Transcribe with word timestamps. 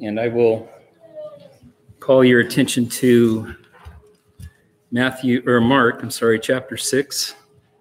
and 0.00 0.18
I 0.18 0.28
will 0.28 0.68
call 1.98 2.24
your 2.24 2.40
attention 2.40 2.88
to 2.88 3.54
Matthew 4.90 5.42
or 5.46 5.60
Mark, 5.60 6.02
I'm 6.02 6.10
sorry, 6.10 6.40
chapter 6.40 6.76
6. 6.76 7.34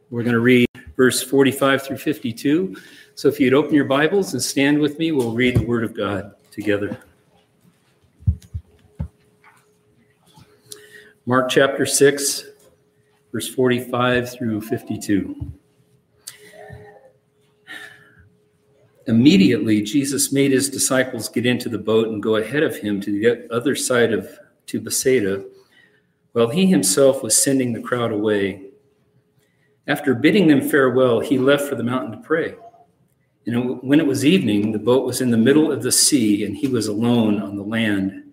We're 0.10 0.24
going 0.24 0.34
to 0.34 0.40
read 0.40 0.68
verse 0.96 1.24
45 1.24 1.84
through 1.84 1.98
52. 1.98 2.76
So 3.16 3.28
if 3.28 3.40
you'd 3.40 3.54
open 3.54 3.74
your 3.74 3.86
Bibles 3.86 4.34
and 4.34 4.42
stand 4.42 4.80
with 4.80 5.00
me, 5.00 5.12
we'll 5.12 5.34
read 5.34 5.58
the 5.58 5.66
Word 5.66 5.84
of 5.84 5.96
God 5.96 6.34
together. 6.52 6.98
Mark 11.26 11.50
chapter 11.50 11.86
6, 11.86 12.44
verse 13.32 13.48
45 13.48 14.32
through 14.32 14.62
52. 14.62 15.52
Immediately, 19.10 19.82
Jesus 19.82 20.32
made 20.32 20.52
his 20.52 20.70
disciples 20.70 21.30
get 21.30 21.44
into 21.44 21.68
the 21.68 21.80
boat 21.80 22.10
and 22.10 22.22
go 22.22 22.36
ahead 22.36 22.62
of 22.62 22.78
him 22.78 23.02
to 23.02 23.12
the 23.12 23.52
other 23.52 23.76
side 23.76 24.14
of 24.14 24.30
to 24.68 24.80
Bethsaida, 24.80 25.46
while 26.34 26.50
he 26.50 26.68
himself 26.68 27.24
was 27.24 27.36
sending 27.36 27.74
the 27.74 27.82
crowd 27.82 28.12
away. 28.12 28.70
After 29.88 30.14
bidding 30.14 30.48
them 30.48 30.62
farewell, 30.62 31.22
he 31.22 31.40
left 31.40 31.68
for 31.68 31.74
the 31.74 31.82
mountain 31.82 32.12
to 32.12 32.18
pray. 32.20 32.54
And 33.48 33.82
when 33.82 34.00
it 34.00 34.06
was 34.06 34.24
evening, 34.24 34.74
the 34.74 34.78
boat 34.78 35.08
was 35.08 35.22
in 35.22 35.32
the 35.32 35.38
middle 35.38 35.72
of 35.72 35.82
the 35.82 35.92
sea, 35.92 36.46
and 36.46 36.56
he 36.56 36.68
was 36.68 36.86
alone 36.86 37.42
on 37.42 37.56
the 37.56 37.64
land. 37.64 38.32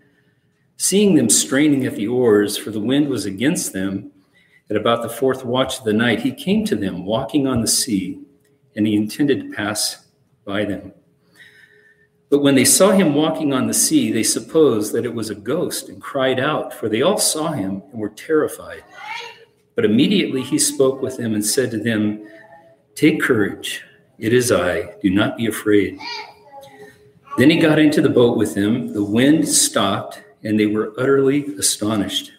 Seeing 0.77 1.15
them 1.15 1.31
straining 1.31 1.87
at 1.87 1.97
the 1.97 2.09
oars, 2.09 2.59
for 2.59 2.71
the 2.71 2.81
wind 2.81 3.09
was 3.09 3.25
against 3.25 3.73
them, 3.73 4.11
at 4.69 4.77
about 4.77 5.03
the 5.03 5.09
fourth 5.09 5.43
watch 5.43 5.79
of 5.79 5.85
the 5.85 5.95
night, 5.95 6.21
he 6.21 6.33
came 6.33 6.67
to 6.67 6.77
them 6.77 7.07
walking 7.07 7.47
on 7.47 7.63
the 7.63 7.67
sea, 7.67 8.21
and 8.77 8.87
he 8.87 8.95
intended 8.95 9.41
to 9.41 9.57
pass 9.57 10.06
by 10.47 10.65
them. 10.65 10.93
But 12.31 12.43
when 12.43 12.55
they 12.55 12.65
saw 12.65 12.91
him 12.91 13.15
walking 13.15 13.53
on 13.53 13.67
the 13.67 13.75
sea, 13.75 14.11
they 14.11 14.23
supposed 14.23 14.93
that 14.93 15.05
it 15.05 15.15
was 15.15 15.31
a 15.31 15.35
ghost 15.35 15.89
and 15.89 16.01
cried 16.01 16.41
out, 16.41 16.73
for 16.73 16.89
they 16.89 17.03
all 17.03 17.19
saw 17.19 17.53
him 17.53 17.83
and 17.93 18.01
were 18.01 18.09
terrified. 18.09 18.83
But 19.75 19.85
immediately 19.85 20.43
he 20.43 20.59
spoke 20.59 21.03
with 21.03 21.19
them 21.19 21.35
and 21.35 21.45
said 21.45 21.71
to 21.73 21.79
them, 21.79 22.27
Take 22.95 23.21
courage, 23.21 23.83
it 24.19 24.33
is 24.33 24.51
I, 24.51 24.95
do 25.03 25.11
not 25.11 25.37
be 25.37 25.47
afraid. 25.47 25.99
Then 27.37 27.51
he 27.51 27.59
got 27.59 27.79
into 27.79 28.01
the 28.01 28.09
boat 28.09 28.39
with 28.39 28.55
them, 28.55 28.95
the 28.95 29.05
wind 29.05 29.47
stopped, 29.47 30.23
and 30.43 30.59
they 30.59 30.67
were 30.67 30.95
utterly 30.99 31.55
astonished, 31.57 32.33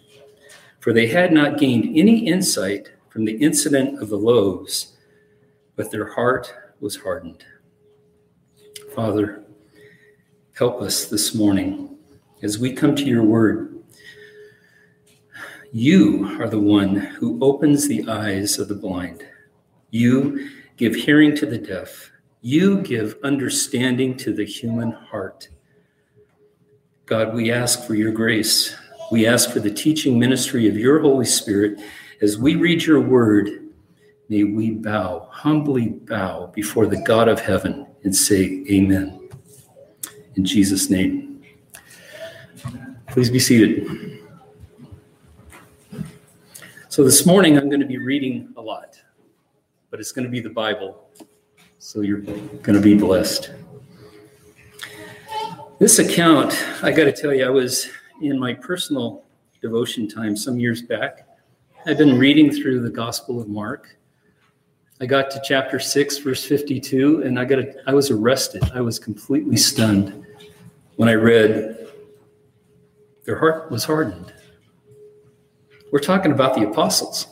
for 0.79 0.91
they 0.91 1.07
had 1.07 1.31
not 1.31 1.59
gained 1.59 1.95
any 1.97 2.27
insight 2.27 2.89
from 3.09 3.25
the 3.25 3.37
incident 3.37 4.01
of 4.01 4.09
the 4.09 4.17
loaves, 4.17 4.97
but 5.75 5.91
their 5.91 6.07
heart 6.13 6.51
was 6.79 6.95
hardened. 6.95 7.45
Father, 8.97 9.43
help 10.57 10.81
us 10.81 11.05
this 11.05 11.35
morning 11.35 11.99
as 12.41 12.57
we 12.57 12.73
come 12.73 12.95
to 12.95 13.05
your 13.05 13.21
word. 13.21 13.83
You 15.71 16.25
are 16.41 16.49
the 16.49 16.59
one 16.59 16.95
who 16.95 17.37
opens 17.39 17.87
the 17.87 18.09
eyes 18.09 18.57
of 18.57 18.69
the 18.69 18.73
blind. 18.73 19.23
You 19.91 20.49
give 20.77 20.95
hearing 20.95 21.35
to 21.35 21.45
the 21.45 21.59
deaf. 21.59 22.09
You 22.41 22.81
give 22.81 23.19
understanding 23.23 24.17
to 24.17 24.33
the 24.33 24.45
human 24.45 24.93
heart. 24.93 25.47
God, 27.05 27.35
we 27.35 27.51
ask 27.51 27.85
for 27.85 27.93
your 27.93 28.11
grace. 28.11 28.75
We 29.11 29.27
ask 29.27 29.51
for 29.51 29.59
the 29.59 29.69
teaching 29.69 30.17
ministry 30.17 30.67
of 30.67 30.75
your 30.75 31.01
Holy 31.01 31.27
Spirit 31.27 31.79
as 32.23 32.39
we 32.39 32.55
read 32.55 32.81
your 32.81 33.01
word. 33.01 33.47
May 34.27 34.43
we 34.43 34.71
bow, 34.71 35.27
humbly 35.29 35.89
bow 35.89 36.47
before 36.47 36.87
the 36.87 37.03
God 37.03 37.27
of 37.27 37.39
heaven 37.39 37.86
and 38.07 38.15
say 38.15 38.63
amen. 38.71 39.19
In 40.37 40.45
Jesus' 40.45 40.89
name. 40.89 41.43
Please 43.07 43.29
be 43.29 43.37
seated. 43.37 44.21
So 46.87 47.03
this 47.03 47.25
morning 47.25 47.57
I'm 47.57 47.67
going 47.67 47.81
to 47.81 47.85
be 47.85 47.97
reading 47.97 48.53
a 48.55 48.61
lot, 48.61 48.97
but 49.91 49.99
it's 49.99 50.13
going 50.13 50.23
to 50.23 50.31
be 50.31 50.39
the 50.39 50.49
Bible. 50.49 51.09
So 51.79 51.99
you're 51.99 52.21
going 52.21 52.75
to 52.75 52.79
be 52.79 52.95
blessed. 52.95 53.51
This 55.77 55.99
account, 55.99 56.57
I 56.81 56.93
got 56.93 57.03
to 57.03 57.11
tell 57.11 57.33
you, 57.33 57.45
I 57.45 57.49
was 57.49 57.89
in 58.21 58.39
my 58.39 58.53
personal 58.53 59.25
devotion 59.61 60.07
time 60.07 60.37
some 60.37 60.57
years 60.57 60.81
back. 60.81 61.27
I've 61.85 61.97
been 61.97 62.17
reading 62.17 62.53
through 62.53 62.83
the 62.83 62.89
Gospel 62.89 63.41
of 63.41 63.49
Mark 63.49 63.96
I 64.99 65.05
got 65.05 65.29
to 65.31 65.41
chapter 65.43 65.79
6, 65.79 66.17
verse 66.19 66.43
52, 66.43 67.21
and 67.21 67.39
I 67.39 67.45
got 67.45 67.59
a, 67.59 67.75
I 67.85 67.93
was 67.93 68.09
arrested. 68.09 68.63
I 68.73 68.81
was 68.81 68.97
completely 68.97 69.55
stunned 69.55 70.25
when 70.95 71.07
I 71.07 71.13
read 71.13 71.77
their 73.25 73.37
heart 73.37 73.69
was 73.69 73.83
hardened. 73.83 74.33
We're 75.91 75.99
talking 75.99 76.31
about 76.31 76.55
the 76.55 76.67
apostles. 76.67 77.27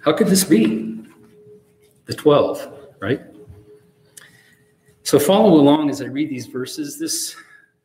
How 0.00 0.12
could 0.12 0.26
this 0.26 0.44
be? 0.44 1.04
The 2.06 2.14
12, 2.14 2.88
right? 3.00 3.22
So 5.02 5.18
follow 5.18 5.60
along 5.60 5.90
as 5.90 6.02
I 6.02 6.06
read 6.06 6.30
these 6.30 6.46
verses. 6.46 6.98
This 6.98 7.36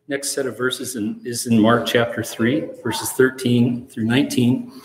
next 0.08 0.32
set 0.32 0.46
of 0.46 0.58
verses 0.58 0.96
in, 0.96 1.22
is 1.24 1.46
in 1.46 1.60
Mark 1.60 1.86
chapter 1.86 2.24
3, 2.24 2.70
verses 2.84 3.12
13 3.12 3.88
through 3.88 4.06
19. 4.06 4.82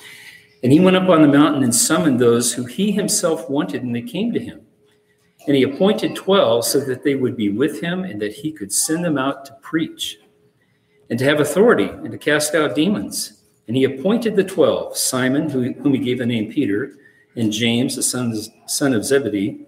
And 0.63 0.73
he 0.73 0.81
went 0.81 0.97
up 0.97 1.09
on 1.09 1.23
the 1.23 1.29
mountain 1.29 1.63
and 1.63 1.75
summoned 1.75 2.19
those 2.19 2.53
who 2.53 2.65
he 2.65 2.91
himself 2.91 3.49
wanted, 3.49 3.83
and 3.83 3.95
they 3.95 4.03
came 4.03 4.33
to 4.33 4.41
him. 4.41 4.63
And 5.47 5.55
he 5.55 5.63
appointed 5.63 6.17
12 6.17 6.65
so 6.65 6.81
that 6.81 7.05
they 7.05 7.15
would 7.15 7.37
be 7.37 7.51
with 7.51 7.81
him 7.81 8.05
and 8.05 8.21
that 8.21 8.33
he 8.33 8.51
could 8.51 8.73
send 8.73 9.05
them 9.05 9.17
out 9.17 9.45
to 9.45 9.53
preach 9.63 10.19
and 11.09 11.19
to 11.19 11.25
have 11.25 11.39
authority 11.39 11.85
and 11.85 12.11
to 12.11 12.19
cast 12.19 12.55
out 12.55 12.75
demons. 12.75 13.45
And 13.69 13.77
he 13.77 13.85
appointed 13.85 14.35
the 14.35 14.45
12 14.45 14.97
Simon, 14.97 15.49
whom 15.49 15.93
he 15.93 15.99
gave 15.99 16.19
the 16.19 16.27
name 16.27 16.51
Peter, 16.51 16.95
and 17.37 17.53
James, 17.53 17.97
the 17.97 18.03
son 18.03 18.95
of 18.95 19.05
Zebedee, 19.05 19.67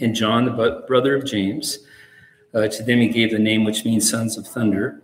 and 0.00 0.14
John, 0.14 0.44
the 0.44 0.84
brother 0.86 1.16
of 1.16 1.24
James. 1.24 1.80
Uh, 2.54 2.68
to 2.68 2.82
them 2.82 3.00
he 3.00 3.08
gave 3.08 3.32
the 3.32 3.38
name 3.38 3.64
which 3.64 3.84
means 3.84 4.08
sons 4.08 4.38
of 4.38 4.46
thunder 4.46 5.02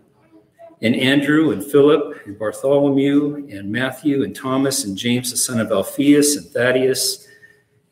and 0.82 0.96
Andrew 0.96 1.50
and 1.50 1.62
Philip 1.62 2.26
and 2.26 2.38
Bartholomew 2.38 3.48
and 3.50 3.70
Matthew 3.70 4.22
and 4.22 4.34
Thomas 4.34 4.84
and 4.84 4.96
James 4.96 5.30
the 5.30 5.36
son 5.36 5.60
of 5.60 5.70
Alphaeus 5.70 6.36
and 6.36 6.46
Thaddeus 6.46 7.28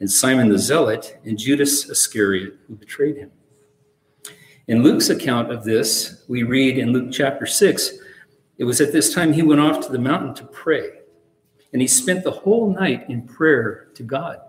and 0.01 0.11
Simon 0.11 0.49
the 0.49 0.59
Zealot 0.59 1.19
and 1.25 1.39
Judas 1.39 1.89
Iscariot 1.89 2.55
who 2.67 2.77
betrayed 2.77 3.17
him. 3.17 3.31
In 4.69 4.83
Luke's 4.83 5.11
account 5.11 5.51
of 5.51 5.65
this, 5.65 6.25
we 6.29 6.43
read 6.43 6.79
in 6.79 6.93
Luke 6.93 7.11
chapter 7.11 7.47
6, 7.47 7.99
it 8.59 8.65
was 8.65 8.81
at 8.81 8.93
this 8.93 9.15
time 9.15 9.33
he 9.33 9.43
went 9.43 9.61
off 9.61 9.85
to 9.87 9.93
the 9.93 9.99
mountain 9.99 10.35
to 10.35 10.45
pray, 10.45 10.91
and 11.73 11.81
he 11.81 11.89
spent 11.89 12.25
the 12.25 12.31
whole 12.31 12.73
night 12.73 13.09
in 13.09 13.23
prayer 13.23 13.89
to 13.95 14.03
God. 14.03 14.41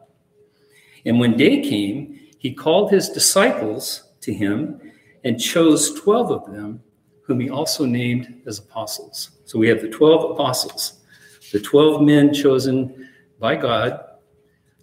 And 1.05 1.19
when 1.19 1.37
day 1.37 1.61
came, 1.61 2.19
he 2.37 2.53
called 2.53 2.91
his 2.91 3.09
disciples 3.09 4.09
to 4.21 4.33
him 4.33 4.81
and 5.23 5.39
chose 5.39 5.93
12 5.99 6.31
of 6.31 6.53
them 6.53 6.81
whom 7.29 7.39
he 7.39 7.49
also 7.51 7.85
named 7.85 8.41
as 8.47 8.57
apostles. 8.57 9.29
So 9.45 9.59
we 9.59 9.69
have 9.69 9.83
the 9.83 9.87
12 9.87 10.31
apostles, 10.31 11.01
the 11.51 11.59
12 11.59 12.01
men 12.01 12.33
chosen 12.33 13.07
by 13.37 13.55
God, 13.55 14.03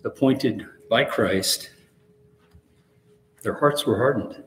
appointed 0.04 0.64
by 0.88 1.02
Christ. 1.02 1.70
Their 3.42 3.54
hearts 3.54 3.84
were 3.84 3.96
hardened. 3.96 4.44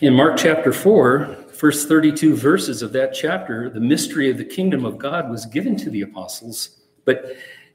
In 0.00 0.14
Mark 0.14 0.36
chapter 0.36 0.72
4, 0.72 1.38
first 1.52 1.88
32 1.88 2.36
verses 2.36 2.80
of 2.80 2.92
that 2.92 3.12
chapter, 3.12 3.68
the 3.68 3.80
mystery 3.80 4.30
of 4.30 4.38
the 4.38 4.44
kingdom 4.44 4.84
of 4.84 4.96
God 4.96 5.28
was 5.28 5.44
given 5.44 5.76
to 5.78 5.90
the 5.90 6.02
apostles. 6.02 6.82
But 7.04 7.32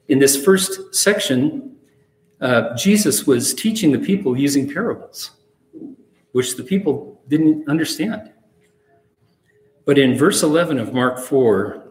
in 0.07 0.19
this 0.19 0.41
first 0.41 0.95
section, 0.95 1.75
uh, 2.39 2.77
Jesus 2.77 3.27
was 3.27 3.53
teaching 3.53 3.91
the 3.91 3.99
people 3.99 4.37
using 4.37 4.73
parables 4.73 5.31
which 6.31 6.57
the 6.57 6.63
people 6.63 7.08
didn't 7.29 7.69
understand. 7.69 8.31
But 9.85 9.97
in 9.97 10.17
verse 10.17 10.43
11 10.43 10.79
of 10.79 10.93
Mark 10.93 11.19
4, 11.19 11.83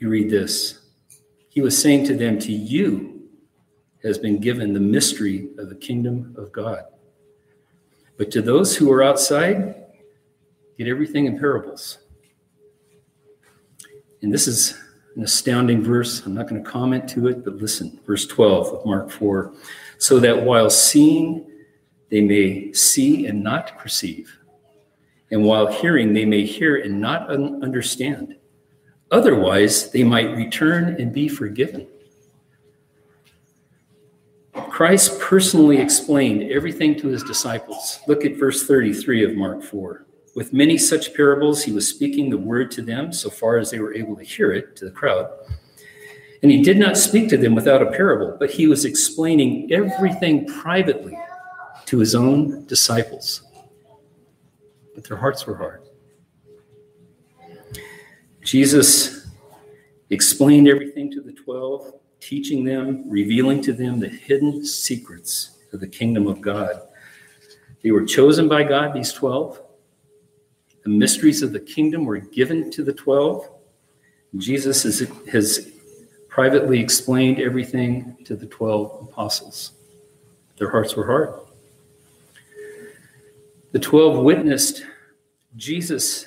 we 0.00 0.06
read 0.06 0.30
this 0.30 0.80
He 1.48 1.60
was 1.60 1.76
saying 1.76 2.06
to 2.06 2.16
them, 2.16 2.38
To 2.38 2.52
you 2.52 3.28
has 4.02 4.18
been 4.18 4.40
given 4.40 4.72
the 4.72 4.80
mystery 4.80 5.48
of 5.58 5.68
the 5.68 5.74
kingdom 5.74 6.34
of 6.38 6.52
God. 6.52 6.84
But 8.16 8.30
to 8.32 8.42
those 8.42 8.76
who 8.76 8.90
are 8.92 9.02
outside, 9.02 9.74
get 10.78 10.88
everything 10.88 11.26
in 11.26 11.38
parables. 11.38 11.98
And 14.22 14.32
this 14.32 14.46
is 14.46 14.78
an 15.16 15.22
astounding 15.22 15.82
verse. 15.82 16.24
I'm 16.24 16.34
not 16.34 16.48
going 16.48 16.62
to 16.62 16.70
comment 16.70 17.08
to 17.10 17.28
it, 17.28 17.44
but 17.44 17.56
listen. 17.56 18.00
Verse 18.06 18.26
12 18.26 18.68
of 18.68 18.86
Mark 18.86 19.10
4. 19.10 19.52
So 19.98 20.18
that 20.20 20.42
while 20.42 20.70
seeing, 20.70 21.46
they 22.10 22.20
may 22.20 22.72
see 22.72 23.26
and 23.26 23.42
not 23.42 23.78
perceive. 23.78 24.36
And 25.30 25.44
while 25.44 25.66
hearing, 25.66 26.12
they 26.12 26.24
may 26.24 26.44
hear 26.44 26.76
and 26.76 27.00
not 27.00 27.30
un- 27.30 27.62
understand. 27.62 28.36
Otherwise, 29.10 29.90
they 29.90 30.04
might 30.04 30.36
return 30.36 31.00
and 31.00 31.12
be 31.12 31.28
forgiven. 31.28 31.86
Christ 34.68 35.20
personally 35.20 35.78
explained 35.78 36.50
everything 36.50 36.96
to 37.00 37.08
his 37.08 37.22
disciples. 37.22 38.00
Look 38.06 38.24
at 38.24 38.36
verse 38.36 38.66
33 38.66 39.24
of 39.24 39.36
Mark 39.36 39.62
4. 39.62 40.06
With 40.34 40.52
many 40.52 40.78
such 40.78 41.14
parables, 41.14 41.62
he 41.62 41.72
was 41.72 41.88
speaking 41.88 42.30
the 42.30 42.38
word 42.38 42.70
to 42.72 42.82
them 42.82 43.12
so 43.12 43.30
far 43.30 43.58
as 43.58 43.70
they 43.70 43.80
were 43.80 43.94
able 43.94 44.16
to 44.16 44.24
hear 44.24 44.52
it 44.52 44.76
to 44.76 44.84
the 44.84 44.90
crowd. 44.90 45.28
And 46.42 46.50
he 46.50 46.62
did 46.62 46.78
not 46.78 46.96
speak 46.96 47.28
to 47.30 47.36
them 47.36 47.54
without 47.54 47.82
a 47.82 47.90
parable, 47.90 48.36
but 48.38 48.50
he 48.50 48.66
was 48.66 48.84
explaining 48.84 49.72
everything 49.72 50.46
privately 50.46 51.18
to 51.86 51.98
his 51.98 52.14
own 52.14 52.64
disciples. 52.66 53.42
But 54.94 55.04
their 55.04 55.16
hearts 55.16 55.46
were 55.46 55.56
hard. 55.56 55.82
Jesus 58.42 59.28
explained 60.10 60.68
everything 60.68 61.10
to 61.12 61.20
the 61.20 61.32
12, 61.32 61.94
teaching 62.20 62.64
them, 62.64 63.08
revealing 63.08 63.62
to 63.62 63.72
them 63.72 64.00
the 64.00 64.08
hidden 64.08 64.64
secrets 64.64 65.58
of 65.72 65.80
the 65.80 65.86
kingdom 65.86 66.26
of 66.26 66.40
God. 66.40 66.80
They 67.82 67.92
were 67.92 68.04
chosen 68.04 68.48
by 68.48 68.64
God, 68.64 68.92
these 68.92 69.12
12. 69.12 69.60
The 70.82 70.90
mysteries 70.90 71.42
of 71.42 71.52
the 71.52 71.60
kingdom 71.60 72.04
were 72.04 72.18
given 72.18 72.70
to 72.72 72.82
the 72.82 72.92
12. 72.92 73.48
Jesus 74.36 74.84
is, 74.84 75.08
has 75.30 75.72
privately 76.28 76.80
explained 76.80 77.40
everything 77.40 78.16
to 78.24 78.36
the 78.36 78.46
12 78.46 79.08
apostles. 79.10 79.72
Their 80.56 80.70
hearts 80.70 80.94
were 80.96 81.06
hard. 81.06 81.34
The 83.72 83.78
12 83.78 84.24
witnessed 84.24 84.84
Jesus' 85.56 86.26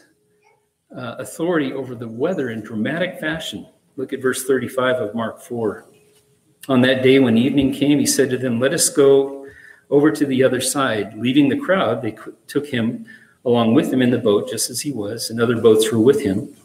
uh, 0.95 1.15
authority 1.19 1.73
over 1.73 1.93
the 1.93 2.07
weather 2.07 2.51
in 2.51 2.61
dramatic 2.61 3.19
fashion. 3.19 3.67
Look 3.97 4.13
at 4.13 4.21
verse 4.21 4.45
35 4.45 4.95
of 4.95 5.15
Mark 5.15 5.41
4. 5.41 5.85
On 6.69 6.81
that 6.81 7.03
day 7.03 7.19
when 7.19 7.37
evening 7.37 7.73
came, 7.73 7.99
he 7.99 8.05
said 8.05 8.29
to 8.29 8.37
them, 8.37 8.61
Let 8.61 8.73
us 8.73 8.89
go 8.89 9.47
over 9.89 10.09
to 10.09 10.25
the 10.25 10.41
other 10.41 10.61
side. 10.61 11.17
Leaving 11.17 11.49
the 11.49 11.59
crowd, 11.59 12.01
they 12.01 12.15
took 12.47 12.65
him 12.65 13.05
along 13.43 13.73
with 13.73 13.91
them 13.91 14.01
in 14.01 14.09
the 14.09 14.17
boat, 14.17 14.49
just 14.49 14.69
as 14.69 14.79
he 14.79 14.93
was, 14.93 15.29
and 15.29 15.41
other 15.41 15.59
boats 15.59 15.91
were 15.91 15.99
with 15.99 16.21
him. 16.21 16.55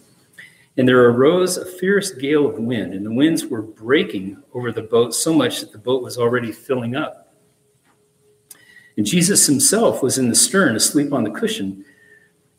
And 0.77 0.87
there 0.87 1.11
arose 1.11 1.57
a 1.57 1.67
fierce 1.67 2.13
gale 2.13 2.47
of 2.47 2.57
wind, 2.57 2.95
and 2.95 3.05
the 3.05 3.13
winds 3.13 3.45
were 3.45 3.63
breaking 3.63 4.41
over 4.55 4.71
the 4.71 4.83
boat 4.83 5.13
so 5.13 5.35
much 5.35 5.59
that 5.59 5.73
the 5.73 5.79
boat 5.79 6.05
was 6.05 6.17
already 6.19 6.53
filling 6.53 6.95
up. 6.95 7.28
And 8.99 9.07
Jesus 9.07 9.47
himself 9.47 10.03
was 10.03 10.19
in 10.19 10.29
the 10.29 10.35
stern, 10.35 10.75
asleep 10.75 11.13
on 11.13 11.23
the 11.23 11.31
cushion. 11.31 11.85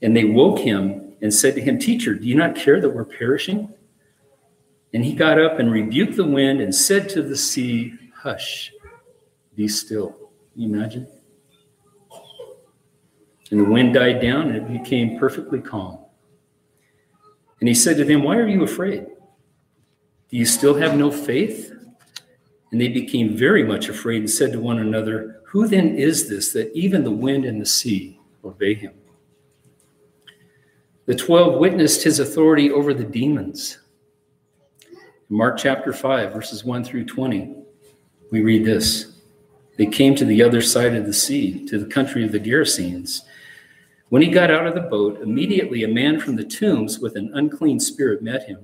And 0.01 0.15
they 0.15 0.23
woke 0.23 0.57
him 0.57 1.13
and 1.21 1.33
said 1.33 1.53
to 1.55 1.61
him, 1.61 1.77
Teacher, 1.77 2.15
do 2.15 2.25
you 2.25 2.33
not 2.33 2.55
care 2.55 2.79
that 2.79 2.89
we're 2.89 3.03
perishing? 3.03 3.73
And 4.93 5.03
he 5.03 5.13
got 5.13 5.37
up 5.37 5.59
and 5.59 5.69
rebuked 5.69 6.15
the 6.15 6.23
wind 6.23 6.61
and 6.61 6.73
said 6.73 7.09
to 7.09 7.21
the 7.21 7.35
sea, 7.35 7.93
Hush, 8.15 8.71
be 9.53 9.67
still. 9.67 10.11
Can 10.53 10.61
you 10.61 10.73
imagine? 10.73 11.07
And 13.51 13.59
the 13.59 13.65
wind 13.65 13.93
died 13.93 14.21
down 14.21 14.49
and 14.49 14.55
it 14.55 14.81
became 14.81 15.19
perfectly 15.19 15.59
calm. 15.59 15.99
And 17.59 17.67
he 17.67 17.75
said 17.75 17.97
to 17.97 18.05
them, 18.05 18.23
Why 18.23 18.37
are 18.37 18.47
you 18.47 18.63
afraid? 18.63 19.07
Do 20.29 20.37
you 20.37 20.45
still 20.45 20.75
have 20.75 20.95
no 20.95 21.11
faith? 21.11 21.73
And 22.71 22.79
they 22.79 22.87
became 22.87 23.35
very 23.35 23.63
much 23.63 23.89
afraid 23.89 24.21
and 24.21 24.29
said 24.29 24.53
to 24.53 24.59
one 24.61 24.79
another, 24.79 25.38
Who 25.49 25.67
then 25.67 25.95
is 25.95 26.29
this 26.29 26.53
that 26.53 26.71
even 26.75 27.03
the 27.03 27.09
wind 27.09 27.43
and 27.43 27.59
the 27.59 27.65
sea 27.65 28.19
obey 28.45 28.75
him? 28.75 28.93
The 31.07 31.15
12 31.15 31.57
witnessed 31.57 32.03
his 32.03 32.19
authority 32.19 32.69
over 32.69 32.93
the 32.93 33.03
demons. 33.03 33.79
Mark 35.27 35.57
chapter 35.57 35.91
5, 35.91 36.31
verses 36.31 36.63
1 36.63 36.83
through 36.83 37.05
20, 37.05 37.55
we 38.31 38.43
read 38.43 38.63
this 38.63 39.19
They 39.75 39.87
came 39.87 40.13
to 40.17 40.25
the 40.25 40.43
other 40.43 40.61
side 40.61 40.93
of 40.93 41.07
the 41.07 41.13
sea, 41.13 41.65
to 41.65 41.79
the 41.79 41.91
country 41.91 42.23
of 42.23 42.31
the 42.31 42.39
Gerasenes. 42.39 43.21
When 44.09 44.21
he 44.21 44.27
got 44.27 44.51
out 44.51 44.67
of 44.67 44.75
the 44.75 44.81
boat, 44.81 45.19
immediately 45.19 45.83
a 45.83 45.87
man 45.87 46.19
from 46.19 46.35
the 46.35 46.43
tombs 46.43 46.99
with 46.99 47.15
an 47.15 47.31
unclean 47.33 47.79
spirit 47.79 48.21
met 48.21 48.43
him. 48.43 48.59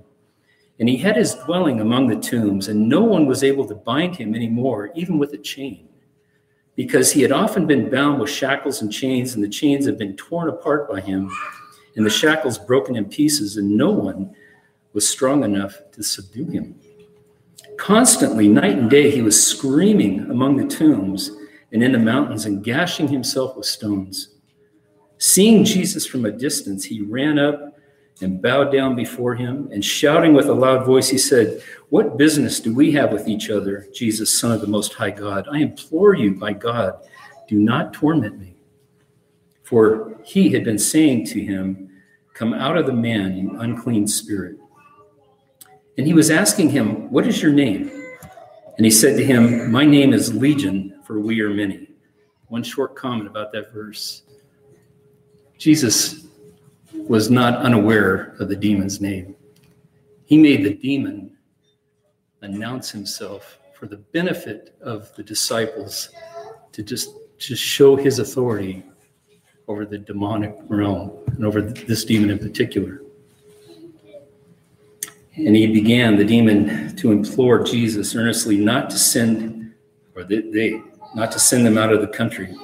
And 0.80 0.88
he 0.88 0.98
had 0.98 1.16
his 1.16 1.34
dwelling 1.34 1.80
among 1.80 2.10
the 2.10 2.20
tombs, 2.20 2.68
and 2.68 2.88
no 2.88 3.02
one 3.02 3.26
was 3.26 3.44
able 3.44 3.66
to 3.70 3.74
bind 3.74 4.16
him 4.16 4.36
anymore, 4.36 4.92
even 4.94 5.18
with 5.18 5.34
a 5.34 5.38
chain, 5.40 5.90
because 6.76 7.12
he 7.12 7.22
had 7.22 7.32
often 7.32 7.66
been 7.66 7.90
bound 7.90 8.20
with 8.20 8.30
shackles 8.30 8.82
and 8.82 8.92
chains, 8.92 9.34
and 9.34 9.44
the 9.44 9.50
chains 9.50 9.86
had 9.86 9.98
been 9.98 10.16
torn 10.18 10.50
apart 10.50 10.90
by 10.90 11.00
him, 11.00 11.30
and 11.96 12.06
the 12.06 12.10
shackles 12.10 12.58
broken 12.58 12.96
in 12.96 13.06
pieces, 13.06 13.58
and 13.58 13.70
no 13.70 13.92
one 13.92 14.36
was 14.94 15.08
strong 15.08 15.44
enough 15.44 15.78
to 15.94 16.04
subdue 16.04 16.46
him. 16.46 16.80
Constantly, 17.78 18.48
night 18.48 18.78
and 18.78 18.90
day, 18.90 19.12
he 19.12 19.22
was 19.22 19.42
screaming 19.42 20.22
among 20.30 20.58
the 20.58 20.68
tombs 20.68 21.32
and 21.72 21.84
in 21.84 21.92
the 21.92 22.00
mountains 22.00 22.46
and 22.46 22.64
gashing 22.64 23.08
himself 23.08 23.56
with 23.56 23.66
stones. 23.66 24.36
Seeing 25.18 25.64
Jesus 25.64 26.06
from 26.06 26.26
a 26.26 26.32
distance, 26.32 26.84
he 26.84 27.02
ran 27.02 27.40
up 27.40 27.75
and 28.22 28.42
bowed 28.42 28.72
down 28.72 28.96
before 28.96 29.36
him, 29.36 29.70
and 29.72 29.84
shouting 29.84 30.34
with 30.34 30.46
a 30.46 30.54
loud 30.54 30.86
voice, 30.86 31.10
he 31.10 31.18
said, 31.18 31.62
What 31.90 32.18
business 32.18 32.60
do 32.60 32.74
we 32.74 32.92
have 32.94 33.12
with 33.12 33.28
each 33.28 33.50
other, 33.50 33.88
Jesus, 33.94 34.34
Son 34.34 34.52
of 34.52 34.62
the 34.62 34.68
Most 34.68 34.94
High 34.94 35.12
God? 35.12 35.48
I 35.52 35.60
implore 35.60 36.16
you, 36.16 36.36
by 36.36 36.54
God, 36.54 36.96
do 37.48 37.60
not 37.60 37.94
torment 37.94 38.40
me. 38.40 38.56
For 39.64 40.18
he 40.24 40.50
had 40.50 40.64
been 40.64 40.80
saying 40.80 41.26
to 41.28 41.42
him, 41.42 41.90
Come 42.34 42.54
out 42.54 42.78
of 42.78 42.86
the 42.86 42.94
man, 42.94 43.38
you 43.38 43.60
unclean 43.60 44.08
spirit. 44.08 44.58
And 45.98 46.06
he 46.06 46.14
was 46.14 46.30
asking 46.30 46.70
him, 46.70 47.12
What 47.12 47.28
is 47.28 47.42
your 47.42 47.52
name? 47.52 47.92
And 48.78 48.86
he 48.86 48.92
said 48.92 49.18
to 49.18 49.26
him, 49.26 49.72
My 49.72 49.86
name 49.86 50.14
is 50.14 50.34
Legion, 50.34 51.02
for 51.06 51.20
we 51.20 51.42
are 51.42 51.50
many. 51.50 51.90
One 52.48 52.64
short 52.64 52.96
comment 52.96 53.28
about 53.28 53.52
that 53.54 53.74
verse. 53.74 54.24
Jesus 55.58 56.25
was 57.08 57.30
not 57.30 57.58
unaware 57.58 58.36
of 58.40 58.50
the 58.50 58.56
demon's 58.56 59.00
name. 59.00 59.36
He 60.26 60.38
made 60.38 60.66
the 60.66 60.74
demon 60.74 61.38
announce 62.42 62.92
himself 62.92 63.60
for 63.74 63.88
the 63.88 63.98
benefit 63.98 64.76
of 64.82 65.14
the 65.16 65.24
disciples 65.24 66.10
to 66.72 66.84
just, 66.84 67.10
just 67.38 67.62
show 67.62 67.96
his 67.96 68.20
authority 68.20 68.84
over 69.68 69.86
the 69.86 69.98
demonic 69.98 70.56
realm 70.68 71.12
and 71.28 71.46
over 71.46 71.62
this 71.62 72.06
demon 72.06 72.30
in 72.30 72.40
particular. 72.40 73.02
And 75.36 75.56
he 75.56 75.68
began, 75.68 76.16
the 76.16 76.24
demon, 76.24 76.96
to 76.96 77.12
implore 77.12 77.64
Jesus 77.64 78.16
earnestly 78.16 78.58
not 78.58 78.90
to 78.92 78.98
send, 78.98 79.74
or 80.16 80.24
they, 80.24 80.82
not 81.14 81.32
to 81.34 81.40
send 81.40 81.66
them 81.66 81.78
out 81.78 81.92
of 81.92 82.00
the 82.00 82.08
country. 82.08 82.56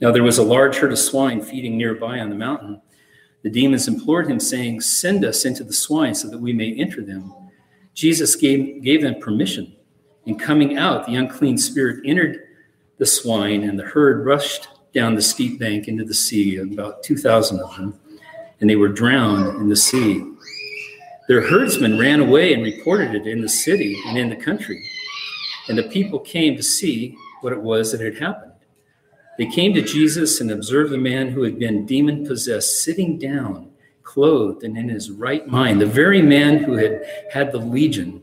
Now 0.00 0.12
there 0.12 0.22
was 0.22 0.38
a 0.38 0.42
large 0.42 0.76
herd 0.76 0.92
of 0.92 0.98
swine 0.98 1.42
feeding 1.42 1.76
nearby 1.76 2.20
on 2.20 2.30
the 2.30 2.36
mountain. 2.36 2.80
The 3.42 3.50
demons 3.50 3.88
implored 3.88 4.30
him, 4.30 4.38
saying, 4.38 4.80
Send 4.82 5.24
us 5.24 5.44
into 5.44 5.64
the 5.64 5.72
swine 5.72 6.14
so 6.14 6.28
that 6.28 6.38
we 6.38 6.52
may 6.52 6.74
enter 6.74 7.02
them. 7.02 7.32
Jesus 7.94 8.36
gave, 8.36 8.82
gave 8.82 9.02
them 9.02 9.20
permission. 9.20 9.74
And 10.26 10.38
coming 10.38 10.76
out, 10.76 11.06
the 11.06 11.16
unclean 11.16 11.58
spirit 11.58 12.02
entered 12.04 12.42
the 12.98 13.06
swine, 13.06 13.62
and 13.62 13.78
the 13.78 13.84
herd 13.84 14.26
rushed 14.26 14.68
down 14.92 15.14
the 15.14 15.22
steep 15.22 15.58
bank 15.58 15.88
into 15.88 16.04
the 16.04 16.14
sea, 16.14 16.58
about 16.58 17.02
2,000 17.02 17.60
of 17.60 17.76
them, 17.76 17.98
and 18.60 18.68
they 18.68 18.76
were 18.76 18.88
drowned 18.88 19.60
in 19.60 19.68
the 19.68 19.76
sea. 19.76 20.24
Their 21.28 21.48
herdsmen 21.48 21.98
ran 21.98 22.20
away 22.20 22.52
and 22.52 22.62
reported 22.62 23.14
it 23.14 23.26
in 23.26 23.40
the 23.40 23.48
city 23.48 23.96
and 24.06 24.18
in 24.18 24.28
the 24.28 24.36
country. 24.36 24.84
And 25.68 25.78
the 25.78 25.84
people 25.84 26.18
came 26.18 26.56
to 26.56 26.62
see 26.62 27.16
what 27.40 27.52
it 27.52 27.60
was 27.60 27.92
that 27.92 28.00
had 28.00 28.18
happened. 28.18 28.49
They 29.40 29.46
came 29.46 29.72
to 29.72 29.80
Jesus 29.80 30.42
and 30.42 30.50
observed 30.50 30.92
the 30.92 30.98
man 30.98 31.28
who 31.28 31.44
had 31.44 31.58
been 31.58 31.86
demon 31.86 32.26
possessed 32.26 32.84
sitting 32.84 33.18
down, 33.18 33.70
clothed 34.02 34.64
and 34.64 34.76
in 34.76 34.90
his 34.90 35.10
right 35.10 35.48
mind, 35.48 35.80
the 35.80 35.86
very 35.86 36.20
man 36.20 36.58
who 36.58 36.74
had 36.74 37.06
had 37.32 37.50
the 37.50 37.58
legion, 37.58 38.20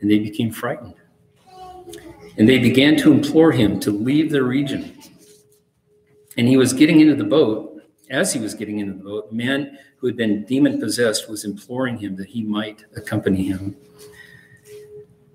and 0.00 0.10
they 0.10 0.18
became 0.18 0.50
frightened. 0.50 0.96
And 2.36 2.48
they 2.48 2.58
began 2.58 2.96
to 2.96 3.12
implore 3.12 3.52
him 3.52 3.78
to 3.78 3.92
leave 3.92 4.32
the 4.32 4.42
region. 4.42 4.98
And 6.36 6.48
he 6.48 6.56
was 6.56 6.72
getting 6.72 6.98
into 6.98 7.14
the 7.14 7.22
boat. 7.22 7.80
As 8.10 8.32
he 8.32 8.40
was 8.40 8.54
getting 8.54 8.80
into 8.80 8.94
the 8.94 9.04
boat, 9.04 9.28
a 9.30 9.34
man 9.36 9.78
who 9.98 10.08
had 10.08 10.16
been 10.16 10.44
demon 10.44 10.80
possessed 10.80 11.30
was 11.30 11.44
imploring 11.44 11.98
him 11.98 12.16
that 12.16 12.30
he 12.30 12.42
might 12.42 12.84
accompany 12.96 13.44
him. 13.44 13.76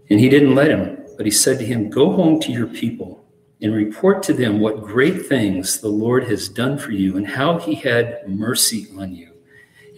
And 0.10 0.20
he 0.20 0.27
didn't 0.27 0.53
let 0.53 0.70
him, 0.70 1.06
but 1.15 1.25
he 1.25 1.32
said 1.32 1.60
to 1.60 1.65
him, 1.65 1.89
Go 1.89 2.12
home 2.12 2.42
to 2.42 2.51
your 2.51 2.68
people 2.68 3.23
and 3.63 3.74
report 3.74 4.22
to 4.22 4.34
them 4.34 4.60
what 4.60 4.84
great 4.84 5.25
things 5.25 5.79
the 5.79 5.88
Lord 5.88 6.25
has 6.25 6.50
done 6.50 6.77
for 6.77 6.91
you 6.91 7.15
and 7.15 7.25
how 7.25 7.58
he 7.58 7.74
had 7.74 8.27
mercy 8.27 8.88
on 9.00 9.15
you. 9.15 9.32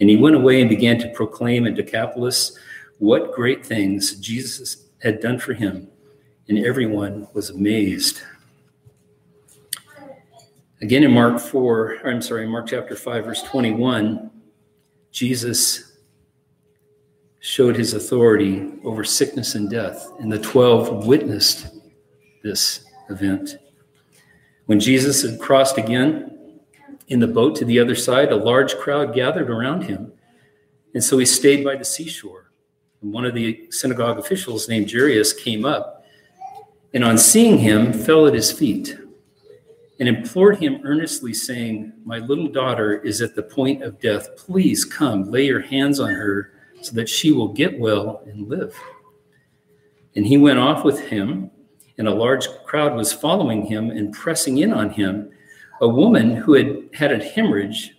And 0.00 0.08
he 0.08 0.16
went 0.16 0.36
away 0.36 0.60
and 0.60 0.70
began 0.70 0.98
to 1.00 1.08
proclaim 1.08 1.66
in 1.66 1.74
Decapolis 1.74 2.56
what 2.98 3.34
great 3.34 3.66
things 3.66 4.14
Jesus 4.20 4.84
had 5.02 5.20
done 5.20 5.40
for 5.40 5.52
him. 5.52 5.88
And 6.48 6.64
everyone 6.64 7.26
was 7.32 7.50
amazed. 7.50 8.22
Again 10.80 11.02
in 11.02 11.10
Mark 11.10 11.40
4, 11.40 12.02
I'm 12.04 12.22
sorry, 12.22 12.46
Mark 12.46 12.68
chapter 12.68 12.94
5, 12.94 13.24
verse 13.24 13.42
21, 13.42 14.30
Jesus 15.10 15.96
showed 17.40 17.74
his 17.74 17.94
authority 17.94 18.74
over 18.84 19.02
sickness 19.02 19.56
and 19.56 19.68
death, 19.68 20.08
and 20.20 20.30
the 20.30 20.38
12 20.38 21.06
witnessed 21.06 21.68
this 22.44 22.85
event. 23.10 23.58
When 24.66 24.80
Jesus 24.80 25.22
had 25.22 25.38
crossed 25.38 25.78
again 25.78 26.60
in 27.08 27.20
the 27.20 27.26
boat 27.26 27.54
to 27.56 27.64
the 27.64 27.78
other 27.78 27.94
side, 27.94 28.32
a 28.32 28.36
large 28.36 28.76
crowd 28.76 29.14
gathered 29.14 29.50
around 29.50 29.82
him. 29.82 30.12
And 30.94 31.02
so 31.02 31.18
he 31.18 31.26
stayed 31.26 31.64
by 31.64 31.76
the 31.76 31.84
seashore. 31.84 32.50
And 33.02 33.12
one 33.12 33.24
of 33.24 33.34
the 33.34 33.66
synagogue 33.70 34.18
officials 34.18 34.68
named 34.68 34.90
Jairus 34.90 35.32
came 35.32 35.64
up 35.64 36.04
and 36.94 37.04
on 37.04 37.18
seeing 37.18 37.58
him 37.58 37.92
fell 37.92 38.26
at 38.26 38.34
his 38.34 38.50
feet 38.50 38.96
and 39.98 40.08
implored 40.08 40.58
him 40.58 40.80
earnestly, 40.84 41.32
saying, 41.32 41.92
My 42.04 42.18
little 42.18 42.48
daughter 42.48 43.00
is 43.02 43.22
at 43.22 43.34
the 43.34 43.42
point 43.42 43.82
of 43.82 44.00
death. 44.00 44.36
Please 44.36 44.84
come, 44.84 45.24
lay 45.24 45.46
your 45.46 45.60
hands 45.60 46.00
on 46.00 46.10
her 46.10 46.52
so 46.82 46.92
that 46.94 47.08
she 47.08 47.32
will 47.32 47.48
get 47.48 47.78
well 47.78 48.22
and 48.26 48.48
live. 48.48 48.74
And 50.14 50.26
he 50.26 50.36
went 50.36 50.58
off 50.58 50.84
with 50.84 51.00
him, 51.00 51.50
and 51.98 52.08
a 52.08 52.14
large 52.14 52.48
crowd 52.64 52.94
was 52.94 53.12
following 53.12 53.66
him 53.66 53.90
and 53.90 54.12
pressing 54.12 54.58
in 54.58 54.72
on 54.72 54.90
him. 54.90 55.30
A 55.80 55.88
woman 55.88 56.36
who 56.36 56.54
had 56.54 56.88
had 56.94 57.12
a 57.12 57.24
hemorrhage 57.24 57.96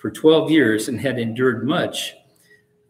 for 0.00 0.10
12 0.10 0.50
years 0.50 0.88
and 0.88 1.00
had 1.00 1.18
endured 1.18 1.66
much 1.66 2.14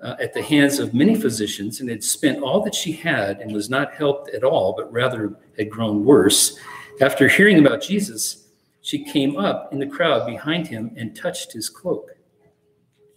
uh, 0.02 0.16
at 0.20 0.34
the 0.34 0.42
hands 0.42 0.78
of 0.78 0.94
many 0.94 1.14
physicians 1.14 1.80
and 1.80 1.88
had 1.88 2.04
spent 2.04 2.42
all 2.42 2.62
that 2.62 2.74
she 2.74 2.92
had 2.92 3.40
and 3.40 3.52
was 3.52 3.68
not 3.68 3.94
helped 3.94 4.30
at 4.30 4.44
all, 4.44 4.74
but 4.76 4.92
rather 4.92 5.34
had 5.56 5.70
grown 5.70 6.04
worse 6.04 6.58
after 7.00 7.28
hearing 7.28 7.64
about 7.64 7.80
Jesus, 7.80 8.48
she 8.80 9.04
came 9.04 9.36
up 9.36 9.72
in 9.72 9.78
the 9.78 9.86
crowd 9.86 10.26
behind 10.26 10.66
him 10.66 10.90
and 10.96 11.14
touched 11.14 11.52
his 11.52 11.68
cloak. 11.68 12.10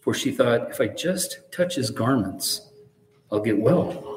For 0.01 0.13
she 0.13 0.31
thought, 0.31 0.69
if 0.69 0.79
I 0.79 0.87
just 0.87 1.39
touch 1.51 1.75
his 1.75 1.89
garments, 1.89 2.69
I'll 3.31 3.39
get 3.39 3.57
well. 3.57 4.10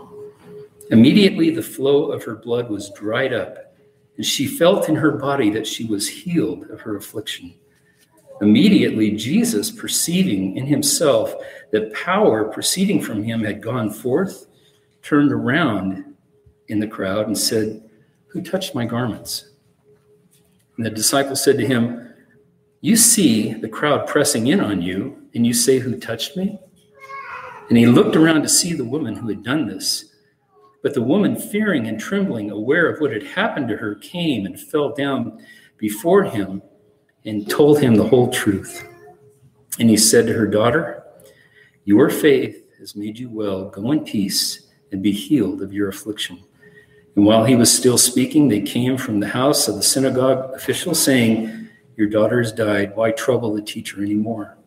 Immediately, 0.91 1.51
the 1.51 1.63
flow 1.63 2.13
of 2.13 2.25
her 2.25 2.37
blood 2.37 2.71
was 2.71 2.91
dried 2.91 3.33
up, 3.33 3.75
and 4.17 4.25
she 4.25 4.47
felt 4.47 4.89
in 4.89 4.97
her 4.97 5.13
body 5.13 5.51
that 5.51 5.67
she 5.67 5.85
was 5.87 6.09
healed 6.09 6.71
of 6.71 6.81
her 6.83 6.97
affliction. 6.97 7.55
Immediately, 8.41 9.13
Jesus, 9.13 9.71
perceiving 9.71 10.57
in 10.57 10.67
himself 10.67 11.35
that 11.71 11.95
power 11.95 12.45
proceeding 12.45 13.01
from 13.01 13.23
him 13.23 13.43
had 13.43 13.63
gone 13.63 13.91
forth, 13.91 14.47
turned 15.03 15.33
around 15.33 16.15
in 16.69 16.81
the 16.81 16.87
crowd 16.87 17.27
and 17.27 17.39
said, 17.39 17.83
Who 18.29 18.43
touched 18.43 18.75
my 18.75 18.85
garments? 18.85 19.51
And 20.77 20.85
the 20.85 20.91
disciple 20.91 21.37
said 21.37 21.59
to 21.59 21.67
him, 21.67 22.13
You 22.81 22.97
see 22.97 23.53
the 23.53 23.69
crowd 23.69 24.09
pressing 24.09 24.49
in 24.49 24.61
on 24.61 24.83
you, 24.83 25.29
and 25.35 25.47
you 25.47 25.55
say, 25.55 25.79
Who 25.79 25.99
touched 25.99 26.37
me? 26.37 26.59
And 27.69 27.79
he 27.79 27.87
looked 27.87 28.17
around 28.17 28.43
to 28.43 28.49
see 28.49 28.75
the 28.75 28.85
woman 28.85 29.15
who 29.15 29.29
had 29.29 29.43
done 29.43 29.67
this. 29.67 30.14
But 30.85 30.93
the 30.93 31.01
woman, 31.01 31.35
fearing 31.35 31.87
and 31.87 31.99
trembling, 31.99 32.51
aware 32.51 32.91
of 32.91 33.01
what 33.01 33.11
had 33.11 33.23
happened 33.23 33.69
to 33.69 33.77
her, 33.79 33.95
came 33.95 34.45
and 34.45 34.61
fell 34.61 34.93
down 34.93 35.43
before 35.79 36.25
him 36.25 36.61
and 37.25 37.49
told 37.49 37.81
him 37.81 37.95
the 37.95 38.07
whole 38.07 38.31
truth. 38.31 38.87
And 39.79 39.89
he 39.89 39.97
said 39.97 40.27
to 40.27 40.35
her, 40.35 40.47
Daughter, 40.47 41.03
your 41.87 42.11
faith 42.11 42.67
has 42.79 42.95
made 42.95 43.19
you 43.19 43.31
well. 43.31 43.71
Go 43.71 43.93
in 43.93 44.05
peace 44.05 44.69
and 44.93 45.03
be 45.03 45.11
healed 45.11 45.63
of 45.63 45.73
your 45.73 45.89
affliction. 45.89 46.45
And 47.17 47.25
while 47.25 47.47
he 47.47 47.57
was 47.57 47.75
still 47.75 47.97
speaking, 47.97 48.49
they 48.49 48.61
came 48.61 48.99
from 48.99 49.21
the 49.21 49.29
house 49.29 49.69
of 49.69 49.77
the 49.77 49.83
synagogue 49.83 50.55
official, 50.55 50.95
saying, 50.95 51.67
Your 51.97 52.09
daughter 52.09 52.43
has 52.43 52.53
died. 52.53 52.95
Why 52.95 53.11
trouble 53.13 53.55
the 53.55 53.63
teacher 53.63 54.03
anymore? 54.03 54.59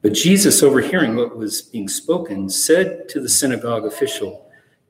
But 0.00 0.12
Jesus, 0.12 0.62
overhearing 0.62 1.16
what 1.16 1.36
was 1.36 1.60
being 1.60 1.88
spoken, 1.88 2.48
said 2.48 3.08
to 3.08 3.20
the 3.20 3.28
synagogue 3.28 3.84
official, 3.84 4.43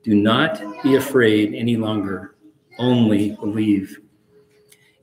Do 0.05 0.13
not 0.13 0.61
be 0.83 0.97
afraid 0.97 1.55
any 1.55 1.77
longer, 1.77 2.35
only 2.77 3.31
believe. 3.31 3.99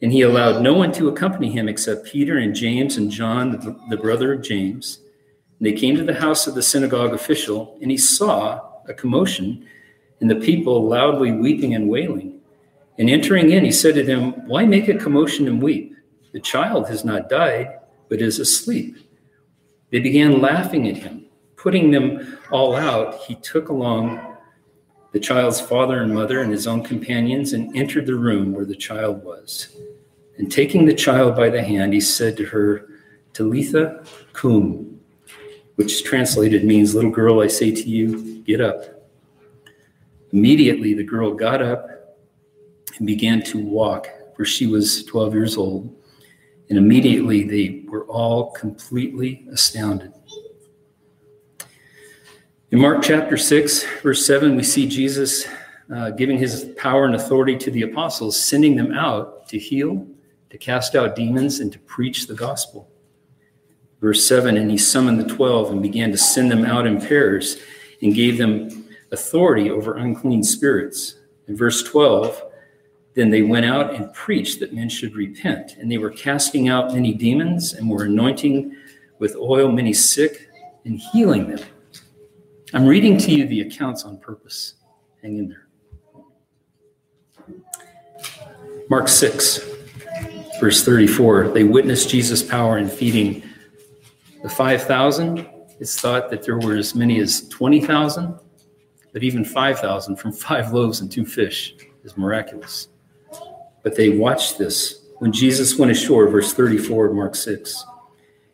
And 0.01 0.13
he 0.13 0.23
allowed 0.23 0.63
no 0.63 0.75
one 0.75 0.93
to 0.93 1.09
accompany 1.09 1.51
him 1.51 1.69
except 1.69 2.07
Peter 2.07 2.39
and 2.39 2.55
James 2.55 2.99
and 2.99 3.11
John, 3.11 3.81
the 3.91 3.97
brother 3.97 4.33
of 4.33 4.43
James. 4.43 5.01
And 5.59 5.67
they 5.67 5.73
came 5.73 5.97
to 5.97 6.05
the 6.05 6.15
house 6.15 6.47
of 6.47 6.55
the 6.55 6.63
synagogue 6.63 7.15
official, 7.15 7.77
and 7.83 7.91
he 7.91 7.99
saw 7.99 8.61
a 8.89 8.95
commotion 8.95 9.67
and 10.21 10.31
the 10.31 10.37
people 10.37 10.87
loudly 10.87 11.33
weeping 11.33 11.75
and 11.75 11.89
wailing. 11.89 12.41
And 12.97 13.11
entering 13.11 13.51
in, 13.51 13.65
he 13.65 13.73
said 13.73 13.97
to 13.97 14.05
them, 14.05 14.47
Why 14.47 14.65
make 14.65 14.87
a 14.87 14.95
commotion 14.95 15.49
and 15.49 15.61
weep? 15.61 15.97
The 16.33 16.39
child 16.39 16.89
has 16.89 17.05
not 17.05 17.29
died, 17.29 17.81
but 18.09 18.23
is 18.23 18.39
asleep. 18.39 18.99
They 19.91 19.99
began 19.99 20.41
laughing 20.41 20.87
at 20.87 20.97
him. 20.97 21.27
Putting 21.57 21.91
them 21.91 22.39
all 22.53 22.77
out, 22.77 23.17
he 23.23 23.35
took 23.35 23.69
along 23.69 24.32
the 25.13 25.21
child's 25.21 25.61
father 25.61 26.03
and 26.03 26.15
mother 26.15 26.41
and 26.41 26.51
his 26.51 26.67
own 26.67 26.83
companions 26.83 27.53
and 27.53 27.77
entered 27.77 28.07
the 28.07 28.15
room 28.15 28.53
where 28.53 28.65
the 28.65 28.75
child 28.75 29.23
was. 29.23 29.77
And 30.39 30.51
taking 30.51 30.87
the 30.87 30.95
child 30.95 31.37
by 31.37 31.51
the 31.51 31.63
hand, 31.63 31.93
he 31.93 32.01
said 32.01 32.37
to 32.39 32.47
her, 32.47 32.89
Talitha 33.35 34.05
cum, 34.33 34.99
which 35.77 36.05
translated 36.05 36.65
means, 36.65 36.95
Little 36.95 37.11
girl, 37.11 37.41
I 37.41 37.47
say 37.47 37.71
to 37.71 37.83
you, 37.83 38.43
get 38.43 38.61
up. 38.61 39.09
Immediately, 40.33 40.95
the 40.95 41.05
girl 41.05 41.35
got 41.35 41.63
up 41.63 42.17
and 42.97 43.07
began 43.07 43.43
to 43.43 43.59
walk, 43.59 44.09
for 44.35 44.47
she 44.47 44.67
was 44.67 45.05
12 45.05 45.35
years 45.35 45.57
old. 45.59 45.95
And 46.71 46.79
immediately, 46.79 47.45
they 47.45 47.85
were 47.87 48.07
all 48.07 48.51
completely 48.53 49.45
astounded. 49.53 50.13
In 52.73 52.81
Mark 52.81 53.03
chapter 53.03 53.37
6, 53.37 53.85
verse 54.01 54.25
7, 54.25 54.57
we 54.57 54.63
see 54.63 54.89
Jesus 54.89 55.47
uh, 55.95 56.09
giving 56.09 56.39
his 56.39 56.71
power 56.79 57.05
and 57.05 57.15
authority 57.15 57.55
to 57.59 57.71
the 57.71 57.83
apostles, 57.83 58.43
sending 58.43 58.77
them 58.77 58.93
out 58.93 59.47
to 59.49 59.59
heal, 59.59 60.07
to 60.49 60.57
cast 60.57 60.95
out 60.95 61.15
demons, 61.15 61.61
and 61.61 61.71
to 61.71 61.79
preach 61.81 62.27
the 62.27 62.35
gospel. 62.35 62.89
Verse 64.01 64.27
7 64.27 64.57
And 64.57 64.71
he 64.71 64.79
summoned 64.79 65.21
the 65.21 65.29
twelve 65.29 65.71
and 65.71 65.83
began 65.83 66.13
to 66.13 66.17
send 66.17 66.51
them 66.51 66.65
out 66.65 66.87
in 66.87 66.99
pairs 66.99 67.59
and 68.01 68.15
gave 68.15 68.39
them 68.39 68.89
authority 69.11 69.69
over 69.71 69.99
unclean 69.99 70.43
spirits. 70.43 71.17
In 71.49 71.57
verse 71.59 71.83
12, 71.83 72.43
then 73.13 73.29
they 73.29 73.43
went 73.43 73.67
out 73.67 73.93
and 73.93 74.15
preached 74.15 74.61
that 74.61 74.73
men 74.73 74.89
should 74.89 75.15
repent, 75.15 75.77
and 75.79 75.93
they 75.93 75.99
were 75.99 76.09
casting 76.09 76.71
out 76.71 76.95
many 76.95 77.13
demons 77.13 77.75
and 77.75 77.91
were 77.91 78.05
anointing 78.05 78.75
with 79.19 79.37
oil 79.37 79.71
many 79.71 79.93
sick 79.93 80.49
and 80.87 80.99
healing 80.99 81.51
them. 81.51 81.61
I'm 82.75 82.87
reading 82.87 83.19
to 83.19 83.31
you 83.31 83.47
the 83.47 83.61
accounts 83.63 84.05
on 84.05 84.19
purpose. 84.19 84.75
Hang 85.23 85.39
in 85.39 85.49
there. 85.49 85.69
Mark 88.89 89.09
6, 89.09 89.61
verse 90.61 90.85
34. 90.85 91.49
They 91.49 91.65
witnessed 91.65 92.09
Jesus' 92.09 92.43
power 92.43 92.79
in 92.79 92.89
feeding 92.89 93.43
the 94.43 94.49
5,000. 94.49 95.47
It's 95.81 96.01
thought 96.01 96.31
that 96.31 96.45
there 96.45 96.59
were 96.59 96.77
as 96.77 96.95
many 96.95 97.21
as 97.21 97.49
20,000 97.49 98.39
but 99.13 99.23
even 99.23 99.45
5,000 99.45 100.17
from 100.17 100.33
five 100.33 100.73
loaves 100.73 101.01
and 101.01 101.11
two 101.11 101.27
fish 101.27 101.75
is 102.03 102.17
miraculous. 102.17 102.89
But 103.83 103.97
they 103.97 104.09
watched 104.11 104.59
this. 104.59 105.07
When 105.19 105.33
Jesus 105.33 105.79
went 105.79 105.93
ashore, 105.93 106.29
verse 106.29 106.53
34 106.55 107.13
Mark 107.13 107.35
6, 107.35 107.85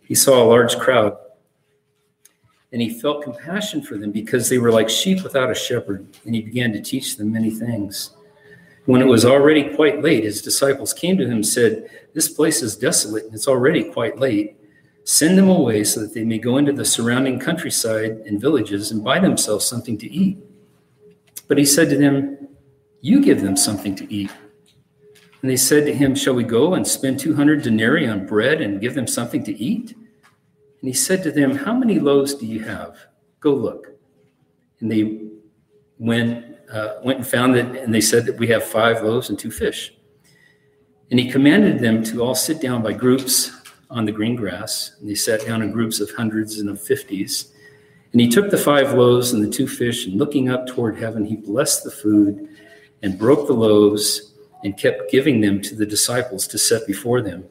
he 0.02 0.14
saw 0.14 0.42
a 0.42 0.46
large 0.46 0.76
crowd 0.78 1.16
and 2.72 2.82
he 2.82 2.90
felt 3.00 3.22
compassion 3.22 3.82
for 3.82 3.96
them 3.96 4.12
because 4.12 4.48
they 4.48 4.58
were 4.58 4.70
like 4.70 4.88
sheep 4.88 5.22
without 5.22 5.50
a 5.50 5.54
shepherd, 5.54 6.06
and 6.25 6.34
he 6.34 6.42
began 6.42 6.72
to 6.72 6.82
teach 6.82 7.16
them 7.16 7.32
many 7.32 7.50
things. 7.50 8.10
When 8.84 9.02
it 9.02 9.06
was 9.06 9.25
already 9.25 9.75
quite 9.75 10.02
late, 10.02 10.25
his 10.25 10.42
disciples 10.42 10.94
came 10.94 11.18
to 11.18 11.25
him 11.25 11.32
and 11.32 11.46
said, 11.46 11.90
This 12.14 12.28
place 12.28 12.62
is 12.62 12.76
desolate, 12.76 13.25
and 13.25 13.34
it's 13.34 13.48
already 13.48 13.84
quite 13.84 14.18
late. 14.18 14.56
Send 15.04 15.38
them 15.38 15.48
away 15.48 15.84
so 15.84 16.00
that 16.00 16.14
they 16.14 16.25
may 16.25 16.38
go 16.38 16.58
into 16.58 16.72
the 16.72 16.84
surrounding 16.84 17.38
countryside 17.38 18.22
and 18.26 18.40
villages 18.40 18.90
and 18.90 19.04
buy 19.04 19.18
themselves 19.18 19.66
something 19.66 19.96
to 19.98 20.10
eat. 20.10 20.38
But 21.48 21.58
he 21.58 21.64
said 21.64 21.88
to 21.90 21.96
them, 21.96 22.48
You 23.00 23.22
give 23.22 23.40
them 23.40 23.56
something 23.56 23.94
to 23.96 24.12
eat. 24.12 24.30
And 25.40 25.50
they 25.50 25.56
said 25.56 25.87
to 25.87 25.94
him, 25.94 26.14
Shall 26.14 26.34
we 26.34 26.42
go 26.42 26.75
and 26.75 26.87
spend 26.87 27.20
200 27.20 27.62
denarii 27.62 28.08
on 28.08 28.26
bread 28.26 28.60
and 28.60 28.80
give 28.80 28.94
them 28.94 29.06
something 29.06 29.44
to 29.44 29.58
eat? 29.58 29.94
And 30.80 30.88
he 30.88 30.94
said 30.94 31.23
to 31.25 31.32
them, 31.32 31.56
How 31.56 31.73
many 31.73 31.99
loaves 31.99 32.35
do 32.35 32.47
you 32.47 32.61
have? 32.61 32.97
Go 33.40 33.54
look. 33.54 33.88
And 34.80 34.90
they 34.90 35.23
went, 35.99 36.56
uh, 36.73 36.94
went 37.02 37.18
and 37.18 37.26
found 37.26 37.56
it, 37.56 37.66
and 37.82 37.92
they 37.92 38.00
said 38.00 38.26
that 38.26 38.38
we 38.38 38.47
have 38.49 38.62
five 38.62 39.02
loaves 39.02 39.28
and 39.28 39.38
two 39.38 39.50
fish. 39.50 39.92
And 41.11 41.18
he 41.18 41.30
commanded 41.30 41.80
them 41.80 42.02
to 42.04 42.23
all 42.23 42.35
sit 42.35 42.61
down 42.61 42.82
by 42.82 42.92
groups 42.92 43.50
on 43.90 44.04
the 44.04 44.12
green 44.12 44.37
grass. 44.37 44.92
And 45.00 45.08
they 45.08 45.14
sat 45.14 45.44
down 45.47 45.62
in 45.62 45.73
groups 45.73 46.00
of 46.00 46.11
hundreds 46.11 46.58
and 46.58 46.68
of 46.68 46.80
fifties. 46.80 47.52
And 48.12 48.20
he 48.20 48.28
took 48.28 48.50
the 48.50 48.58
five 48.58 48.94
loaves 48.94 49.32
and 49.32 49.42
the 49.42 49.50
two 49.50 49.66
fish, 49.66 50.06
and 50.06 50.16
looking 50.16 50.49
up 50.49 50.66
toward 50.66 50.99
heaven, 50.99 51.25
he 51.25 51.37
blessed 51.37 51.85
the 51.85 51.90
food 51.90 52.49
and 53.02 53.18
broke 53.18 53.47
the 53.47 53.52
loaves 53.52 54.35
and 54.64 54.76
kept 54.76 55.11
giving 55.11 55.40
them 55.40 55.61
to 55.62 55.75
the 55.75 55.87
disciples 55.87 56.47
to 56.49 56.58
set 56.58 56.87
before 56.87 57.23
them. 57.23 57.44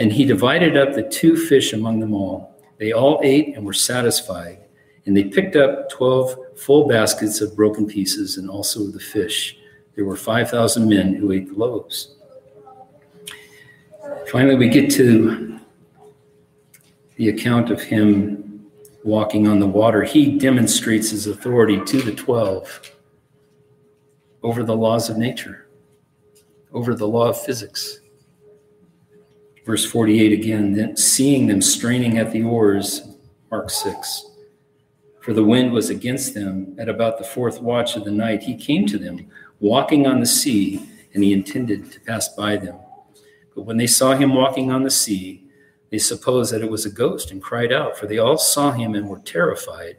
And 0.00 0.10
he 0.10 0.24
divided 0.24 0.78
up 0.78 0.94
the 0.94 1.02
two 1.02 1.36
fish 1.36 1.74
among 1.74 2.00
them 2.00 2.14
all. 2.14 2.58
They 2.78 2.92
all 2.92 3.20
ate 3.22 3.54
and 3.54 3.66
were 3.66 3.74
satisfied. 3.74 4.58
And 5.04 5.14
they 5.14 5.24
picked 5.24 5.56
up 5.56 5.90
12 5.90 6.58
full 6.58 6.88
baskets 6.88 7.42
of 7.42 7.54
broken 7.54 7.86
pieces 7.86 8.38
and 8.38 8.48
also 8.48 8.86
the 8.86 8.98
fish, 8.98 9.58
there 9.94 10.06
were 10.06 10.16
5,000 10.16 10.88
men 10.88 11.14
who 11.14 11.32
ate 11.32 11.48
the 11.48 11.54
loaves. 11.54 12.14
Finally, 14.32 14.54
we 14.54 14.68
get 14.70 14.90
to 14.92 15.58
the 17.16 17.28
account 17.28 17.70
of 17.70 17.82
him 17.82 18.70
walking 19.04 19.46
on 19.46 19.58
the 19.58 19.66
water. 19.66 20.02
He 20.02 20.38
demonstrates 20.38 21.10
his 21.10 21.26
authority 21.26 21.78
to 21.84 22.00
the 22.00 22.12
12 22.12 22.92
over 24.42 24.62
the 24.62 24.76
laws 24.76 25.10
of 25.10 25.18
nature, 25.18 25.68
over 26.72 26.94
the 26.94 27.06
law 27.06 27.28
of 27.28 27.38
physics. 27.38 28.00
Verse 29.70 29.84
48 29.84 30.32
again, 30.32 30.72
then 30.72 30.96
seeing 30.96 31.46
them 31.46 31.62
straining 31.62 32.18
at 32.18 32.32
the 32.32 32.42
oars, 32.42 33.02
Mark 33.52 33.70
6. 33.70 34.32
For 35.20 35.32
the 35.32 35.44
wind 35.44 35.70
was 35.70 35.90
against 35.90 36.34
them 36.34 36.74
at 36.76 36.88
about 36.88 37.18
the 37.18 37.24
fourth 37.24 37.62
watch 37.62 37.94
of 37.94 38.04
the 38.04 38.10
night. 38.10 38.42
He 38.42 38.56
came 38.56 38.84
to 38.88 38.98
them, 38.98 39.30
walking 39.60 40.08
on 40.08 40.18
the 40.18 40.26
sea, 40.26 40.84
and 41.14 41.22
he 41.22 41.32
intended 41.32 41.92
to 41.92 42.00
pass 42.00 42.30
by 42.30 42.56
them. 42.56 42.80
But 43.54 43.62
when 43.62 43.76
they 43.76 43.86
saw 43.86 44.16
him 44.16 44.34
walking 44.34 44.72
on 44.72 44.82
the 44.82 44.90
sea, 44.90 45.44
they 45.90 45.98
supposed 45.98 46.52
that 46.52 46.62
it 46.62 46.70
was 46.72 46.84
a 46.84 46.90
ghost 46.90 47.30
and 47.30 47.40
cried 47.40 47.72
out, 47.72 47.96
for 47.96 48.08
they 48.08 48.18
all 48.18 48.38
saw 48.38 48.72
him 48.72 48.96
and 48.96 49.08
were 49.08 49.20
terrified. 49.20 49.98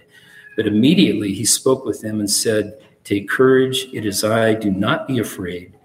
But 0.58 0.68
immediately 0.68 1.32
he 1.32 1.46
spoke 1.46 1.86
with 1.86 2.02
them 2.02 2.20
and 2.20 2.30
said, 2.30 2.78
Take 3.06 3.30
courage, 3.30 3.88
it 3.94 4.06
is 4.06 4.26
I, 4.26 4.54
do 4.54 4.70
not 4.70 5.08
be 5.08 5.20
afraid. 5.20 5.78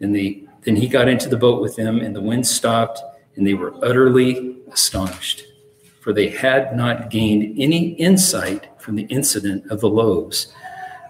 And 0.00 0.14
they, 0.14 0.41
then 0.62 0.76
he 0.76 0.88
got 0.88 1.08
into 1.08 1.28
the 1.28 1.36
boat 1.36 1.60
with 1.60 1.76
them, 1.76 1.98
and 2.00 2.14
the 2.14 2.20
wind 2.20 2.46
stopped, 2.46 3.00
and 3.36 3.46
they 3.46 3.54
were 3.54 3.74
utterly 3.84 4.56
astonished, 4.70 5.44
for 6.00 6.12
they 6.12 6.28
had 6.28 6.76
not 6.76 7.10
gained 7.10 7.58
any 7.58 7.90
insight 7.94 8.68
from 8.78 8.96
the 8.96 9.04
incident 9.04 9.70
of 9.70 9.80
the 9.80 9.88
loaves, 9.88 10.52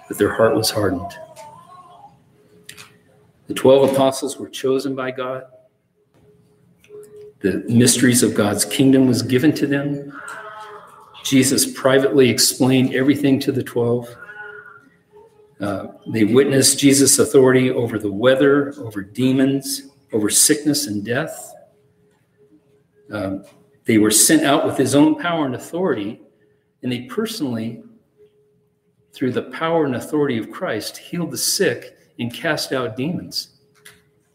but 0.08 0.18
their 0.18 0.34
heart 0.34 0.54
was 0.54 0.70
hardened. 0.70 1.12
The 3.48 3.54
12 3.54 3.92
apostles 3.92 4.38
were 4.38 4.48
chosen 4.48 4.94
by 4.94 5.10
God 5.10 5.44
the 7.42 7.64
mysteries 7.68 8.22
of 8.22 8.34
God's 8.34 8.64
kingdom 8.64 9.06
was 9.06 9.20
given 9.20 9.52
to 9.54 9.66
them. 9.66 10.16
Jesus 11.24 11.70
privately 11.72 12.30
explained 12.30 12.94
everything 12.94 13.40
to 13.40 13.52
the 13.52 13.64
12. 13.64 14.16
Uh, 15.62 15.92
they 16.08 16.24
witnessed 16.24 16.80
Jesus' 16.80 17.20
authority 17.20 17.70
over 17.70 17.96
the 17.96 18.10
weather, 18.10 18.74
over 18.78 19.00
demons, 19.00 19.82
over 20.12 20.28
sickness 20.28 20.88
and 20.88 21.04
death. 21.04 21.54
Um, 23.12 23.44
they 23.84 23.98
were 23.98 24.10
sent 24.10 24.42
out 24.42 24.66
with 24.66 24.76
his 24.76 24.96
own 24.96 25.20
power 25.20 25.46
and 25.46 25.54
authority, 25.54 26.20
and 26.82 26.90
they 26.90 27.02
personally, 27.02 27.84
through 29.12 29.30
the 29.30 29.42
power 29.42 29.84
and 29.84 29.94
authority 29.94 30.36
of 30.36 30.50
Christ, 30.50 30.96
healed 30.96 31.30
the 31.30 31.38
sick 31.38 31.96
and 32.18 32.34
cast 32.34 32.72
out 32.72 32.96
demons 32.96 33.60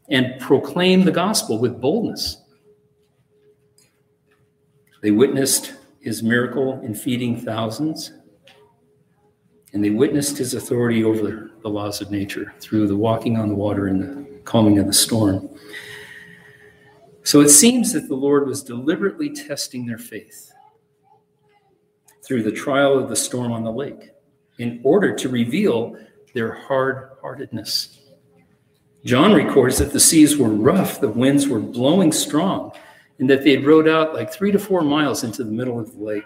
and 0.09 0.39
proclaimed 0.39 1.03
the 1.03 1.11
gospel 1.11 1.59
with 1.59 1.81
boldness. 1.81 2.41
They 5.01 5.11
witnessed 5.11 5.73
his 5.99 6.23
miracle 6.23 6.79
in 6.81 6.95
feeding 6.95 7.37
thousands, 7.39 8.13
and 9.73 9.83
they 9.83 9.89
witnessed 9.89 10.37
his 10.37 10.53
authority 10.53 11.03
over 11.03 11.51
the 11.61 11.69
laws 11.69 12.01
of 12.01 12.11
nature 12.11 12.53
through 12.59 12.87
the 12.87 12.95
walking 12.95 13.37
on 13.37 13.49
the 13.49 13.55
water 13.55 13.87
and 13.87 14.01
the 14.01 14.39
calming 14.39 14.79
of 14.79 14.87
the 14.87 14.93
storm. 14.93 15.49
So 17.23 17.41
it 17.41 17.49
seems 17.49 17.91
that 17.93 18.07
the 18.07 18.15
Lord 18.15 18.47
was 18.47 18.63
deliberately 18.63 19.29
testing 19.33 19.85
their 19.85 19.97
faith 19.97 20.53
through 22.23 22.43
the 22.43 22.51
trial 22.51 22.97
of 22.97 23.09
the 23.09 23.15
storm 23.15 23.51
on 23.51 23.63
the 23.63 23.71
lake 23.71 24.11
in 24.59 24.79
order 24.83 25.13
to 25.15 25.29
reveal 25.29 25.97
their 26.33 26.53
hard 26.53 27.09
heartedness. 27.21 27.99
John 29.05 29.33
records 29.33 29.77
that 29.77 29.93
the 29.93 29.99
seas 29.99 30.37
were 30.37 30.49
rough, 30.49 30.99
the 30.99 31.09
winds 31.09 31.47
were 31.47 31.59
blowing 31.59 32.11
strong, 32.11 32.71
and 33.19 33.29
that 33.29 33.43
they 33.43 33.57
rowed 33.57 33.87
out 33.87 34.13
like 34.13 34.31
three 34.31 34.51
to 34.51 34.59
four 34.59 34.81
miles 34.81 35.23
into 35.23 35.43
the 35.43 35.51
middle 35.51 35.79
of 35.79 35.93
the 35.93 36.03
lake. 36.03 36.23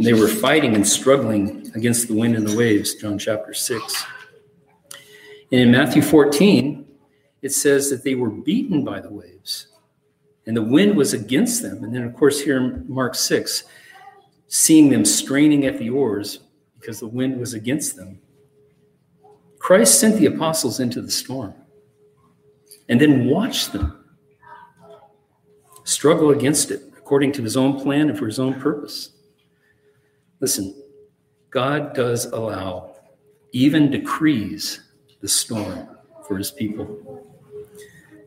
And 0.00 0.06
they 0.06 0.14
were 0.14 0.28
fighting 0.28 0.74
and 0.74 0.88
struggling 0.88 1.70
against 1.74 2.08
the 2.08 2.14
wind 2.14 2.34
and 2.34 2.48
the 2.48 2.56
waves, 2.56 2.94
John 2.94 3.18
chapter 3.18 3.52
6. 3.52 4.06
And 5.52 5.60
in 5.60 5.70
Matthew 5.70 6.00
14, 6.00 6.86
it 7.42 7.50
says 7.50 7.90
that 7.90 8.02
they 8.02 8.14
were 8.14 8.30
beaten 8.30 8.82
by 8.82 9.00
the 9.00 9.12
waves 9.12 9.66
and 10.46 10.56
the 10.56 10.62
wind 10.62 10.96
was 10.96 11.12
against 11.12 11.60
them. 11.60 11.84
And 11.84 11.94
then, 11.94 12.02
of 12.02 12.14
course, 12.14 12.40
here 12.40 12.56
in 12.56 12.86
Mark 12.88 13.14
6, 13.14 13.64
seeing 14.48 14.88
them 14.88 15.04
straining 15.04 15.66
at 15.66 15.78
the 15.78 15.90
oars 15.90 16.38
because 16.80 16.98
the 16.98 17.06
wind 17.06 17.38
was 17.38 17.52
against 17.52 17.96
them. 17.96 18.22
Christ 19.58 20.00
sent 20.00 20.16
the 20.16 20.24
apostles 20.24 20.80
into 20.80 21.02
the 21.02 21.10
storm 21.10 21.52
and 22.88 22.98
then 22.98 23.26
watched 23.26 23.74
them 23.74 24.02
struggle 25.84 26.30
against 26.30 26.70
it 26.70 26.84
according 26.96 27.32
to 27.32 27.42
his 27.42 27.54
own 27.54 27.78
plan 27.78 28.08
and 28.08 28.18
for 28.18 28.24
his 28.24 28.38
own 28.38 28.58
purpose. 28.58 29.10
Listen, 30.40 30.74
God 31.50 31.94
does 31.94 32.26
allow, 32.26 32.96
even 33.52 33.90
decrees, 33.90 34.80
the 35.20 35.28
storm 35.28 35.88
for 36.26 36.38
his 36.38 36.50
people. 36.50 37.26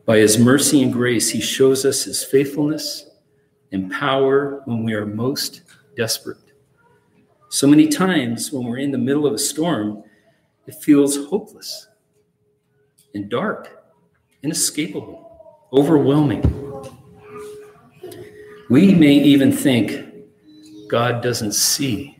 By 0.06 0.18
his 0.18 0.38
mercy 0.38 0.82
and 0.82 0.92
grace, 0.92 1.30
he 1.30 1.40
shows 1.40 1.84
us 1.84 2.04
his 2.04 2.22
faithfulness 2.22 3.08
and 3.72 3.90
power 3.90 4.62
when 4.66 4.84
we 4.84 4.94
are 4.94 5.06
most 5.06 5.62
desperate. 5.96 6.38
So 7.48 7.66
many 7.66 7.88
times 7.88 8.52
when 8.52 8.64
we're 8.64 8.78
in 8.78 8.92
the 8.92 8.98
middle 8.98 9.26
of 9.26 9.32
a 9.32 9.38
storm, 9.38 10.04
it 10.66 10.74
feels 10.76 11.26
hopeless 11.26 11.88
and 13.14 13.28
dark, 13.28 13.84
inescapable, 14.42 15.68
overwhelming. 15.72 16.42
We 18.70 18.94
may 18.94 19.14
even 19.14 19.50
think 19.50 20.03
God 20.88 21.22
doesn't 21.22 21.52
see. 21.52 22.18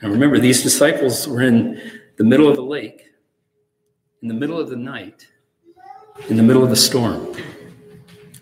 And 0.00 0.12
remember, 0.12 0.38
these 0.38 0.62
disciples 0.62 1.26
were 1.26 1.42
in 1.42 2.00
the 2.16 2.24
middle 2.24 2.48
of 2.48 2.56
the 2.56 2.62
lake, 2.62 3.06
in 4.22 4.28
the 4.28 4.34
middle 4.34 4.58
of 4.58 4.70
the 4.70 4.76
night, 4.76 5.26
in 6.28 6.36
the 6.36 6.42
middle 6.42 6.62
of 6.62 6.70
the 6.70 6.76
storm. 6.76 7.34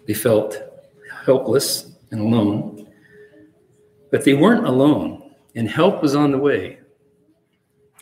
They 0.07 0.15
felt 0.15 0.59
helpless 1.25 1.93
and 2.11 2.21
alone, 2.21 2.89
but 4.11 4.25
they 4.25 4.35
weren't 4.35 4.67
alone, 4.67 5.35
and 5.55 5.69
help 5.69 6.03
was 6.03 6.15
on 6.15 6.31
the 6.31 6.39
way. 6.39 6.79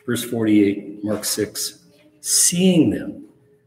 Verse 0.04 0.24
48, 0.24 1.04
Mark 1.04 1.24
6 1.24 1.80
seeing 2.24 2.88
them 2.88 3.22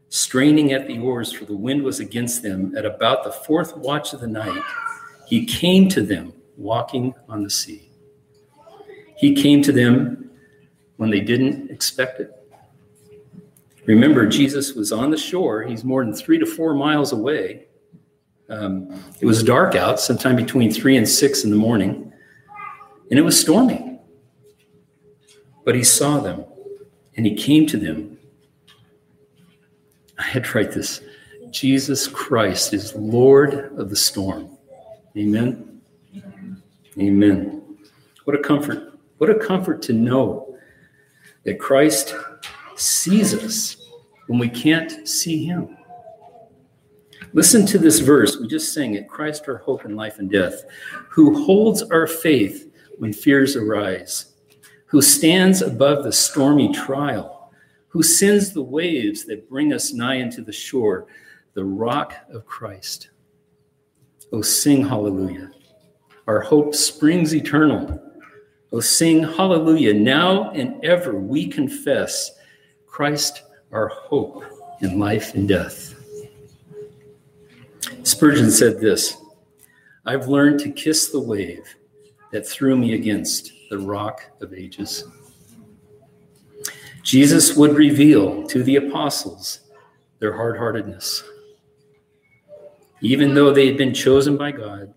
straining 0.08 0.72
at 0.72 0.88
the 0.88 0.98
oars, 0.98 1.32
for 1.32 1.44
the 1.44 1.56
wind 1.56 1.80
was 1.82 2.00
against 2.00 2.42
them. 2.42 2.76
At 2.76 2.84
about 2.84 3.22
the 3.22 3.30
fourth 3.30 3.76
watch 3.76 4.12
of 4.12 4.20
the 4.20 4.26
night, 4.26 4.62
he 5.28 5.46
came 5.46 5.88
to 5.90 6.02
them 6.02 6.32
walking 6.58 7.14
on 7.28 7.42
the 7.42 7.48
sea. 7.48 7.90
He 9.16 9.34
came 9.34 9.62
to 9.62 9.72
them 9.72 10.30
when 10.96 11.08
they 11.08 11.20
didn't 11.20 11.70
expect 11.70 12.20
it. 12.20 12.34
Remember, 13.86 14.26
Jesus 14.26 14.74
was 14.74 14.92
on 14.92 15.10
the 15.10 15.16
shore. 15.16 15.62
He's 15.62 15.82
more 15.82 16.04
than 16.04 16.12
three 16.12 16.38
to 16.38 16.44
four 16.44 16.74
miles 16.74 17.12
away. 17.12 17.64
Um, 18.50 19.02
it 19.20 19.26
was 19.26 19.42
dark 19.42 19.74
out, 19.74 19.98
sometime 19.98 20.36
between 20.36 20.70
three 20.70 20.96
and 20.98 21.08
six 21.08 21.44
in 21.44 21.50
the 21.50 21.56
morning, 21.56 22.12
and 23.10 23.18
it 23.18 23.22
was 23.22 23.40
storming. 23.40 23.98
But 25.64 25.74
he 25.74 25.84
saw 25.84 26.20
them 26.20 26.44
and 27.16 27.24
he 27.24 27.34
came 27.34 27.66
to 27.68 27.78
them 27.78 28.18
I 30.18 30.22
had 30.24 30.44
to 30.44 30.58
write 30.58 30.72
this 30.72 31.00
Jesus 31.50 32.08
Christ 32.08 32.74
is 32.74 32.94
Lord 32.94 33.72
of 33.78 33.88
the 33.90 33.96
storm. 33.96 34.50
Amen. 35.16 35.67
Amen. 37.00 37.78
What 38.24 38.36
a 38.36 38.42
comfort. 38.42 38.98
What 39.18 39.30
a 39.30 39.38
comfort 39.38 39.82
to 39.82 39.92
know 39.92 40.56
that 41.44 41.58
Christ 41.58 42.14
sees 42.76 43.34
us 43.34 43.76
when 44.26 44.38
we 44.38 44.48
can't 44.48 45.08
see 45.08 45.44
him. 45.44 45.76
Listen 47.32 47.66
to 47.66 47.78
this 47.78 48.00
verse. 48.00 48.38
We 48.38 48.48
just 48.48 48.72
sang 48.72 48.94
it 48.94 49.08
Christ, 49.08 49.48
our 49.48 49.58
hope 49.58 49.84
in 49.84 49.96
life 49.96 50.18
and 50.18 50.30
death, 50.30 50.64
who 51.08 51.44
holds 51.44 51.82
our 51.82 52.06
faith 52.06 52.72
when 52.98 53.12
fears 53.12 53.56
arise, 53.56 54.34
who 54.86 55.02
stands 55.02 55.62
above 55.62 56.04
the 56.04 56.12
stormy 56.12 56.72
trial 56.72 57.38
who 57.88 58.02
sends 58.02 58.52
the 58.52 58.62
waves 58.62 59.24
that 59.24 59.48
bring 59.48 59.72
us 59.72 59.92
nigh 59.92 60.22
unto 60.22 60.44
the 60.44 60.52
shore, 60.52 61.06
the 61.54 61.64
rock 61.64 62.14
of 62.30 62.46
Christ. 62.46 63.10
Oh, 64.32 64.42
sing 64.42 64.86
hallelujah. 64.86 65.50
Our 66.28 66.40
hope 66.40 66.74
springs 66.74 67.34
eternal. 67.34 68.02
Oh, 68.70 68.80
sing 68.80 69.22
hallelujah. 69.22 69.94
Now 69.94 70.50
and 70.50 70.84
ever 70.84 71.14
we 71.14 71.48
confess 71.48 72.32
Christ, 72.86 73.44
our 73.72 73.88
hope 73.88 74.44
in 74.82 74.98
life 74.98 75.34
and 75.34 75.48
death. 75.48 75.94
Spurgeon 78.02 78.50
said 78.50 78.78
this 78.78 79.16
I've 80.04 80.28
learned 80.28 80.60
to 80.60 80.70
kiss 80.70 81.08
the 81.08 81.18
wave 81.18 81.64
that 82.30 82.46
threw 82.46 82.76
me 82.76 82.92
against 82.92 83.50
the 83.70 83.78
rock 83.78 84.20
of 84.42 84.52
ages. 84.52 85.04
Jesus 87.02 87.56
would 87.56 87.74
reveal 87.74 88.46
to 88.48 88.62
the 88.62 88.76
apostles 88.76 89.60
their 90.18 90.36
hard 90.36 90.58
heartedness. 90.58 91.24
Even 93.00 93.32
though 93.32 93.50
they 93.50 93.66
had 93.66 93.78
been 93.78 93.94
chosen 93.94 94.36
by 94.36 94.50
God, 94.50 94.92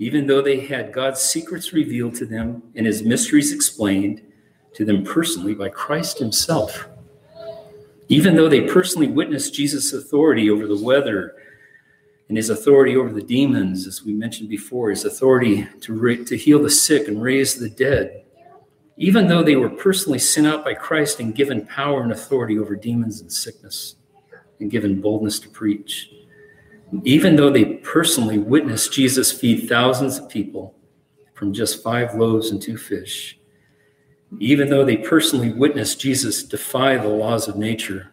even 0.00 0.26
though 0.26 0.40
they 0.40 0.60
had 0.60 0.94
God's 0.94 1.20
secrets 1.20 1.74
revealed 1.74 2.14
to 2.16 2.24
them 2.24 2.62
and 2.74 2.86
his 2.86 3.02
mysteries 3.02 3.52
explained 3.52 4.22
to 4.72 4.82
them 4.82 5.04
personally 5.04 5.54
by 5.54 5.68
Christ 5.68 6.18
himself, 6.18 6.88
even 8.08 8.34
though 8.34 8.48
they 8.48 8.62
personally 8.62 9.08
witnessed 9.08 9.52
Jesus' 9.52 9.92
authority 9.92 10.48
over 10.48 10.66
the 10.66 10.82
weather 10.82 11.36
and 12.28 12.36
his 12.38 12.48
authority 12.48 12.96
over 12.96 13.12
the 13.12 13.22
demons, 13.22 13.86
as 13.86 14.02
we 14.02 14.14
mentioned 14.14 14.48
before, 14.48 14.88
his 14.88 15.04
authority 15.04 15.68
to, 15.82 16.24
to 16.24 16.36
heal 16.36 16.62
the 16.62 16.70
sick 16.70 17.06
and 17.06 17.22
raise 17.22 17.56
the 17.56 17.68
dead, 17.68 18.24
even 18.96 19.28
though 19.28 19.42
they 19.42 19.56
were 19.56 19.68
personally 19.68 20.18
sent 20.18 20.46
out 20.46 20.64
by 20.64 20.72
Christ 20.72 21.20
and 21.20 21.34
given 21.34 21.66
power 21.66 22.02
and 22.02 22.10
authority 22.10 22.58
over 22.58 22.74
demons 22.74 23.20
and 23.20 23.30
sickness 23.30 23.96
and 24.60 24.70
given 24.70 25.02
boldness 25.02 25.38
to 25.40 25.50
preach, 25.50 26.10
even 27.04 27.36
though 27.36 27.50
they 27.50 27.64
personally 27.64 28.38
witnessed 28.38 28.92
Jesus 28.92 29.32
feed 29.32 29.68
thousands 29.68 30.18
of 30.18 30.28
people 30.28 30.74
from 31.34 31.52
just 31.52 31.82
five 31.82 32.14
loaves 32.14 32.50
and 32.50 32.60
two 32.60 32.76
fish, 32.76 33.38
even 34.38 34.68
though 34.68 34.84
they 34.84 34.96
personally 34.96 35.52
witnessed 35.52 36.00
Jesus 36.00 36.44
defy 36.44 36.96
the 36.96 37.08
laws 37.08 37.48
of 37.48 37.56
nature, 37.56 38.10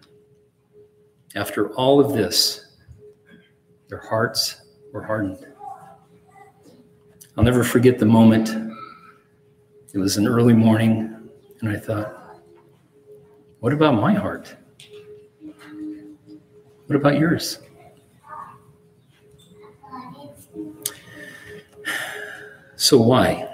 after 1.36 1.70
all 1.74 2.00
of 2.00 2.14
this, 2.14 2.78
their 3.90 4.00
hearts 4.00 4.62
were 4.94 5.04
hardened. 5.04 5.46
I'll 7.38 7.44
never 7.44 7.64
forget 7.64 8.00
the 8.00 8.06
moment 8.06 8.50
it 9.94 10.00
was 10.00 10.18
an 10.18 10.28
early 10.28 10.54
morning, 10.54 11.30
and 11.62 11.70
I 11.70 11.78
thought, 11.78 12.42
what 13.60 13.74
about 13.74 13.96
my 13.96 14.14
heart? 14.14 14.56
What 16.88 16.96
about 16.96 17.20
yours? 17.20 17.60
So, 22.78 22.98
why? 22.98 23.48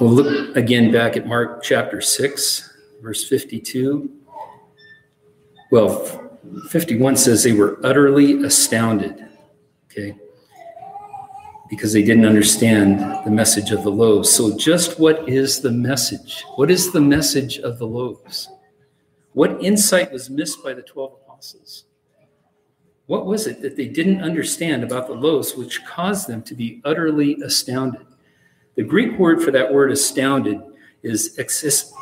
We'll 0.00 0.10
look 0.10 0.56
again 0.56 0.92
back 0.92 1.16
at 1.16 1.26
Mark 1.26 1.62
chapter 1.62 2.00
6, 2.00 2.76
verse 3.00 3.26
52. 3.26 4.10
Well, 5.70 6.04
51 6.68 7.16
says 7.16 7.42
they 7.42 7.52
were 7.52 7.78
utterly 7.82 8.44
astounded. 8.44 9.26
Okay 9.90 10.16
because 11.68 11.92
they 11.92 12.02
didn't 12.02 12.24
understand 12.24 13.00
the 13.24 13.30
message 13.30 13.72
of 13.72 13.82
the 13.82 13.90
loaves. 13.90 14.30
So, 14.30 14.56
just 14.56 14.98
what 14.98 15.28
is 15.28 15.60
the 15.60 15.70
message? 15.70 16.44
What 16.56 16.70
is 16.70 16.92
the 16.92 17.00
message 17.00 17.58
of 17.58 17.78
the 17.78 17.86
loaves? 17.86 18.48
What 19.32 19.62
insight 19.62 20.12
was 20.12 20.30
missed 20.30 20.62
by 20.62 20.74
the 20.74 20.82
12 20.82 21.12
apostles? 21.24 21.84
What 23.06 23.26
was 23.26 23.46
it 23.46 23.62
that 23.62 23.76
they 23.76 23.86
didn't 23.86 24.22
understand 24.22 24.82
about 24.82 25.06
the 25.06 25.14
loaves 25.14 25.54
which 25.54 25.84
caused 25.84 26.28
them 26.28 26.42
to 26.42 26.54
be 26.54 26.80
utterly 26.84 27.40
astounded? 27.42 28.05
The 28.76 28.82
Greek 28.82 29.18
word 29.18 29.42
for 29.42 29.50
that 29.50 29.72
word 29.72 29.90
astounded 29.90 30.60
is 31.02 31.38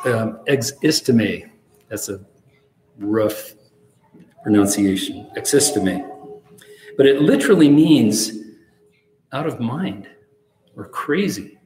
um, 0.05 0.39
existemi. 0.47 1.49
That's 1.87 2.09
a 2.09 2.19
rough 2.97 3.53
pronunciation, 4.43 5.29
existemi. 5.37 6.05
But 6.97 7.05
it 7.05 7.21
literally 7.21 7.69
means 7.69 8.31
out 9.31 9.47
of 9.47 9.59
mind 9.59 10.09
or 10.75 10.89
crazy. 10.89 11.57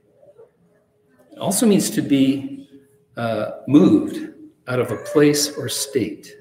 It 1.31 1.39
also 1.39 1.65
means 1.65 1.89
to 1.91 2.01
be 2.03 2.69
uh, 3.17 3.61
moved 3.67 4.33
out 4.67 4.79
of 4.79 4.91
a 4.91 4.97
place 4.97 5.57
or 5.57 5.69
state, 5.69 6.35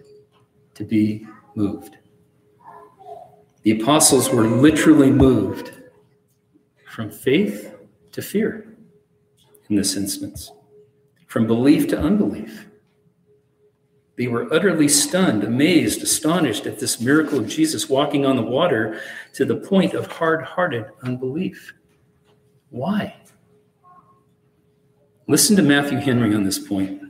to 0.75 0.85
be 0.85 1.27
moved. 1.55 1.97
The 3.63 3.81
apostles 3.81 4.31
were 4.31 4.47
literally 4.47 5.11
moved 5.11 5.73
from 6.87 7.11
faith 7.11 7.78
to 8.19 8.23
fear 8.23 8.67
in 9.71 9.77
this 9.77 9.95
instance, 9.95 10.51
from 11.29 11.47
belief 11.47 11.87
to 11.87 11.97
unbelief. 11.97 12.67
They 14.17 14.27
were 14.27 14.53
utterly 14.53 14.89
stunned, 14.89 15.45
amazed, 15.45 16.03
astonished 16.03 16.67
at 16.67 16.81
this 16.81 17.01
miracle 17.01 17.39
of 17.39 17.47
Jesus 17.47 17.89
walking 17.89 18.27
on 18.27 18.35
the 18.35 18.43
water 18.43 19.01
to 19.35 19.45
the 19.45 19.55
point 19.55 19.95
of 19.95 20.09
hard 20.09 20.43
hearted 20.43 20.87
unbelief. 21.05 21.73
Why? 22.71 23.15
Listen 25.29 25.55
to 25.55 25.63
Matthew 25.63 25.99
Henry 25.99 26.35
on 26.35 26.43
this 26.43 26.59
point. 26.59 27.01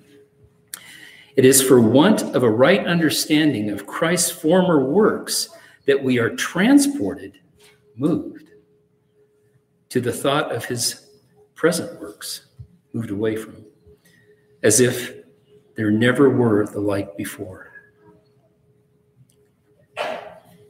It 1.37 1.47
is 1.47 1.63
for 1.63 1.81
want 1.81 2.21
of 2.37 2.43
a 2.43 2.51
right 2.51 2.87
understanding 2.87 3.71
of 3.71 3.87
Christ's 3.87 4.31
former 4.31 4.85
works 4.85 5.49
that 5.87 6.05
we 6.05 6.19
are 6.19 6.37
transported, 6.37 7.39
moved, 7.97 8.48
to 9.91 10.01
the 10.01 10.13
thought 10.13 10.55
of 10.55 10.65
his 10.65 11.07
present 11.55 12.01
works, 12.01 12.47
moved 12.93 13.11
away 13.11 13.37
from, 13.37 13.65
as 14.63 14.81
if 14.81 15.15
there 15.77 15.91
never 15.91 16.29
were 16.29 16.67
the 16.67 16.81
like 16.81 17.17
before. 17.17 17.73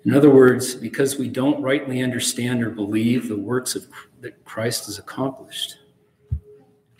In 0.05 0.15
other 0.15 0.31
words, 0.31 0.75
because 0.75 1.19
we 1.19 1.29
don't 1.29 1.61
rightly 1.61 2.03
understand 2.03 2.63
or 2.63 2.71
believe 2.71 3.29
the 3.29 3.37
works 3.37 3.75
of, 3.75 3.87
that 4.21 4.43
Christ 4.45 4.87
has 4.87 4.99
accomplished, 4.99 5.79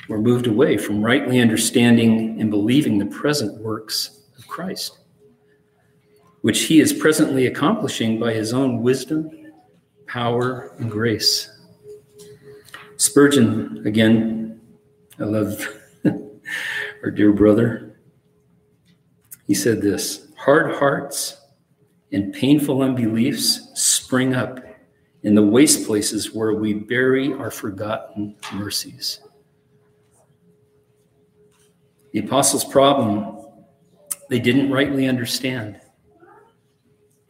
we're 0.09 0.21
moved 0.21 0.47
away 0.47 0.77
from 0.77 1.03
rightly 1.03 1.41
understanding 1.41 2.41
and 2.41 2.51
believing 2.51 2.99
the 2.99 3.07
present 3.07 3.61
works 3.63 4.23
of 4.39 4.47
Christ, 4.47 4.99
which 6.41 6.63
he 6.63 6.81
is 6.81 6.93
presently 6.93 7.47
accomplishing 7.47 8.19
by 8.19 8.33
his 8.33 8.53
own 8.53 8.83
wisdom, 8.83 9.31
power, 10.07 10.73
and 10.79 10.91
grace. 10.91 11.58
Spurgeon, 13.09 13.87
again, 13.87 14.61
I 15.19 15.25
love 15.25 15.67
our 17.03 17.11
dear 17.11 17.33
brother. 17.33 17.99
He 19.47 19.55
said 19.55 19.81
this 19.81 20.29
hard 20.37 20.75
hearts 20.75 21.41
and 22.13 22.35
painful 22.35 22.83
unbeliefs 22.83 23.71
spring 23.73 24.35
up 24.35 24.61
in 25.23 25.35
the 25.35 25.43
waste 25.43 25.87
places 25.87 26.35
where 26.35 26.53
we 26.53 26.75
bury 26.75 27.33
our 27.33 27.51
forgotten 27.51 28.37
mercies. 28.53 29.21
The 32.13 32.19
apostles' 32.19 32.67
problem, 32.67 33.39
they 34.29 34.39
didn't 34.39 34.71
rightly 34.71 35.09
understand 35.09 35.81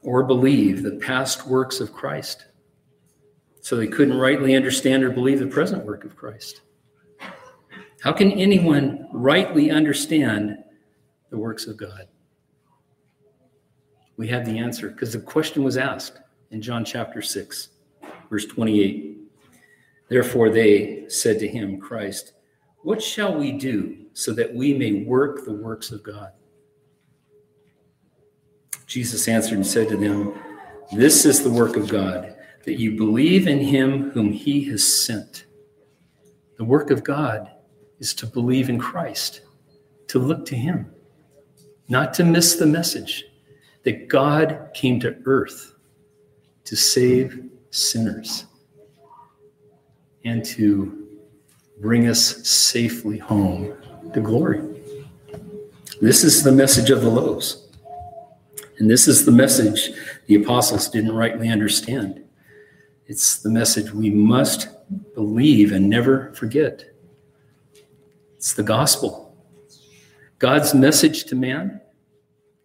or 0.03 0.25
believe 0.25 0.83
the 0.83 0.97
past 0.97 1.47
works 1.47 1.79
of 1.79 1.93
Christ. 1.93 2.47
So 3.69 3.77
they 3.77 3.87
couldn't 3.87 4.17
rightly 4.17 4.57
understand 4.57 5.05
or 5.05 5.11
believe 5.11 5.41
the 5.41 5.47
present 5.47 5.85
work 5.85 6.07
of 6.07 6.17
Christ. 6.17 6.63
How 8.01 8.15
can 8.15 8.33
anyone 8.33 9.07
rightly 9.13 9.71
understand 9.71 10.57
the 11.29 11.37
works 11.37 11.67
of 11.67 11.77
God? 11.77 12.09
We 14.17 14.27
have 14.29 14.47
the 14.47 14.57
answer 14.57 14.89
because 14.89 15.13
the 15.13 15.21
question 15.21 15.65
was 15.65 15.77
asked 15.77 16.19
in 16.51 16.63
John 16.63 16.83
chapter 16.83 17.21
6, 17.21 17.69
verse 18.31 18.47
28. 18.47 19.19
Therefore, 20.09 20.49
they 20.49 21.05
said 21.09 21.39
to 21.41 21.47
him, 21.47 21.79
Christ, 21.79 22.33
what 22.85 23.03
shall 23.03 23.37
we 23.37 23.53
do 23.53 24.07
so 24.15 24.33
that 24.33 24.55
we 24.55 24.73
may 24.73 25.03
work 25.03 25.45
the 25.45 25.53
works 25.53 25.91
of 25.91 26.03
God? 26.03 26.31
Jesus 28.87 29.29
answered 29.29 29.57
and 29.57 29.67
said 29.67 29.91
to 29.91 29.99
them, 29.99 30.33
This 30.91 31.27
is 31.27 31.43
the 31.43 31.51
work 31.51 31.77
of 31.77 31.87
God, 31.87 32.35
that 32.65 32.79
you 32.79 32.97
believe 32.97 33.47
in 33.47 33.59
him 33.59 34.11
whom 34.11 34.33
he 34.33 34.65
has 34.65 34.85
sent. 34.85 35.45
The 36.57 36.65
work 36.65 36.91
of 36.91 37.05
God 37.05 37.51
is 37.99 38.15
to 38.15 38.27
believe 38.27 38.69
in 38.69 38.79
Christ, 38.79 39.43
to 40.09 40.19
look 40.19 40.45
to 40.47 40.57
him, 40.57 40.93
not 41.89 42.15
to 42.15 42.25
miss 42.25 42.57
the 42.57 42.67
message, 42.67 43.25
that 43.85 44.09
God 44.09 44.71
came 44.75 45.01
to 45.01 45.17
earth 45.25 45.75
to 46.65 46.77
save 46.77 47.49
sinners 47.71 48.45
and 50.25 50.45
to 50.45 51.07
bring 51.81 52.09
us 52.09 52.47
safely 52.47 53.19
home 53.19 53.75
to 54.13 54.21
glory. 54.21 54.61
This 56.01 56.25
is 56.25 56.43
the 56.43 56.53
message 56.53 56.91
of 56.91 57.01
the 57.01 57.09
loaves. 57.09 57.69
And 58.79 58.91
this 58.91 59.09
is 59.09 59.25
the 59.25 59.33
message 59.33 59.91
the 60.27 60.37
apostles 60.37 60.89
didn't 60.89 61.13
rightly 61.13 61.49
understand. 61.49 62.23
It's 63.09 63.39
the 63.39 63.49
message 63.49 63.91
we 63.91 64.11
must 64.11 64.69
believe 65.15 65.73
and 65.73 65.89
never 65.89 66.31
forget. 66.35 66.85
It's 68.37 68.53
the 68.53 68.63
gospel. 68.63 69.35
God's 70.39 70.75
message 70.75 71.25
to 71.25 71.35
man 71.35 71.81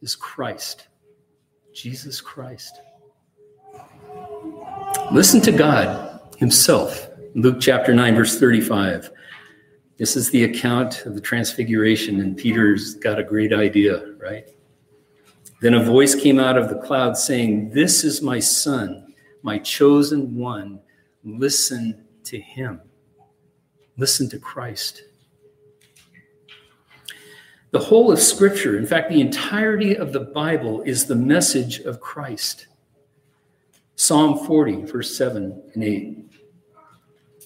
is 0.01 0.17
Christ, 0.17 0.89
Jesus 1.73 2.19
Christ. 2.19 2.81
Listen 5.13 5.39
to 5.41 5.51
God 5.53 6.19
Himself. 6.37 7.09
Luke 7.35 7.61
chapter 7.61 7.93
9, 7.93 8.13
verse 8.13 8.37
35. 8.37 9.11
This 9.97 10.17
is 10.17 10.29
the 10.29 10.43
account 10.43 11.05
of 11.05 11.15
the 11.15 11.21
transfiguration, 11.21 12.19
and 12.19 12.35
Peter's 12.35 12.95
got 12.95 13.17
a 13.17 13.23
great 13.23 13.53
idea, 13.53 14.13
right? 14.19 14.49
Then 15.61 15.75
a 15.75 15.83
voice 15.83 16.15
came 16.15 16.37
out 16.37 16.57
of 16.57 16.67
the 16.67 16.79
cloud 16.79 17.15
saying, 17.15 17.69
This 17.69 18.03
is 18.03 18.21
my 18.21 18.39
son, 18.39 19.02
my 19.43 19.59
chosen 19.59 20.35
one. 20.35 20.79
Listen 21.23 22.05
to 22.23 22.39
him. 22.39 22.81
Listen 23.97 24.27
to 24.29 24.39
Christ. 24.39 25.03
The 27.71 27.79
whole 27.79 28.11
of 28.11 28.19
Scripture, 28.19 28.77
in 28.77 28.85
fact, 28.85 29.09
the 29.09 29.21
entirety 29.21 29.95
of 29.95 30.13
the 30.13 30.19
Bible, 30.19 30.81
is 30.83 31.05
the 31.05 31.15
message 31.15 31.79
of 31.81 31.99
Christ. 31.99 32.67
Psalm 33.95 34.45
40, 34.45 34.83
verse 34.83 35.15
7 35.15 35.61
and 35.73 35.83
8. 35.83 36.17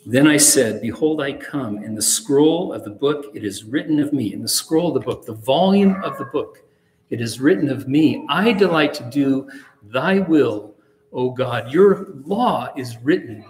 Then 0.06 0.28
I 0.28 0.38
said, 0.38 0.82
Behold, 0.82 1.22
I 1.22 1.34
come. 1.34 1.84
In 1.84 1.94
the 1.94 2.02
scroll 2.02 2.72
of 2.72 2.86
the 2.86 2.92
book, 2.92 3.26
it 3.34 3.44
is 3.44 3.66
written 3.66 4.00
of 4.00 4.14
me. 4.14 4.34
In 4.34 4.42
the 4.42 4.48
scroll 4.48 4.90
of 4.90 4.94
the 4.94 5.06
book, 5.06 5.26
the 5.26 5.34
volume 5.34 6.02
of 6.04 6.18
the 6.18 6.26
book, 6.26 6.60
it 7.10 7.20
is 7.20 7.42
written 7.42 7.70
of 7.70 7.88
me. 7.88 8.26
I 8.30 8.54
delight 8.54 8.94
to 8.96 9.10
do 9.10 9.50
thy 9.84 10.20
will, 10.20 10.76
O 11.14 11.32
God. 11.32 11.72
Your 11.72 12.08
law 12.26 12.74
is 12.76 12.98
written 12.98 13.44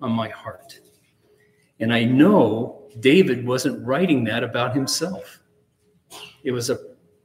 on 0.00 0.12
my 0.12 0.28
heart. 0.28 0.80
And 1.80 1.92
I 1.92 2.04
know 2.04 2.88
David 3.00 3.46
wasn't 3.46 3.84
writing 3.86 4.24
that 4.24 4.44
about 4.44 4.74
himself. 4.74 5.40
It 6.44 6.52
was 6.52 6.70
a 6.70 6.78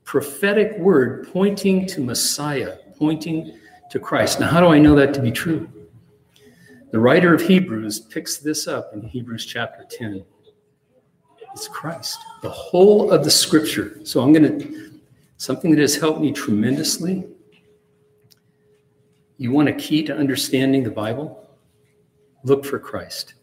prophetic 0.04 0.78
word 0.78 1.28
pointing 1.32 1.86
to 1.88 2.02
Messiah, 2.02 2.78
pointing 2.97 3.60
to 3.89 4.00
Christ. 4.00 4.39
Now, 4.39 4.47
how 4.47 4.62
do 4.62 4.67
I 4.67 4.80
know 4.80 4.95
that 4.95 5.13
to 5.15 5.21
be 5.21 5.32
true? 5.32 5.69
The 6.91 7.00
writer 7.00 7.34
of 7.34 7.41
Hebrews 7.41 8.00
picks 8.00 8.38
this 8.38 8.67
up 8.67 8.93
in 8.93 9.02
Hebrews 9.02 9.45
chapter 9.45 9.86
10. 9.89 10.23
It's 11.54 11.67
Christ, 11.67 12.17
the 12.41 12.50
whole 12.50 13.12
of 13.12 13.23
the 13.23 13.32
scripture. 13.32 14.00
So 14.04 14.21
I'm 14.21 14.32
going 14.32 14.60
to, 14.60 15.00
something 15.38 15.71
that 15.71 15.80
has 15.80 15.95
helped 15.95 16.21
me 16.21 16.32
tremendously. 16.32 17.28
You 19.38 19.52
want 19.52 19.69
a 19.69 19.73
key 19.73 20.04
to 20.04 20.15
understanding 20.15 20.84
the 20.84 20.91
Bible? 20.91 21.47
Look 22.43 22.65
for 22.65 22.80
Christ. 22.80 23.36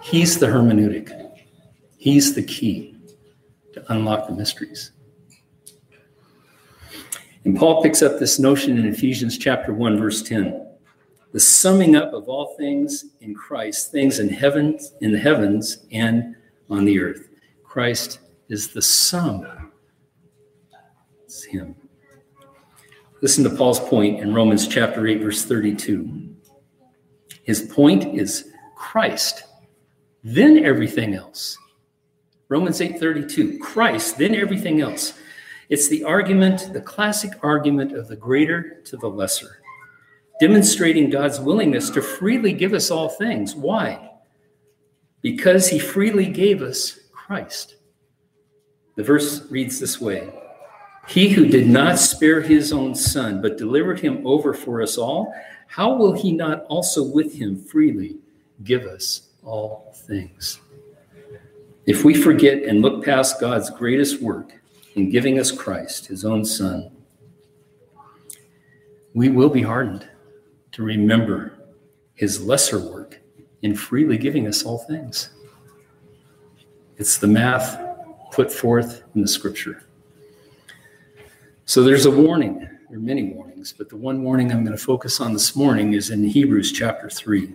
He's 0.00 0.38
the 0.38 0.46
hermeneutic, 0.46 1.40
He's 1.96 2.34
the 2.34 2.42
key 2.42 2.96
to 3.72 3.92
unlock 3.92 4.28
the 4.28 4.34
mysteries. 4.34 4.92
And 7.44 7.56
Paul 7.56 7.82
picks 7.82 8.02
up 8.02 8.18
this 8.18 8.38
notion 8.38 8.78
in 8.78 8.86
Ephesians 8.86 9.36
chapter 9.36 9.72
1, 9.72 9.98
verse 9.98 10.22
10 10.22 10.64
the 11.34 11.40
summing 11.40 11.96
up 11.96 12.12
of 12.12 12.28
all 12.28 12.54
things 12.56 13.06
in 13.20 13.34
Christ, 13.34 13.90
things 13.90 14.20
in 14.20 14.28
heaven, 14.28 14.78
in 15.00 15.10
the 15.10 15.18
heavens 15.18 15.84
and 15.90 16.36
on 16.70 16.84
the 16.84 17.00
earth. 17.00 17.28
Christ 17.64 18.20
is 18.48 18.68
the 18.68 18.80
sum. 18.80 19.72
It's 21.24 21.42
him. 21.42 21.74
Listen 23.24 23.42
to 23.44 23.48
Paul's 23.48 23.80
point 23.80 24.20
in 24.20 24.34
Romans 24.34 24.68
chapter 24.68 25.06
8, 25.06 25.22
verse 25.22 25.46
32. 25.46 26.36
His 27.42 27.62
point 27.62 28.14
is 28.14 28.50
Christ, 28.76 29.44
then 30.22 30.62
everything 30.62 31.14
else. 31.14 31.56
Romans 32.50 32.82
8:32, 32.82 33.60
Christ, 33.60 34.18
then 34.18 34.34
everything 34.34 34.82
else. 34.82 35.14
It's 35.70 35.88
the 35.88 36.04
argument, 36.04 36.74
the 36.74 36.82
classic 36.82 37.30
argument 37.42 37.92
of 37.92 38.08
the 38.08 38.16
greater 38.16 38.82
to 38.84 38.98
the 38.98 39.08
lesser 39.08 39.62
demonstrating 40.38 41.08
God's 41.08 41.40
willingness 41.40 41.88
to 41.88 42.02
freely 42.02 42.52
give 42.52 42.74
us 42.74 42.90
all 42.90 43.08
things. 43.08 43.54
Why? 43.54 44.10
Because 45.22 45.70
he 45.70 45.78
freely 45.78 46.26
gave 46.26 46.60
us 46.60 46.98
Christ. 47.10 47.76
The 48.96 49.02
verse 49.02 49.50
reads 49.50 49.80
this 49.80 49.98
way 49.98 50.30
He 51.06 51.28
who 51.28 51.46
did 51.46 51.68
not 51.68 51.98
spare 51.98 52.40
his 52.40 52.72
own 52.72 52.94
son, 52.94 53.42
but 53.42 53.58
delivered 53.58 54.00
him 54.00 54.26
over 54.26 54.54
for 54.54 54.82
us 54.82 54.96
all, 54.96 55.34
how 55.66 55.94
will 55.94 56.12
he 56.12 56.32
not 56.32 56.64
also 56.64 57.02
with 57.02 57.34
him 57.34 57.56
freely 57.56 58.18
give 58.62 58.84
us 58.84 59.28
all 59.42 59.92
things? 60.06 60.60
If 61.86 62.04
we 62.04 62.14
forget 62.14 62.62
and 62.62 62.80
look 62.80 63.04
past 63.04 63.40
God's 63.40 63.68
greatest 63.70 64.22
work 64.22 64.52
in 64.94 65.10
giving 65.10 65.38
us 65.38 65.50
Christ, 65.50 66.06
his 66.06 66.24
own 66.24 66.44
son, 66.44 66.90
we 69.12 69.28
will 69.28 69.50
be 69.50 69.62
hardened 69.62 70.08
to 70.72 70.82
remember 70.82 71.52
his 72.14 72.42
lesser 72.42 72.78
work 72.78 73.20
in 73.62 73.74
freely 73.74 74.16
giving 74.16 74.46
us 74.46 74.64
all 74.64 74.78
things. 74.78 75.30
It's 76.96 77.18
the 77.18 77.26
math 77.26 77.80
put 78.32 78.52
forth 78.52 79.02
in 79.14 79.22
the 79.22 79.28
scripture. 79.28 79.83
So 81.66 81.82
there's 81.82 82.06
a 82.06 82.10
warning. 82.10 82.58
There 82.58 82.98
are 82.98 83.00
many 83.00 83.24
warnings, 83.32 83.72
but 83.76 83.88
the 83.88 83.96
one 83.96 84.22
warning 84.22 84.52
I'm 84.52 84.64
going 84.64 84.76
to 84.76 84.82
focus 84.82 85.20
on 85.20 85.32
this 85.32 85.56
morning 85.56 85.94
is 85.94 86.10
in 86.10 86.22
Hebrews 86.24 86.72
chapter 86.72 87.08
3. 87.08 87.54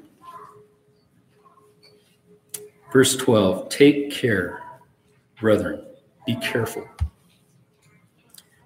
Verse 2.91 3.15
12 3.15 3.69
Take 3.69 4.11
care, 4.11 4.63
brethren, 5.39 5.85
be 6.25 6.35
careful 6.37 6.87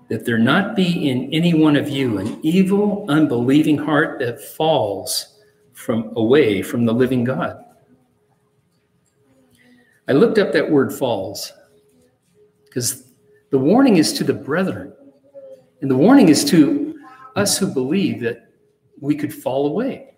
that 0.10 0.26
there 0.26 0.38
not 0.38 0.76
be 0.76 1.10
in 1.10 1.34
any 1.34 1.54
one 1.54 1.76
of 1.76 1.90
you 1.90 2.20
an 2.20 2.40
evil, 2.44 3.06
unbelieving 3.10 3.78
heart 3.78 4.20
that 4.20 4.40
falls 4.40 5.40
from 5.72 6.14
away 6.16 6.62
from 6.62 6.86
the 6.86 6.94
living 6.94 7.24
God. 7.24 7.64
I 10.08 10.12
looked 10.12 10.38
up 10.38 10.52
that 10.54 10.70
word 10.70 10.94
falls 10.94 11.52
because 12.66 13.08
the 13.50 13.58
warning 13.58 13.98
is 13.98 14.14
to 14.14 14.24
the 14.24 14.34
brethren. 14.34 14.94
And 15.84 15.92
the 15.92 15.98
warning 15.98 16.30
is 16.30 16.46
to 16.46 16.98
us 17.36 17.58
who 17.58 17.68
believe 17.68 18.22
that 18.22 18.54
we 19.02 19.18
could 19.18 19.34
fall 19.34 19.68
away. 19.68 20.14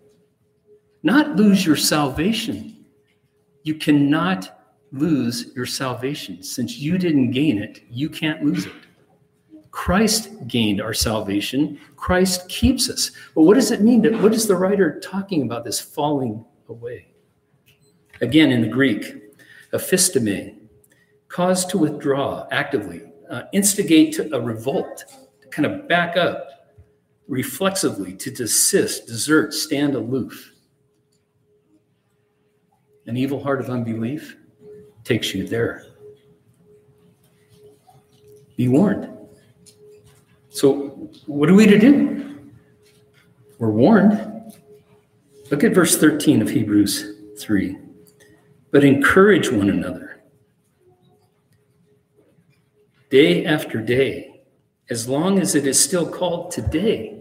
Not 1.01 1.37
lose 1.37 1.65
your 1.65 1.75
salvation. 1.75 2.85
You 3.63 3.73
cannot 3.73 4.61
lose 4.91 5.51
your 5.55 5.65
salvation. 5.65 6.43
Since 6.43 6.77
you 6.77 6.99
didn't 6.99 7.31
gain 7.31 7.57
it, 7.57 7.81
you 7.89 8.11
can't 8.11 8.43
lose 8.43 8.67
it. 8.67 8.73
Christ 9.71 10.29
gained 10.47 10.81
our 10.81 10.93
salvation. 10.93 11.79
Christ 11.95 12.47
keeps 12.47 12.87
us. 12.87 13.09
But 13.33 13.41
what 13.41 13.55
does 13.55 13.71
it 13.71 13.81
mean? 13.81 14.21
What 14.21 14.35
is 14.35 14.45
the 14.45 14.55
writer 14.55 14.99
talking 14.99 15.41
about 15.41 15.65
this 15.65 15.79
falling 15.79 16.45
away? 16.69 17.07
Again, 18.21 18.51
in 18.51 18.61
the 18.61 18.67
Greek, 18.67 19.15
aphistome, 19.73 20.69
cause 21.27 21.65
to 21.65 21.79
withdraw 21.79 22.47
actively, 22.51 23.01
uh, 23.31 23.45
instigate 23.51 24.13
to 24.13 24.31
a 24.35 24.39
revolt, 24.39 25.05
kind 25.55 25.65
of 25.65 25.87
back 25.87 26.17
up 26.17 26.49
reflexively, 27.29 28.13
to 28.13 28.29
desist, 28.29 29.07
desert, 29.07 29.53
stand 29.53 29.95
aloof. 29.95 30.51
An 33.07 33.15
evil 33.15 33.41
heart 33.41 33.61
of 33.61 33.69
unbelief 33.69 34.35
takes 35.05 35.33
you 35.33 35.47
there. 35.47 35.85
Be 38.57 38.67
warned. 38.67 39.09
So, 40.49 41.09
what 41.25 41.49
are 41.49 41.53
we 41.53 41.65
to 41.67 41.79
do? 41.79 42.51
We're 43.57 43.71
warned. 43.71 44.53
Look 45.51 45.63
at 45.63 45.73
verse 45.73 45.97
13 45.97 46.41
of 46.41 46.49
Hebrews 46.49 47.13
3. 47.39 47.77
But 48.71 48.83
encourage 48.83 49.49
one 49.49 49.69
another 49.69 50.21
day 53.09 53.45
after 53.45 53.81
day, 53.81 54.34
as 54.89 55.07
long 55.07 55.39
as 55.39 55.55
it 55.55 55.65
is 55.65 55.79
still 55.79 56.07
called 56.07 56.51
today, 56.51 57.19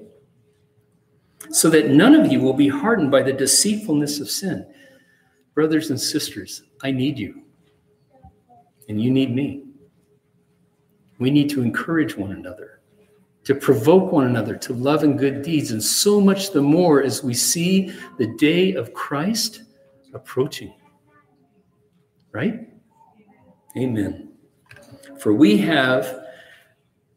so 1.51 1.71
that 1.71 1.91
none 1.91 2.15
of 2.15 2.31
you 2.31 2.41
will 2.41 2.53
be 2.53 2.69
hardened 2.69 3.11
by 3.11 3.23
the 3.23 3.33
deceitfulness 3.33 4.21
of 4.21 4.31
sin. 4.31 4.67
Brothers 5.55 5.91
and 5.91 6.01
sisters, 6.01 6.63
I 6.83 6.91
need 6.91 7.19
you, 7.19 7.43
and 8.89 9.01
you 9.01 9.11
need 9.11 9.35
me. 9.35 9.65
We 11.19 11.31
need 11.31 11.49
to 11.51 11.63
encourage 11.63 12.17
one 12.17 12.33
another 12.33 12.81
to 13.45 13.55
provoke 13.55 14.11
one 14.11 14.27
another 14.27 14.57
to 14.57 14.73
love 14.73 15.05
and 15.05 15.19
good 15.19 15.43
deeds, 15.43 15.71
and 15.71 15.83
so 15.83 16.21
much 16.21 16.53
the 16.53 16.63
more 16.63 17.03
as 17.03 17.23
we 17.23 17.35
see 17.35 17.95
the 18.19 18.35
day 18.37 18.75
of 18.75 18.93
Christ 18.95 19.63
approaching. 20.15 20.75
Right? 22.33 22.69
Amen. 23.77 24.33
For 25.19 25.33
we 25.33 25.59
have 25.59 26.24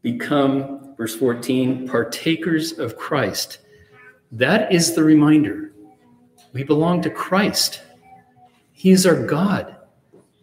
become, 0.01 0.95
verse 0.95 1.15
14, 1.15 1.88
partakers 1.88 2.77
of 2.79 2.97
Christ. 2.97 3.60
That 4.31 4.71
is 4.71 4.93
the 4.93 5.03
reminder. 5.03 5.73
We 6.53 6.63
belong 6.63 7.01
to 7.03 7.10
Christ. 7.10 7.81
He 8.71 8.91
is 8.91 9.05
our 9.05 9.25
God. 9.25 9.75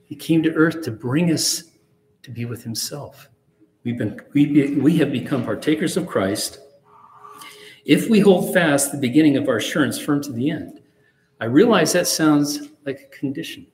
He 0.05 0.17
came 0.17 0.43
to 0.43 0.55
earth 0.55 0.83
to 0.83 0.91
bring 0.91 1.33
us 1.33 1.65
to 2.23 2.31
be 2.31 2.45
with 2.45 2.63
Himself. 2.63 3.29
We've 3.85 3.99
been, 3.99 4.21
we, 4.33 4.77
we 4.77 4.97
have 4.99 5.13
become 5.13 5.45
partakers 5.45 5.97
of 5.97 6.07
Christ 6.07 6.59
if 7.85 8.09
we 8.09 8.21
hold 8.21 8.55
fast 8.55 8.93
the 8.93 8.99
beginning 8.99 9.37
of 9.37 9.49
our 9.49 9.57
assurance 9.57 9.99
firm 9.99 10.23
to 10.23 10.33
the 10.33 10.51
end. 10.51 10.81
I 11.41 11.47
realize 11.47 11.93
that 11.93 12.07
sounds 12.07 12.71
like 12.87 13.01
a 13.01 13.17
condition. 13.17 13.67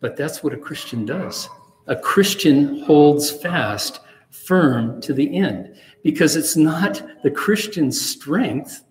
But 0.00 0.16
that's 0.16 0.42
what 0.42 0.52
a 0.52 0.58
Christian 0.58 1.04
does. 1.04 1.48
A 1.86 1.96
Christian 1.96 2.82
holds 2.82 3.30
fast, 3.30 4.00
firm 4.30 5.00
to 5.02 5.12
the 5.12 5.36
end, 5.36 5.76
because 6.02 6.36
it's 6.36 6.56
not 6.56 7.02
the 7.22 7.30
Christian's 7.30 8.00
strength, 8.00 8.84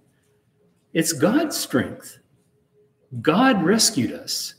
it's 0.94 1.14
God's 1.14 1.58
strength. 1.58 2.20
God 3.22 3.64
rescued 3.64 4.12
us, 4.12 4.56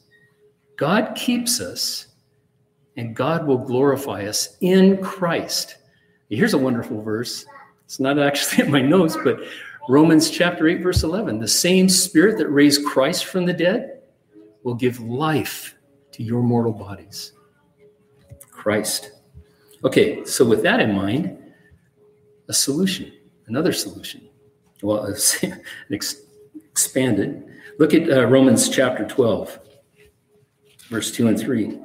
God 0.77 1.15
keeps 1.15 1.61
us, 1.61 2.09
and 2.97 3.15
God 3.15 3.47
will 3.47 3.59
glorify 3.59 4.25
us 4.25 4.57
in 4.61 5.03
Christ. 5.03 5.77
Here's 6.29 6.55
a 6.55 6.59
wonderful 6.59 7.03
verse. 7.03 7.45
It's 7.85 8.01
not 8.01 8.19
actually 8.19 8.65
in 8.65 8.73
my 8.73 8.83
notes, 8.83 9.17
but 9.25 9.41
Romans 9.89 10.31
chapter 10.31 10.69
8, 10.69 10.83
verse 10.83 11.03
11. 11.03 11.41
The 11.41 11.49
same 11.49 11.89
spirit 11.89 12.39
that 12.39 12.49
raised 12.49 12.85
Christ 12.85 13.25
from 13.25 13.47
the 13.47 13.53
dead 13.53 14.03
will 14.63 14.75
give 14.75 15.01
life 15.01 15.75
to 16.13 16.23
your 16.23 16.43
mortal 16.43 16.73
bodies. 16.73 17.33
Christ. 18.51 19.13
Okay, 19.83 20.25
so 20.25 20.45
with 20.45 20.63
that 20.63 20.81
in 20.81 20.95
mind, 20.95 21.39
a 22.49 22.53
solution, 22.53 23.13
another 23.47 23.73
solution. 23.73 24.29
Well, 24.83 25.07
it's 25.91 26.17
expanded. 26.71 27.47
Look 27.79 27.95
at 27.95 28.11
uh, 28.11 28.27
Romans 28.27 28.69
chapter 28.69 29.07
12, 29.07 29.59
verse 30.89 31.11
2 31.13 31.29
and 31.29 31.39
3. 31.39 31.79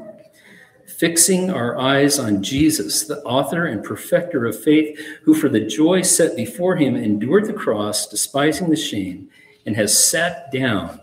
Fixing 0.98 1.50
our 1.50 1.78
eyes 1.78 2.20
on 2.20 2.44
Jesus, 2.44 3.06
the 3.06 3.22
author 3.24 3.66
and 3.66 3.84
perfecter 3.84 4.46
of 4.46 4.62
faith, 4.62 5.00
who 5.24 5.34
for 5.34 5.50
the 5.50 5.60
joy 5.60 6.02
set 6.02 6.36
before 6.36 6.76
him 6.76 6.96
endured 6.96 7.46
the 7.46 7.54
cross, 7.54 8.08
despising 8.08 8.70
the 8.70 8.76
shame, 8.76 9.30
and 9.66 9.76
has 9.76 9.98
sat 9.98 10.52
down 10.52 11.00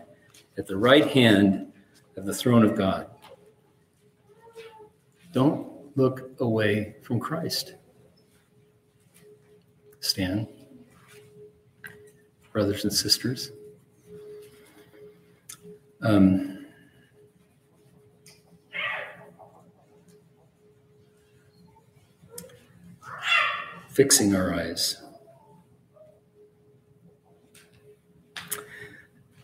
at 0.57 0.67
the 0.67 0.77
right 0.77 1.09
hand 1.09 1.73
of 2.17 2.27
the 2.27 2.35
throne 2.35 2.65
of 2.65 2.77
God. 2.77 3.07
Don't 5.33 5.72
look 5.97 6.31
away 6.41 6.97
from 7.03 7.21
Christ. 7.21 7.75
Stan, 10.01 10.49
brothers 12.53 12.85
and 12.85 12.93
sisters. 12.93 13.53
Um, 16.01 16.67
fixing 23.89 24.35
our 24.35 24.53
eyes. 24.55 25.01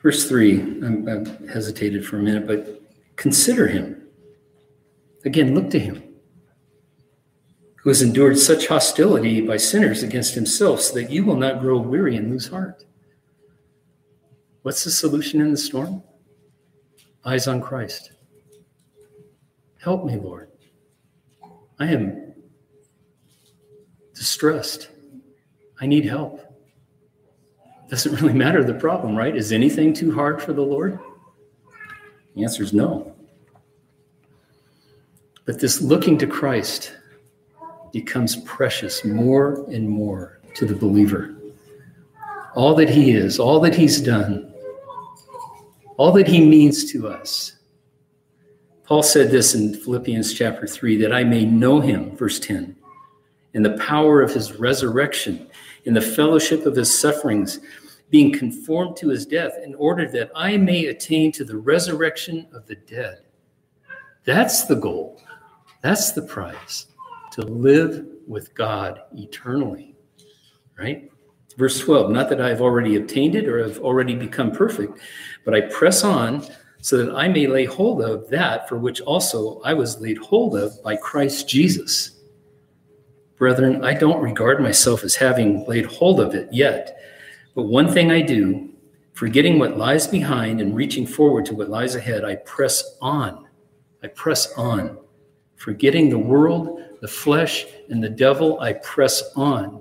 Verse 0.02 0.28
3, 0.28 0.82
I, 0.82 1.12
I 1.12 1.52
hesitated 1.52 2.04
for 2.04 2.18
a 2.18 2.22
minute, 2.22 2.46
but 2.46 2.82
consider 3.16 3.68
him. 3.68 4.08
Again, 5.24 5.54
look 5.54 5.70
to 5.70 5.78
him 5.78 6.07
who 7.88 7.90
has 7.90 8.02
endured 8.02 8.38
such 8.38 8.66
hostility 8.66 9.40
by 9.40 9.56
sinners 9.56 10.02
against 10.02 10.34
himself, 10.34 10.78
so 10.78 10.92
that 10.92 11.10
you 11.10 11.24
will 11.24 11.36
not 11.36 11.58
grow 11.58 11.78
weary 11.78 12.16
and 12.16 12.30
lose 12.30 12.46
heart. 12.46 12.84
What's 14.60 14.84
the 14.84 14.90
solution 14.90 15.40
in 15.40 15.52
the 15.52 15.56
storm? 15.56 16.02
Eyes 17.24 17.48
on 17.48 17.62
Christ. 17.62 18.12
Help 19.80 20.04
me, 20.04 20.16
Lord. 20.16 20.50
I 21.80 21.86
am 21.86 22.34
distressed. 24.14 24.90
I 25.80 25.86
need 25.86 26.04
help. 26.04 26.42
Doesn't 27.88 28.20
really 28.20 28.34
matter 28.34 28.62
the 28.62 28.74
problem, 28.74 29.16
right? 29.16 29.34
Is 29.34 29.50
anything 29.50 29.94
too 29.94 30.14
hard 30.14 30.42
for 30.42 30.52
the 30.52 30.60
Lord? 30.60 30.98
The 32.36 32.44
answer 32.44 32.62
is 32.62 32.74
no. 32.74 33.16
But 35.46 35.58
this 35.58 35.80
looking 35.80 36.18
to 36.18 36.26
Christ 36.26 36.92
becomes 37.92 38.36
precious 38.36 39.04
more 39.04 39.64
and 39.70 39.88
more 39.88 40.40
to 40.54 40.66
the 40.66 40.74
believer. 40.74 41.34
All 42.54 42.74
that 42.74 42.88
he 42.88 43.12
is, 43.12 43.38
all 43.38 43.60
that 43.60 43.74
he's 43.74 44.00
done, 44.00 44.52
all 45.96 46.12
that 46.12 46.26
he 46.26 46.44
means 46.44 46.90
to 46.92 47.08
us. 47.08 47.54
Paul 48.84 49.02
said 49.02 49.30
this 49.30 49.54
in 49.54 49.74
Philippians 49.74 50.32
chapter 50.32 50.66
3 50.66 50.96
that 50.98 51.12
I 51.12 51.22
may 51.24 51.44
know 51.44 51.80
him, 51.80 52.16
verse 52.16 52.40
10, 52.40 52.74
in 53.54 53.62
the 53.62 53.76
power 53.78 54.22
of 54.22 54.32
his 54.32 54.58
resurrection, 54.58 55.48
in 55.84 55.94
the 55.94 56.00
fellowship 56.00 56.66
of 56.66 56.74
his 56.76 56.98
sufferings, 56.98 57.60
being 58.10 58.32
conformed 58.32 58.96
to 58.96 59.08
his 59.08 59.26
death, 59.26 59.52
in 59.62 59.74
order 59.74 60.10
that 60.10 60.30
I 60.34 60.56
may 60.56 60.86
attain 60.86 61.32
to 61.32 61.44
the 61.44 61.58
resurrection 61.58 62.46
of 62.52 62.66
the 62.66 62.76
dead. 62.76 63.20
That's 64.24 64.64
the 64.64 64.76
goal. 64.76 65.20
That's 65.82 66.12
the 66.12 66.22
prize 66.22 66.86
to 67.38 67.46
live 67.46 68.04
with 68.26 68.54
God 68.54 69.00
eternally. 69.14 69.94
Right? 70.76 71.10
Verse 71.56 71.80
12, 71.80 72.10
not 72.10 72.28
that 72.28 72.40
I 72.40 72.48
have 72.48 72.60
already 72.60 72.96
obtained 72.96 73.34
it 73.34 73.48
or 73.48 73.62
have 73.62 73.78
already 73.78 74.14
become 74.14 74.52
perfect, 74.52 74.98
but 75.44 75.54
I 75.54 75.62
press 75.62 76.04
on 76.04 76.46
so 76.80 77.04
that 77.04 77.14
I 77.14 77.28
may 77.28 77.46
lay 77.46 77.64
hold 77.64 78.02
of 78.02 78.28
that 78.30 78.68
for 78.68 78.78
which 78.78 79.00
also 79.00 79.60
I 79.62 79.74
was 79.74 80.00
laid 80.00 80.18
hold 80.18 80.56
of 80.56 80.80
by 80.82 80.96
Christ 80.96 81.48
Jesus. 81.48 82.12
Brethren, 83.36 83.84
I 83.84 83.94
don't 83.94 84.20
regard 84.22 84.60
myself 84.60 85.04
as 85.04 85.14
having 85.16 85.66
laid 85.66 85.86
hold 85.86 86.20
of 86.20 86.34
it 86.34 86.48
yet, 86.52 86.98
but 87.54 87.62
one 87.62 87.88
thing 87.88 88.10
I 88.10 88.20
do, 88.20 88.68
forgetting 89.14 89.58
what 89.58 89.76
lies 89.76 90.06
behind 90.06 90.60
and 90.60 90.76
reaching 90.76 91.06
forward 91.06 91.46
to 91.46 91.54
what 91.54 91.70
lies 91.70 91.94
ahead, 91.94 92.24
I 92.24 92.36
press 92.36 92.96
on. 93.00 93.46
I 94.02 94.08
press 94.08 94.52
on, 94.54 94.98
forgetting 95.56 96.08
the 96.08 96.18
world 96.18 96.82
the 97.00 97.08
flesh 97.08 97.66
and 97.88 98.02
the 98.02 98.08
devil, 98.08 98.60
I 98.60 98.74
press 98.74 99.22
on 99.36 99.80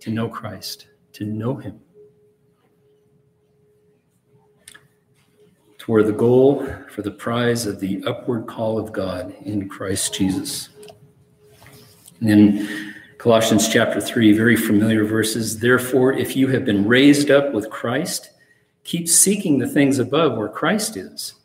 to 0.00 0.10
know 0.10 0.28
Christ, 0.28 0.88
to 1.14 1.24
know 1.24 1.56
him. 1.56 1.80
Toward 5.78 6.06
the 6.06 6.12
goal 6.12 6.66
for 6.90 7.02
the 7.02 7.10
prize 7.10 7.66
of 7.66 7.80
the 7.80 8.02
upward 8.06 8.46
call 8.46 8.78
of 8.78 8.92
God 8.92 9.34
in 9.42 9.68
Christ 9.68 10.14
Jesus. 10.14 10.68
And 12.20 12.28
then 12.28 12.94
Colossians 13.18 13.68
chapter 13.68 14.00
3, 14.00 14.32
very 14.32 14.56
familiar 14.56 15.04
verses. 15.04 15.58
Therefore, 15.58 16.12
if 16.12 16.36
you 16.36 16.48
have 16.48 16.64
been 16.64 16.86
raised 16.86 17.30
up 17.30 17.52
with 17.52 17.70
Christ, 17.70 18.30
keep 18.84 19.08
seeking 19.08 19.58
the 19.58 19.68
things 19.68 19.98
above 19.98 20.36
where 20.36 20.48
Christ 20.48 20.96
is 20.96 21.37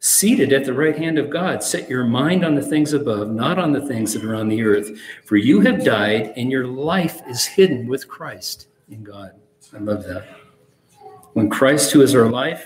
seated 0.00 0.52
at 0.52 0.64
the 0.64 0.72
right 0.72 0.96
hand 0.96 1.18
of 1.18 1.30
God. 1.30 1.62
Set 1.62 1.88
your 1.88 2.04
mind 2.04 2.44
on 2.44 2.54
the 2.54 2.62
things 2.62 2.94
above, 2.94 3.30
not 3.30 3.58
on 3.58 3.72
the 3.72 3.86
things 3.86 4.14
that 4.14 4.24
are 4.24 4.34
on 4.34 4.48
the 4.48 4.62
earth. 4.62 4.98
For 5.24 5.36
you 5.36 5.60
have 5.60 5.84
died, 5.84 6.32
and 6.36 6.50
your 6.50 6.66
life 6.66 7.20
is 7.28 7.44
hidden 7.44 7.86
with 7.86 8.08
Christ 8.08 8.68
in 8.90 9.04
God. 9.04 9.32
I 9.74 9.78
love 9.78 10.04
that. 10.04 10.26
When 11.34 11.48
Christ, 11.48 11.92
who 11.92 12.00
is 12.00 12.14
our 12.14 12.28
life, 12.28 12.64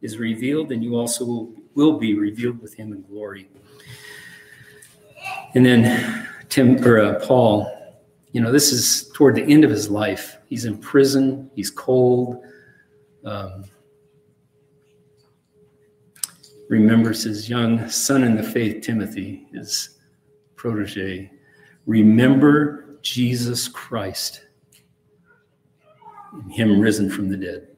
is 0.00 0.16
revealed, 0.18 0.70
then 0.70 0.82
you 0.82 0.96
also 0.96 1.52
will 1.74 1.98
be 1.98 2.14
revealed 2.14 2.62
with 2.62 2.74
him 2.74 2.92
in 2.92 3.02
glory. 3.02 3.48
And 5.54 5.66
then 5.66 6.28
Tim 6.48 6.82
or 6.84 6.98
uh, 6.98 7.26
Paul, 7.26 7.72
you 8.32 8.40
know, 8.40 8.52
this 8.52 8.72
is 8.72 9.10
toward 9.12 9.34
the 9.34 9.42
end 9.42 9.64
of 9.64 9.70
his 9.70 9.90
life. 9.90 10.38
He's 10.46 10.64
in 10.64 10.78
prison. 10.78 11.50
He's 11.54 11.70
cold. 11.70 12.42
Um, 13.24 13.64
remembers 16.68 17.22
his 17.22 17.48
young 17.48 17.88
son 17.88 18.24
in 18.24 18.36
the 18.36 18.42
faith, 18.42 18.82
Timothy, 18.82 19.46
his 19.52 19.98
protege. 20.56 21.30
Remember 21.86 22.98
Jesus 23.02 23.68
Christ, 23.68 24.42
him 26.50 26.80
risen 26.80 27.08
from 27.08 27.28
the 27.28 27.36
dead. 27.36 27.68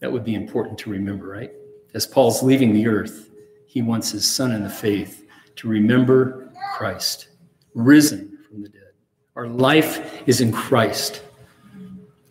That 0.00 0.12
would 0.12 0.24
be 0.24 0.34
important 0.34 0.78
to 0.78 0.90
remember, 0.90 1.28
right? 1.28 1.52
As 1.94 2.06
Paul's 2.06 2.42
leaving 2.42 2.72
the 2.72 2.86
earth, 2.86 3.30
he 3.66 3.82
wants 3.82 4.10
his 4.10 4.26
son 4.26 4.52
in 4.52 4.62
the 4.62 4.70
faith 4.70 5.26
to 5.56 5.68
remember 5.68 6.52
Christ, 6.74 7.28
risen 7.74 8.38
from 8.48 8.62
the 8.62 8.68
dead. 8.68 8.92
Our 9.36 9.46
life 9.46 10.22
is 10.26 10.40
in 10.40 10.52
Christ. 10.52 11.22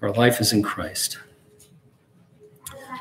Our 0.02 0.12
life 0.12 0.42
is 0.42 0.54
in 0.54 0.64
Christ. 0.64 1.18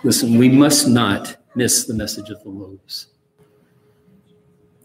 Listen, 0.05 0.39
we 0.39 0.49
must 0.49 0.89
not 0.89 1.38
miss 1.59 1.87
the 1.87 1.93
message 1.93 2.31
of 2.31 2.41
the 2.45 2.49
loaves. 2.49 3.09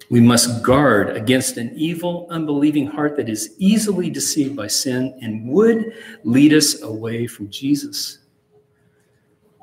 We 0.10 0.20
must 0.20 0.64
guard 0.64 1.16
against 1.16 1.58
an 1.58 1.72
evil, 1.76 2.26
unbelieving 2.32 2.88
heart 2.88 3.16
that 3.18 3.30
is 3.30 3.54
easily 3.60 4.10
deceived 4.10 4.56
by 4.56 4.68
sin 4.68 5.18
and 5.22 5.48
would 5.50 5.94
lead 6.24 6.52
us 6.52 6.82
away 6.82 7.28
from 7.28 7.52
Jesus. 7.52 8.18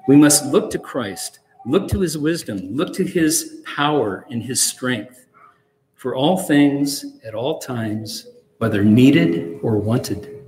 We 0.07 0.15
must 0.15 0.47
look 0.47 0.71
to 0.71 0.79
Christ, 0.79 1.41
look 1.67 1.89
to 1.89 1.99
his 1.99 2.17
wisdom, 2.17 2.59
look 2.77 2.95
to 2.95 3.05
his 3.05 3.61
power 3.67 4.25
and 4.31 4.41
his 4.41 4.63
strength 4.63 5.27
for 5.97 6.15
all 6.15 6.39
things 6.39 7.05
at 7.25 7.35
all 7.35 7.59
times, 7.59 8.29
whether 8.59 8.85
needed 8.85 9.59
or 9.63 9.79
wanted. 9.79 10.45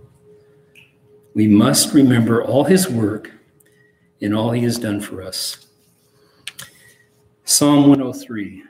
We 1.35 1.49
must 1.49 1.93
remember 1.93 2.45
all 2.45 2.65
his 2.65 2.89
work 2.89 3.33
and 4.21 4.33
all 4.33 4.53
he 4.53 4.63
has 4.63 4.79
done 4.79 5.01
for 5.01 5.23
us. 5.23 5.67
Psalm 7.45 7.89
103. 7.89 8.63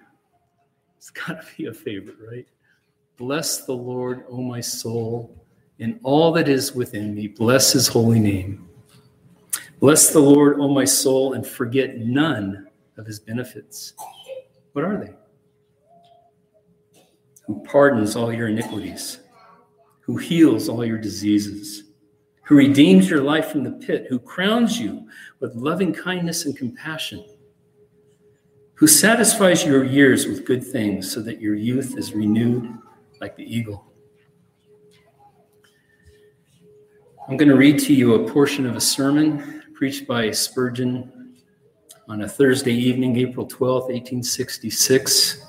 It's 0.96 1.10
got 1.10 1.42
to 1.42 1.46
be 1.56 1.66
a 1.66 1.74
favorite, 1.74 2.16
right? 2.26 2.46
Bless 3.18 3.66
the 3.66 3.72
Lord, 3.72 4.24
O 4.30 4.40
my 4.40 4.60
soul, 4.60 5.44
and 5.78 6.00
all 6.02 6.32
that 6.32 6.48
is 6.48 6.74
within 6.74 7.14
me. 7.14 7.28
Bless 7.28 7.72
his 7.72 7.86
holy 7.86 8.18
name. 8.18 8.68
Bless 9.78 10.10
the 10.10 10.20
Lord, 10.20 10.58
O 10.58 10.68
my 10.68 10.86
soul, 10.86 11.34
and 11.34 11.46
forget 11.46 11.98
none 11.98 12.66
of 12.96 13.04
his 13.06 13.20
benefits. 13.20 13.92
What 14.72 14.84
are 14.84 14.96
they? 14.96 15.12
Who 17.46 17.62
pardons 17.64 18.16
all 18.16 18.32
your 18.32 18.48
iniquities, 18.48 19.18
who 20.00 20.16
heals 20.16 20.68
all 20.68 20.84
your 20.84 20.98
diseases, 20.98 21.90
who 22.44 22.56
redeems 22.56 23.10
your 23.10 23.22
life 23.22 23.48
from 23.48 23.64
the 23.64 23.72
pit, 23.72 24.06
who 24.08 24.18
crowns 24.18 24.80
you 24.80 25.06
with 25.40 25.54
loving 25.56 25.92
kindness 25.92 26.46
and 26.46 26.56
compassion, 26.56 27.24
who 28.82 28.88
satisfies 28.88 29.64
your 29.64 29.84
years 29.84 30.26
with 30.26 30.44
good 30.44 30.60
things 30.60 31.08
so 31.08 31.22
that 31.22 31.40
your 31.40 31.54
youth 31.54 31.96
is 31.96 32.14
renewed 32.14 32.68
like 33.20 33.36
the 33.36 33.44
eagle. 33.44 33.84
I'm 37.28 37.36
going 37.36 37.48
to 37.48 37.54
read 37.54 37.78
to 37.78 37.94
you 37.94 38.14
a 38.14 38.28
portion 38.28 38.66
of 38.66 38.74
a 38.74 38.80
sermon 38.80 39.62
preached 39.72 40.08
by 40.08 40.32
Spurgeon 40.32 41.36
on 42.08 42.22
a 42.22 42.28
Thursday 42.28 42.74
evening, 42.74 43.18
April 43.18 43.46
12, 43.46 43.82
1866, 43.84 45.46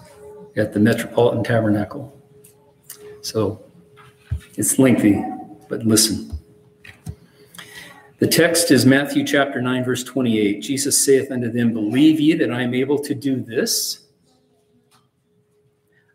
at 0.55 0.71
the 0.71 0.79
Metropolitan 0.79 1.43
Tabernacle. 1.43 2.15
So 3.21 3.65
it's 4.57 4.77
lengthy, 4.77 5.25
but 5.69 5.83
listen. 5.87 6.32
The 8.23 8.29
text 8.29 8.71
is 8.71 8.85
Matthew 8.85 9.25
chapter 9.25 9.61
9, 9.61 9.83
verse 9.83 10.01
28. 10.01 10.61
Jesus 10.61 11.03
saith 11.03 11.29
unto 11.29 11.51
them, 11.51 11.73
Believe 11.73 12.21
ye 12.21 12.33
that 12.35 12.51
I 12.51 12.61
am 12.61 12.73
able 12.73 12.97
to 12.99 13.13
do 13.13 13.41
this? 13.41 14.05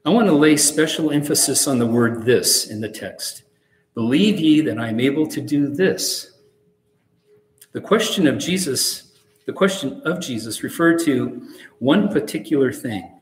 I 0.06 0.08
want 0.08 0.26
to 0.26 0.32
lay 0.32 0.56
special 0.56 1.10
emphasis 1.10 1.68
on 1.68 1.78
the 1.78 1.86
word 1.86 2.24
this 2.24 2.70
in 2.70 2.80
the 2.80 2.88
text. 2.88 3.42
Believe 3.92 4.40
ye 4.40 4.62
that 4.62 4.78
I 4.78 4.88
am 4.88 5.00
able 5.00 5.26
to 5.26 5.42
do 5.42 5.68
this? 5.68 6.38
The 7.72 7.80
question 7.82 8.26
of 8.26 8.38
Jesus, 8.38 9.12
the 9.44 9.52
question 9.52 10.00
of 10.06 10.18
Jesus 10.18 10.62
referred 10.62 11.00
to 11.00 11.46
one 11.78 12.08
particular 12.08 12.72
thing. 12.72 13.17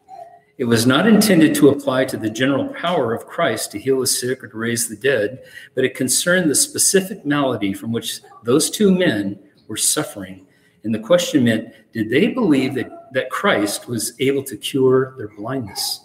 It 0.59 0.64
was 0.64 0.86
not 0.86 1.07
intended 1.07 1.54
to 1.57 1.68
apply 1.68 2.07
to 2.07 2.16
the 2.16 2.30
general 2.30 2.68
power 2.68 3.12
of 3.12 3.26
Christ 3.26 3.70
to 3.72 3.78
heal 3.78 4.00
the 4.00 4.07
sick 4.07 4.42
or 4.42 4.48
to 4.48 4.57
raise 4.57 4.88
the 4.88 4.96
dead, 4.96 5.44
but 5.74 5.84
it 5.84 5.94
concerned 5.94 6.50
the 6.50 6.54
specific 6.54 7.26
malady 7.26 7.74
from 7.74 7.92
which 7.92 8.20
those 8.42 8.70
two 8.70 8.90
men 8.90 9.38
were 9.68 9.76
suffering. 9.76 10.46
And 10.84 10.94
the 10.94 10.98
question 10.98 11.44
meant 11.44 11.74
did 11.92 12.09
they 12.09 12.28
believe 12.28 12.74
that, 12.74 13.12
that 13.12 13.28
Christ 13.28 13.86
was 13.86 14.14
able 14.18 14.42
to 14.44 14.57
cure 14.57 15.14
their 15.18 15.28
blindness? 15.28 16.00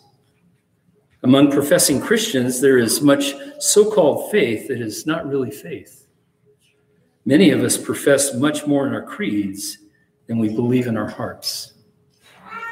Among 1.23 1.51
professing 1.51 2.01
Christians, 2.01 2.59
there 2.59 2.77
is 2.77 3.01
much 3.01 3.35
so 3.59 3.89
called 3.89 4.31
faith 4.31 4.67
that 4.67 4.81
is 4.81 5.05
not 5.05 5.27
really 5.27 5.51
faith. 5.51 6.07
Many 7.25 7.51
of 7.51 7.61
us 7.61 7.77
profess 7.77 8.33
much 8.33 8.65
more 8.65 8.87
in 8.87 8.93
our 8.93 9.03
creeds 9.03 9.77
than 10.27 10.39
we 10.39 10.49
believe 10.49 10.87
in 10.87 10.97
our 10.97 11.09
hearts. 11.09 11.70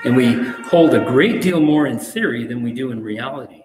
And 0.06 0.16
we 0.16 0.34
hold 0.70 0.94
a 0.94 1.06
great 1.06 1.42
deal 1.42 1.60
more 1.60 1.88
in 1.88 2.00
theory 2.00 2.46
than 2.46 2.64
we 2.64 2.72
do 2.72 2.92
in 2.92 3.04
reality. 3.04 3.64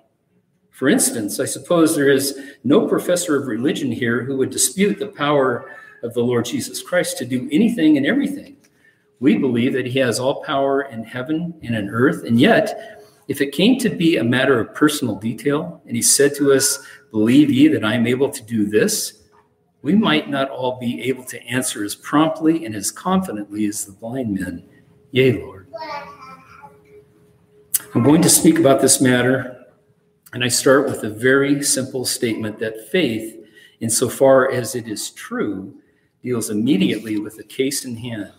For 0.71 0.89
instance, 0.89 1.39
I 1.39 1.45
suppose 1.45 1.95
there 1.95 2.11
is 2.11 2.37
no 2.65 2.89
professor 2.89 3.37
of 3.37 3.47
religion 3.47 3.93
here 3.93 4.25
who 4.25 4.37
would 4.39 4.51
dispute 4.51 4.99
the 4.99 5.07
power 5.07 5.71
of 6.03 6.15
the 6.15 6.23
Lord 6.23 6.45
Jesus 6.45 6.83
Christ 6.83 7.17
to 7.19 7.25
do 7.25 7.49
anything 7.53 7.97
and 7.97 8.05
everything. 8.05 8.57
We 9.21 9.39
believe 9.39 9.73
that 9.75 9.87
he 9.87 10.01
has 10.01 10.19
all 10.19 10.43
power 10.43 10.83
in 10.83 11.05
heaven 11.05 11.55
and 11.63 11.77
in 11.77 11.89
earth, 11.89 12.25
and 12.25 12.41
yet, 12.41 13.05
if 13.29 13.41
it 13.41 13.53
came 13.53 13.79
to 13.79 13.89
be 13.89 14.17
a 14.17 14.25
matter 14.25 14.59
of 14.59 14.75
personal 14.75 15.15
detail, 15.15 15.81
and 15.87 15.95
he 15.95 16.03
said 16.03 16.35
to 16.35 16.53
us, 16.53 16.85
Believe 17.13 17.51
ye 17.51 17.69
that 17.69 17.85
I 17.85 17.95
am 17.95 18.07
able 18.09 18.29
to 18.29 18.43
do 18.43 18.67
this, 18.67 19.23
we 19.83 19.95
might 19.95 20.29
not 20.29 20.51
all 20.51 20.79
be 20.81 21.03
able 21.03 21.25
to 21.25 21.43
answer 21.47 21.85
as 21.85 21.95
promptly 21.95 22.65
and 22.65 22.75
as 22.75 22.91
confidently 22.91 23.67
as 23.67 23.85
the 23.85 23.93
blind 23.93 24.35
men, 24.35 24.65
Yea, 25.13 25.41
Lord. 25.41 25.69
I'm 27.95 28.03
going 28.03 28.23
to 28.23 28.29
speak 28.29 28.59
about 28.59 28.81
this 28.81 29.01
matter, 29.01 29.67
and 30.33 30.43
I 30.43 30.49
start 30.49 30.87
with 30.87 31.05
a 31.05 31.09
very 31.09 31.63
simple 31.63 32.05
statement 32.05 32.59
that 32.59 32.89
faith, 32.91 33.37
insofar 33.79 34.51
as 34.51 34.75
it 34.75 34.89
is 34.89 35.11
true, 35.11 35.73
deals 36.21 36.51
immediately 36.51 37.21
with 37.21 37.37
the 37.37 37.45
case 37.45 37.85
in 37.85 37.95
hand. 37.95 38.33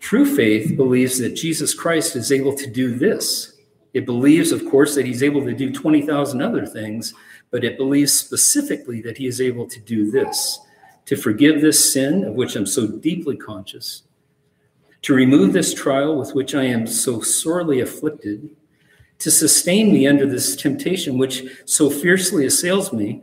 True 0.00 0.26
faith 0.36 0.76
believes 0.76 1.18
that 1.18 1.34
Jesus 1.34 1.72
Christ 1.72 2.14
is 2.14 2.30
able 2.30 2.54
to 2.56 2.66
do 2.66 2.94
this. 2.94 3.54
It 3.94 4.04
believes, 4.04 4.52
of 4.52 4.68
course, 4.68 4.94
that 4.96 5.06
he's 5.06 5.22
able 5.22 5.42
to 5.46 5.54
do 5.54 5.72
20,000 5.72 6.42
other 6.42 6.66
things, 6.66 7.14
but 7.50 7.64
it 7.64 7.78
believes 7.78 8.12
specifically 8.12 9.00
that 9.00 9.16
he 9.16 9.28
is 9.28 9.40
able 9.40 9.66
to 9.68 9.80
do 9.80 10.10
this 10.10 10.60
to 11.06 11.16
forgive 11.16 11.62
this 11.62 11.90
sin 11.90 12.24
of 12.24 12.34
which 12.34 12.54
I'm 12.54 12.66
so 12.66 12.86
deeply 12.86 13.38
conscious 13.38 14.02
to 15.02 15.14
remove 15.14 15.52
this 15.52 15.72
trial 15.72 16.16
with 16.16 16.34
which 16.34 16.54
I 16.54 16.64
am 16.64 16.86
so 16.86 17.20
sorely 17.20 17.80
afflicted, 17.80 18.50
to 19.18 19.30
sustain 19.30 19.92
me 19.92 20.06
under 20.06 20.26
this 20.26 20.56
temptation 20.56 21.18
which 21.18 21.44
so 21.64 21.90
fiercely 21.90 22.46
assails 22.46 22.92
me, 22.92 23.22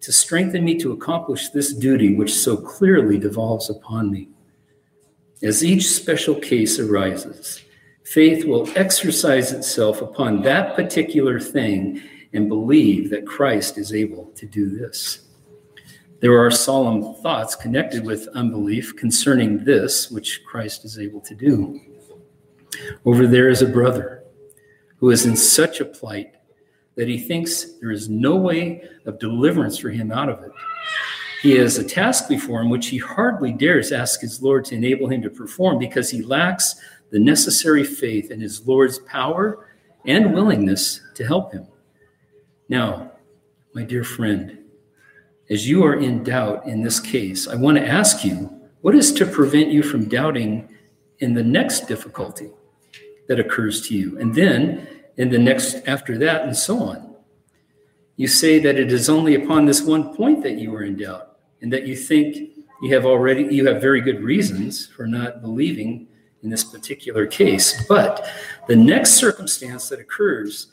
to 0.00 0.12
strengthen 0.12 0.64
me 0.64 0.78
to 0.78 0.92
accomplish 0.92 1.48
this 1.48 1.72
duty 1.72 2.14
which 2.14 2.34
so 2.34 2.56
clearly 2.56 3.18
devolves 3.18 3.70
upon 3.70 4.10
me. 4.10 4.28
As 5.42 5.64
each 5.64 5.88
special 5.88 6.34
case 6.34 6.78
arises, 6.78 7.62
faith 8.04 8.44
will 8.44 8.68
exercise 8.76 9.52
itself 9.52 10.02
upon 10.02 10.42
that 10.42 10.74
particular 10.76 11.40
thing 11.40 12.02
and 12.32 12.48
believe 12.48 13.10
that 13.10 13.26
Christ 13.26 13.78
is 13.78 13.92
able 13.92 14.26
to 14.36 14.46
do 14.46 14.70
this. 14.70 15.25
There 16.20 16.38
are 16.38 16.50
solemn 16.50 17.14
thoughts 17.16 17.54
connected 17.54 18.04
with 18.04 18.28
unbelief 18.28 18.96
concerning 18.96 19.64
this, 19.64 20.10
which 20.10 20.42
Christ 20.44 20.84
is 20.84 20.98
able 20.98 21.20
to 21.20 21.34
do. 21.34 21.80
Over 23.04 23.26
there 23.26 23.48
is 23.48 23.62
a 23.62 23.68
brother 23.68 24.24
who 24.96 25.10
is 25.10 25.26
in 25.26 25.36
such 25.36 25.80
a 25.80 25.84
plight 25.84 26.32
that 26.94 27.08
he 27.08 27.18
thinks 27.18 27.78
there 27.80 27.90
is 27.90 28.08
no 28.08 28.36
way 28.36 28.82
of 29.04 29.18
deliverance 29.18 29.76
for 29.78 29.90
him 29.90 30.10
out 30.10 30.30
of 30.30 30.42
it. 30.42 30.52
He 31.42 31.52
has 31.56 31.76
a 31.76 31.84
task 31.84 32.28
before 32.28 32.62
him 32.62 32.70
which 32.70 32.88
he 32.88 32.96
hardly 32.96 33.52
dares 33.52 33.92
ask 33.92 34.22
his 34.22 34.42
Lord 34.42 34.64
to 34.66 34.74
enable 34.74 35.08
him 35.08 35.20
to 35.22 35.30
perform 35.30 35.78
because 35.78 36.10
he 36.10 36.22
lacks 36.22 36.76
the 37.10 37.18
necessary 37.18 37.84
faith 37.84 38.30
in 38.30 38.40
his 38.40 38.66
Lord's 38.66 38.98
power 39.00 39.68
and 40.06 40.32
willingness 40.32 41.00
to 41.14 41.26
help 41.26 41.52
him. 41.52 41.66
Now, 42.70 43.12
my 43.74 43.82
dear 43.82 44.02
friend, 44.02 44.58
as 45.48 45.68
you 45.68 45.84
are 45.84 45.94
in 45.94 46.24
doubt 46.24 46.66
in 46.66 46.82
this 46.82 47.00
case, 47.00 47.46
I 47.46 47.54
want 47.54 47.78
to 47.78 47.86
ask 47.86 48.24
you 48.24 48.52
what 48.80 48.94
is 48.94 49.12
to 49.14 49.26
prevent 49.26 49.70
you 49.70 49.82
from 49.82 50.08
doubting 50.08 50.68
in 51.18 51.34
the 51.34 51.42
next 51.42 51.88
difficulty 51.88 52.50
that 53.28 53.40
occurs 53.40 53.86
to 53.88 53.96
you, 53.96 54.18
and 54.18 54.34
then 54.34 54.86
in 55.16 55.30
the 55.30 55.38
next 55.38 55.76
after 55.86 56.18
that, 56.18 56.42
and 56.42 56.56
so 56.56 56.78
on? 56.78 57.14
You 58.16 58.28
say 58.28 58.58
that 58.60 58.76
it 58.76 58.92
is 58.92 59.08
only 59.08 59.34
upon 59.34 59.66
this 59.66 59.82
one 59.82 60.14
point 60.14 60.42
that 60.42 60.58
you 60.58 60.74
are 60.74 60.82
in 60.82 60.96
doubt, 60.96 61.38
and 61.60 61.72
that 61.72 61.86
you 61.86 61.96
think 61.96 62.50
you 62.82 62.94
have 62.94 63.06
already 63.06 63.54
you 63.54 63.66
have 63.66 63.80
very 63.80 64.00
good 64.00 64.22
reasons 64.22 64.86
for 64.86 65.06
not 65.06 65.42
believing 65.42 66.08
in 66.42 66.50
this 66.50 66.64
particular 66.64 67.26
case. 67.26 67.84
But 67.86 68.28
the 68.68 68.76
next 68.76 69.14
circumstance 69.14 69.88
that 69.88 70.00
occurs 70.00 70.68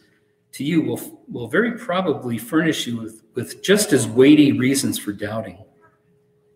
to 0.54 0.64
you 0.64 0.82
will, 0.82 1.22
will 1.32 1.48
very 1.48 1.74
probably 1.78 2.38
furnish 2.38 2.88
you 2.88 2.98
with, 2.98 3.24
with 3.34 3.64
just 3.64 3.92
as 3.92 4.08
weighty 4.08 4.52
reasons 4.52 4.98
for 4.98 5.12
doubting. 5.12 5.58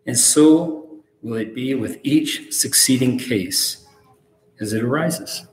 And 0.06 0.18
so 0.18 1.02
will 1.22 1.38
it 1.38 1.54
be 1.54 1.76
with 1.76 2.00
each 2.04 2.54
succeeding 2.54 3.18
case 3.18 3.86
as 4.60 4.74
it 4.74 4.84
arises. 4.84 5.46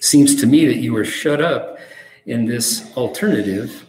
Seems 0.00 0.36
to 0.36 0.46
me 0.46 0.66
that 0.66 0.78
you 0.78 0.96
are 0.96 1.04
shut 1.04 1.40
up 1.40 1.78
in 2.26 2.44
this 2.44 2.90
alternative, 2.96 3.86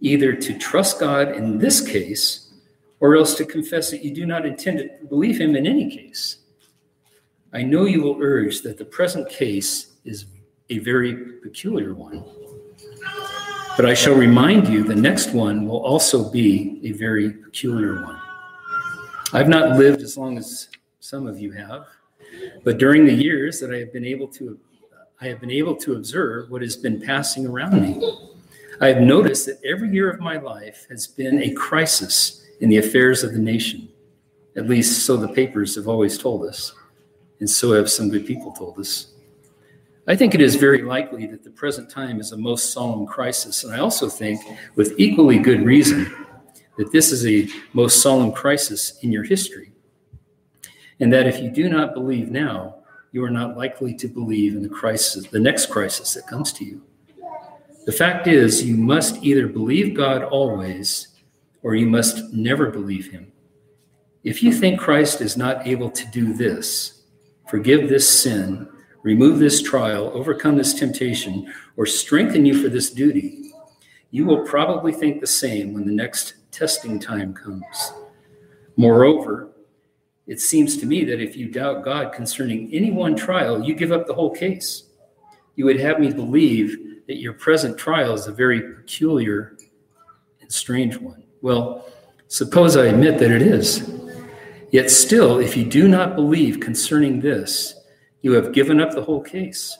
either 0.00 0.34
to 0.34 0.58
trust 0.58 1.00
God 1.00 1.32
in 1.32 1.58
this 1.58 1.80
case 1.80 2.52
or 3.00 3.16
else 3.16 3.34
to 3.36 3.44
confess 3.44 3.90
that 3.90 4.04
you 4.04 4.14
do 4.14 4.26
not 4.26 4.46
intend 4.46 4.78
to 4.78 5.06
believe 5.06 5.40
Him 5.40 5.56
in 5.56 5.66
any 5.66 5.90
case. 5.90 6.38
I 7.52 7.62
know 7.62 7.84
you 7.84 8.02
will 8.02 8.18
urge 8.20 8.62
that 8.62 8.78
the 8.78 8.84
present 8.84 9.28
case 9.28 9.94
is 10.04 10.26
a 10.68 10.78
very 10.80 11.14
peculiar 11.42 11.94
one. 11.94 12.24
But 13.76 13.84
I 13.84 13.92
shall 13.92 14.14
remind 14.14 14.68
you 14.68 14.82
the 14.84 14.94
next 14.94 15.34
one 15.34 15.66
will 15.66 15.84
also 15.84 16.30
be 16.30 16.80
a 16.82 16.92
very 16.92 17.30
peculiar 17.30 18.02
one. 18.02 18.18
I've 19.34 19.48
not 19.48 19.78
lived 19.78 20.00
as 20.00 20.16
long 20.16 20.38
as 20.38 20.68
some 21.00 21.26
of 21.26 21.38
you 21.38 21.52
have, 21.52 21.84
but 22.64 22.78
during 22.78 23.04
the 23.04 23.12
years 23.12 23.60
that 23.60 23.70
I 23.74 23.78
have 23.78 23.92
been 23.92 24.04
able 24.04 24.28
to 24.28 24.58
I 25.20 25.26
have 25.28 25.40
been 25.40 25.50
able 25.50 25.76
to 25.76 25.94
observe 25.94 26.50
what 26.50 26.62
has 26.62 26.76
been 26.76 27.00
passing 27.00 27.46
around 27.46 27.80
me. 27.80 28.18
I 28.80 28.88
have 28.88 29.00
noticed 29.00 29.46
that 29.46 29.58
every 29.64 29.90
year 29.90 30.10
of 30.10 30.20
my 30.20 30.36
life 30.36 30.86
has 30.90 31.06
been 31.06 31.42
a 31.42 31.52
crisis 31.52 32.46
in 32.60 32.68
the 32.68 32.76
affairs 32.78 33.24
of 33.24 33.32
the 33.32 33.38
nation. 33.38 33.88
At 34.56 34.68
least 34.68 35.06
so 35.06 35.16
the 35.16 35.28
papers 35.28 35.74
have 35.76 35.88
always 35.88 36.18
told 36.18 36.46
us, 36.46 36.72
and 37.40 37.48
so 37.48 37.72
have 37.72 37.90
some 37.90 38.10
good 38.10 38.26
people 38.26 38.52
told 38.52 38.78
us. 38.78 39.08
I 40.08 40.14
think 40.14 40.34
it 40.34 40.40
is 40.40 40.54
very 40.54 40.82
likely 40.82 41.26
that 41.26 41.42
the 41.42 41.50
present 41.50 41.90
time 41.90 42.20
is 42.20 42.30
a 42.30 42.36
most 42.36 42.72
solemn 42.72 43.06
crisis, 43.06 43.64
and 43.64 43.74
I 43.74 43.80
also 43.80 44.08
think, 44.08 44.40
with 44.76 44.94
equally 44.98 45.38
good 45.38 45.62
reason, 45.62 46.14
that 46.78 46.92
this 46.92 47.10
is 47.10 47.26
a 47.26 47.48
most 47.72 48.02
solemn 48.02 48.30
crisis 48.30 48.98
in 49.02 49.10
your 49.10 49.24
history, 49.24 49.72
and 51.00 51.12
that 51.12 51.26
if 51.26 51.40
you 51.40 51.50
do 51.50 51.68
not 51.68 51.92
believe 51.92 52.30
now, 52.30 52.76
you 53.10 53.24
are 53.24 53.30
not 53.30 53.56
likely 53.56 53.94
to 53.94 54.06
believe 54.06 54.54
in 54.54 54.62
the 54.62 54.68
crisis, 54.68 55.26
the 55.26 55.40
next 55.40 55.70
crisis 55.70 56.14
that 56.14 56.28
comes 56.28 56.52
to 56.52 56.64
you. 56.64 56.82
The 57.84 57.92
fact 57.92 58.28
is, 58.28 58.64
you 58.64 58.76
must 58.76 59.24
either 59.24 59.48
believe 59.48 59.96
God 59.96 60.22
always, 60.22 61.08
or 61.62 61.74
you 61.74 61.86
must 61.86 62.32
never 62.32 62.70
believe 62.70 63.10
Him. 63.10 63.32
If 64.22 64.40
you 64.40 64.52
think 64.52 64.78
Christ 64.78 65.20
is 65.20 65.36
not 65.36 65.66
able 65.66 65.90
to 65.90 66.06
do 66.12 66.32
this, 66.32 67.02
forgive 67.48 67.88
this 67.88 68.08
sin 68.08 68.68
remove 69.06 69.38
this 69.38 69.62
trial, 69.62 70.10
overcome 70.14 70.56
this 70.56 70.74
temptation, 70.74 71.46
or 71.76 71.86
strengthen 71.86 72.44
you 72.44 72.60
for 72.60 72.68
this 72.68 72.90
duty, 72.90 73.52
you 74.10 74.26
will 74.26 74.44
probably 74.44 74.92
think 74.92 75.20
the 75.20 75.26
same 75.28 75.72
when 75.72 75.86
the 75.86 75.92
next 75.92 76.34
testing 76.50 76.98
time 76.98 77.32
comes. 77.32 77.92
Moreover, 78.76 79.52
it 80.26 80.40
seems 80.40 80.76
to 80.78 80.86
me 80.86 81.04
that 81.04 81.20
if 81.20 81.36
you 81.36 81.48
doubt 81.48 81.84
God 81.84 82.12
concerning 82.12 82.68
any 82.74 82.90
one 82.90 83.14
trial, 83.14 83.62
you 83.62 83.76
give 83.76 83.92
up 83.92 84.08
the 84.08 84.14
whole 84.14 84.34
case. 84.34 84.88
You 85.54 85.66
would 85.66 85.78
have 85.78 86.00
me 86.00 86.12
believe 86.12 87.04
that 87.06 87.18
your 87.18 87.34
present 87.34 87.78
trial 87.78 88.12
is 88.12 88.26
a 88.26 88.32
very 88.32 88.60
peculiar 88.74 89.56
and 90.40 90.50
strange 90.50 90.96
one. 90.96 91.22
Well, 91.42 91.86
suppose 92.26 92.76
I 92.76 92.86
admit 92.86 93.20
that 93.20 93.30
it 93.30 93.42
is. 93.42 93.88
Yet 94.72 94.90
still, 94.90 95.38
if 95.38 95.56
you 95.56 95.64
do 95.64 95.86
not 95.86 96.16
believe 96.16 96.58
concerning 96.58 97.20
this, 97.20 97.75
you 98.26 98.32
have 98.32 98.52
given 98.52 98.80
up 98.80 98.90
the 98.90 99.04
whole 99.04 99.22
case. 99.22 99.78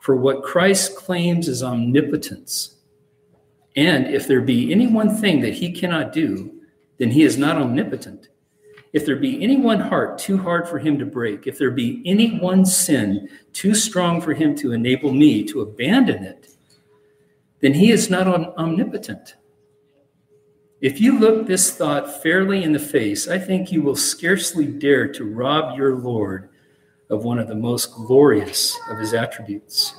For 0.00 0.14
what 0.14 0.42
Christ 0.42 0.94
claims 0.94 1.48
is 1.48 1.62
omnipotence. 1.62 2.76
And 3.76 4.08
if 4.08 4.28
there 4.28 4.42
be 4.42 4.70
any 4.70 4.86
one 4.86 5.16
thing 5.16 5.40
that 5.40 5.54
he 5.54 5.72
cannot 5.72 6.12
do, 6.12 6.52
then 6.98 7.10
he 7.10 7.22
is 7.22 7.38
not 7.38 7.56
omnipotent. 7.56 8.28
If 8.92 9.06
there 9.06 9.16
be 9.16 9.42
any 9.42 9.56
one 9.56 9.80
heart 9.80 10.18
too 10.18 10.36
hard 10.36 10.68
for 10.68 10.78
him 10.78 10.98
to 10.98 11.06
break, 11.06 11.46
if 11.46 11.56
there 11.56 11.70
be 11.70 12.02
any 12.04 12.38
one 12.38 12.66
sin 12.66 13.26
too 13.54 13.74
strong 13.74 14.20
for 14.20 14.34
him 14.34 14.54
to 14.56 14.72
enable 14.72 15.14
me 15.14 15.42
to 15.44 15.62
abandon 15.62 16.24
it, 16.24 16.46
then 17.60 17.72
he 17.72 17.90
is 17.90 18.10
not 18.10 18.28
omnipotent. 18.58 19.36
If 20.82 21.00
you 21.00 21.18
look 21.18 21.46
this 21.46 21.70
thought 21.72 22.22
fairly 22.22 22.64
in 22.64 22.72
the 22.72 22.78
face, 22.78 23.28
I 23.28 23.38
think 23.38 23.72
you 23.72 23.80
will 23.80 23.96
scarcely 23.96 24.66
dare 24.66 25.10
to 25.14 25.24
rob 25.24 25.78
your 25.78 25.96
Lord 25.96 26.50
of 27.10 27.24
one 27.24 27.38
of 27.38 27.48
the 27.48 27.54
most 27.54 27.94
glorious 27.94 28.78
of 28.90 28.98
his 28.98 29.14
attributes. 29.14 29.94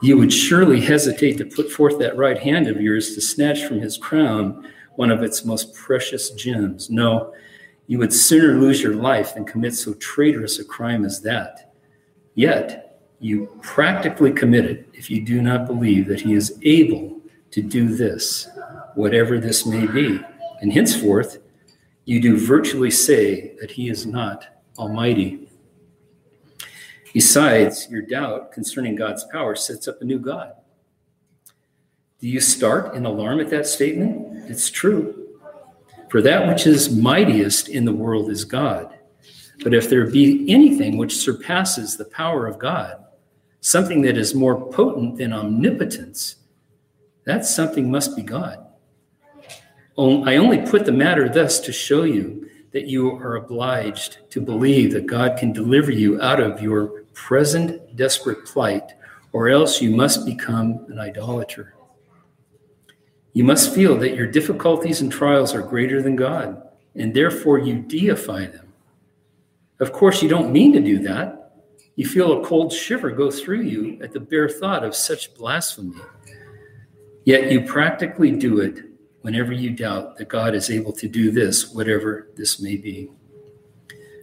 You 0.00 0.16
would 0.18 0.32
surely 0.32 0.80
hesitate 0.80 1.38
to 1.38 1.44
put 1.44 1.70
forth 1.70 1.98
that 1.98 2.16
right 2.16 2.38
hand 2.38 2.68
of 2.68 2.80
yours 2.80 3.14
to 3.14 3.20
snatch 3.20 3.64
from 3.64 3.80
his 3.80 3.96
crown 3.96 4.68
one 4.96 5.10
of 5.10 5.22
its 5.22 5.44
most 5.44 5.74
precious 5.74 6.30
gems. 6.30 6.90
No, 6.90 7.32
you 7.86 7.98
would 7.98 8.12
sooner 8.12 8.58
lose 8.60 8.82
your 8.82 8.94
life 8.94 9.34
than 9.34 9.44
commit 9.44 9.74
so 9.74 9.94
traitorous 9.94 10.58
a 10.58 10.64
crime 10.64 11.04
as 11.04 11.20
that. 11.22 11.72
Yet, 12.34 13.00
you 13.20 13.46
practically 13.62 14.32
commit 14.32 14.64
it 14.64 14.88
if 14.92 15.10
you 15.10 15.24
do 15.24 15.40
not 15.42 15.66
believe 15.66 16.06
that 16.08 16.20
he 16.20 16.34
is 16.34 16.58
able 16.62 17.20
to 17.50 17.62
do 17.62 17.94
this, 17.96 18.48
whatever 18.94 19.38
this 19.38 19.66
may 19.66 19.86
be. 19.86 20.20
And 20.60 20.72
henceforth, 20.72 21.38
you 22.04 22.20
do 22.20 22.38
virtually 22.38 22.90
say 22.90 23.54
that 23.60 23.70
he 23.70 23.88
is 23.88 24.06
not 24.06 24.62
almighty. 24.78 25.47
Besides, 27.12 27.88
your 27.90 28.02
doubt 28.02 28.52
concerning 28.52 28.94
God's 28.94 29.24
power 29.24 29.54
sets 29.54 29.88
up 29.88 30.00
a 30.00 30.04
new 30.04 30.18
God. 30.18 30.52
Do 32.20 32.28
you 32.28 32.40
start 32.40 32.94
in 32.94 33.06
alarm 33.06 33.40
at 33.40 33.50
that 33.50 33.66
statement? 33.66 34.50
It's 34.50 34.70
true. 34.70 35.36
For 36.10 36.20
that 36.22 36.48
which 36.48 36.66
is 36.66 36.94
mightiest 36.94 37.68
in 37.68 37.84
the 37.84 37.92
world 37.92 38.30
is 38.30 38.44
God. 38.44 38.98
But 39.62 39.74
if 39.74 39.90
there 39.90 40.06
be 40.06 40.44
anything 40.48 40.96
which 40.96 41.16
surpasses 41.16 41.96
the 41.96 42.04
power 42.04 42.46
of 42.46 42.58
God, 42.58 43.04
something 43.60 44.02
that 44.02 44.16
is 44.16 44.34
more 44.34 44.70
potent 44.70 45.18
than 45.18 45.32
omnipotence, 45.32 46.36
that 47.24 47.44
something 47.44 47.90
must 47.90 48.16
be 48.16 48.22
God. 48.22 48.64
I 49.98 50.36
only 50.36 50.58
put 50.58 50.86
the 50.86 50.92
matter 50.92 51.28
thus 51.28 51.58
to 51.60 51.72
show 51.72 52.04
you 52.04 52.47
that 52.72 52.86
you 52.86 53.12
are 53.16 53.36
obliged 53.36 54.18
to 54.30 54.40
believe 54.40 54.92
that 54.92 55.06
God 55.06 55.38
can 55.38 55.52
deliver 55.52 55.90
you 55.90 56.20
out 56.20 56.40
of 56.40 56.60
your 56.60 57.02
present 57.14 57.96
desperate 57.96 58.44
plight, 58.44 58.92
or 59.32 59.48
else 59.48 59.80
you 59.80 59.90
must 59.90 60.26
become 60.26 60.86
an 60.88 60.98
idolater. 60.98 61.74
You 63.32 63.44
must 63.44 63.74
feel 63.74 63.96
that 63.98 64.14
your 64.14 64.26
difficulties 64.26 65.00
and 65.00 65.10
trials 65.10 65.54
are 65.54 65.62
greater 65.62 66.02
than 66.02 66.16
God, 66.16 66.62
and 66.94 67.14
therefore 67.14 67.58
you 67.58 67.80
deify 67.80 68.46
them. 68.46 68.72
Of 69.80 69.92
course, 69.92 70.22
you 70.22 70.28
don't 70.28 70.52
mean 70.52 70.72
to 70.72 70.80
do 70.80 70.98
that. 71.00 71.52
You 71.96 72.06
feel 72.06 72.40
a 72.40 72.46
cold 72.46 72.72
shiver 72.72 73.10
go 73.10 73.30
through 73.30 73.62
you 73.62 73.98
at 74.02 74.12
the 74.12 74.20
bare 74.20 74.48
thought 74.48 74.84
of 74.84 74.94
such 74.94 75.34
blasphemy. 75.34 76.00
Yet 77.24 77.50
you 77.50 77.62
practically 77.62 78.30
do 78.30 78.60
it 78.60 78.87
whenever 79.28 79.52
you 79.52 79.68
doubt 79.68 80.16
that 80.16 80.26
God 80.26 80.54
is 80.54 80.70
able 80.70 80.90
to 80.90 81.06
do 81.06 81.30
this, 81.30 81.70
whatever 81.74 82.28
this 82.34 82.62
may 82.62 82.78
be. 82.78 83.10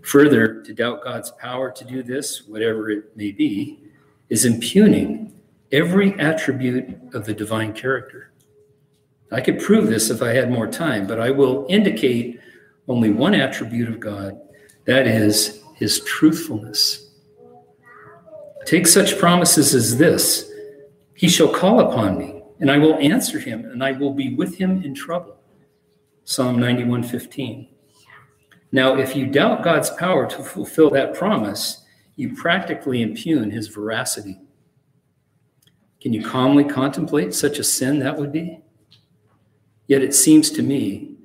Further, 0.01 0.63
to 0.63 0.73
doubt 0.73 1.03
God's 1.03 1.29
power 1.29 1.69
to 1.69 1.85
do 1.85 2.01
this, 2.01 2.47
whatever 2.47 2.89
it 2.89 3.15
may 3.15 3.31
be, 3.31 3.83
is 4.29 4.45
impugning 4.45 5.31
every 5.71 6.19
attribute 6.19 6.97
of 7.13 7.23
the 7.23 7.35
divine 7.35 7.71
character. 7.71 8.31
I 9.31 9.41
could 9.41 9.59
prove 9.59 9.85
this 9.85 10.09
if 10.09 10.23
I 10.23 10.29
had 10.29 10.49
more 10.49 10.65
time, 10.65 11.05
but 11.05 11.19
I 11.19 11.29
will 11.29 11.67
indicate 11.69 12.39
only 12.87 13.11
one 13.11 13.35
attribute 13.35 13.89
of 13.89 13.99
God 13.99 14.41
that 14.85 15.05
is, 15.05 15.61
his 15.75 15.99
truthfulness. 16.05 17.11
Take 18.65 18.87
such 18.87 19.19
promises 19.19 19.75
as 19.75 19.99
this 19.99 20.51
He 21.13 21.29
shall 21.29 21.49
call 21.53 21.81
upon 21.81 22.17
me, 22.17 22.34
and 22.59 22.71
I 22.71 22.77
will 22.77 22.95
answer 22.95 23.39
him, 23.39 23.65
and 23.65 23.83
I 23.83 23.91
will 23.91 24.13
be 24.13 24.35
with 24.35 24.55
him 24.55 24.83
in 24.83 24.93
trouble. 24.93 25.37
Psalm 26.23 26.59
91 26.59 27.03
15. 27.03 27.67
Now, 28.71 28.97
if 28.97 29.15
you 29.15 29.27
doubt 29.27 29.63
God's 29.63 29.89
power 29.91 30.27
to 30.27 30.43
fulfill 30.43 30.89
that 30.91 31.13
promise, 31.13 31.85
you 32.15 32.35
practically 32.35 33.01
impugn 33.01 33.51
his 33.51 33.67
veracity. 33.67 34.39
Can 36.01 36.13
you 36.13 36.23
calmly 36.23 36.63
contemplate 36.63 37.33
such 37.33 37.59
a 37.59 37.63
sin 37.63 37.99
that 37.99 38.17
would 38.17 38.31
be? 38.31 38.61
Yet 39.87 40.01
it 40.01 40.15
seems 40.15 40.49
to 40.51 40.63
me 40.63 41.15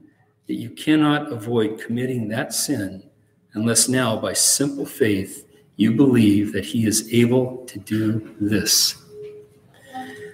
that 0.46 0.54
you 0.54 0.70
cannot 0.70 1.32
avoid 1.32 1.80
committing 1.80 2.28
that 2.28 2.52
sin 2.52 3.10
unless 3.54 3.88
now, 3.88 4.16
by 4.16 4.32
simple 4.32 4.86
faith, 4.86 5.46
you 5.76 5.92
believe 5.92 6.52
that 6.52 6.64
he 6.64 6.86
is 6.86 7.12
able 7.12 7.64
to 7.66 7.78
do 7.78 8.34
this. 8.40 8.96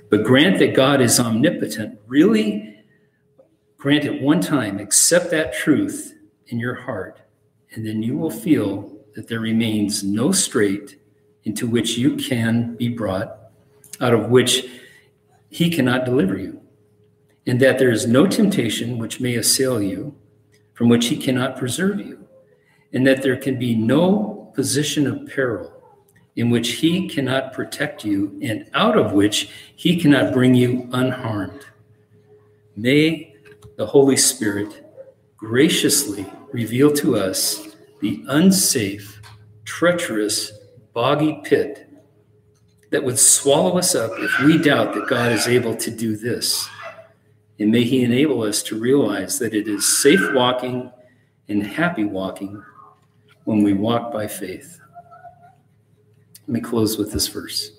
But 0.08 0.24
grant 0.24 0.58
that 0.60 0.74
God 0.74 1.00
is 1.00 1.18
omnipotent, 1.18 1.98
really? 2.06 2.84
Grant 3.76 4.04
it 4.04 4.22
one 4.22 4.40
time, 4.40 4.78
accept 4.78 5.30
that 5.30 5.52
truth, 5.52 6.14
in 6.48 6.58
your 6.58 6.74
heart, 6.74 7.20
and 7.72 7.86
then 7.86 8.02
you 8.02 8.16
will 8.16 8.30
feel 8.30 8.92
that 9.14 9.28
there 9.28 9.40
remains 9.40 10.04
no 10.04 10.32
strait 10.32 10.98
into 11.44 11.66
which 11.66 11.96
you 11.96 12.16
can 12.16 12.76
be 12.76 12.88
brought, 12.88 13.50
out 14.00 14.14
of 14.14 14.30
which 14.30 14.68
he 15.50 15.70
cannot 15.70 16.04
deliver 16.04 16.36
you, 16.36 16.60
and 17.46 17.60
that 17.60 17.78
there 17.78 17.90
is 17.90 18.06
no 18.06 18.26
temptation 18.26 18.98
which 18.98 19.20
may 19.20 19.36
assail 19.36 19.80
you, 19.80 20.14
from 20.74 20.88
which 20.88 21.06
he 21.06 21.16
cannot 21.16 21.56
preserve 21.56 22.00
you, 22.00 22.26
and 22.92 23.06
that 23.06 23.22
there 23.22 23.36
can 23.36 23.58
be 23.58 23.74
no 23.74 24.52
position 24.54 25.06
of 25.06 25.26
peril 25.26 25.75
in 26.36 26.50
which 26.50 26.72
he 26.72 27.08
cannot 27.08 27.52
protect 27.52 28.04
you, 28.04 28.38
and 28.42 28.68
out 28.74 28.96
of 28.96 29.12
which 29.12 29.48
he 29.74 29.98
cannot 29.98 30.32
bring 30.32 30.54
you 30.54 30.88
unharmed. 30.92 31.64
May 32.76 33.34
the 33.76 33.86
Holy 33.86 34.16
Spirit 34.16 34.84
graciously 35.36 36.26
reveal 36.52 36.92
to 36.92 37.16
us 37.16 37.76
the 38.00 38.22
unsafe, 38.28 39.20
treacherous, 39.64 40.52
boggy 40.92 41.40
pit 41.44 41.88
that 42.90 43.02
would 43.02 43.18
swallow 43.18 43.78
us 43.78 43.94
up 43.94 44.12
if 44.16 44.40
we 44.40 44.58
doubt 44.58 44.94
that 44.94 45.08
God 45.08 45.32
is 45.32 45.48
able 45.48 45.74
to 45.76 45.90
do 45.90 46.16
this. 46.16 46.68
And 47.58 47.70
may 47.70 47.84
He 47.84 48.04
enable 48.04 48.42
us 48.42 48.62
to 48.64 48.78
realize 48.78 49.38
that 49.38 49.54
it 49.54 49.68
is 49.68 50.00
safe 50.00 50.32
walking 50.32 50.90
and 51.48 51.62
happy 51.62 52.04
walking 52.04 52.62
when 53.44 53.62
we 53.62 53.72
walk 53.72 54.12
by 54.12 54.26
faith. 54.26 54.80
Let 56.46 56.52
me 56.52 56.60
close 56.60 56.96
with 56.96 57.12
this 57.12 57.26
verse. 57.26 57.72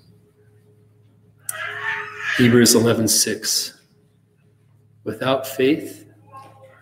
Hebrews 2.38 2.76
11:6 2.76 3.74
Without 5.06 5.48
faith 5.48 6.06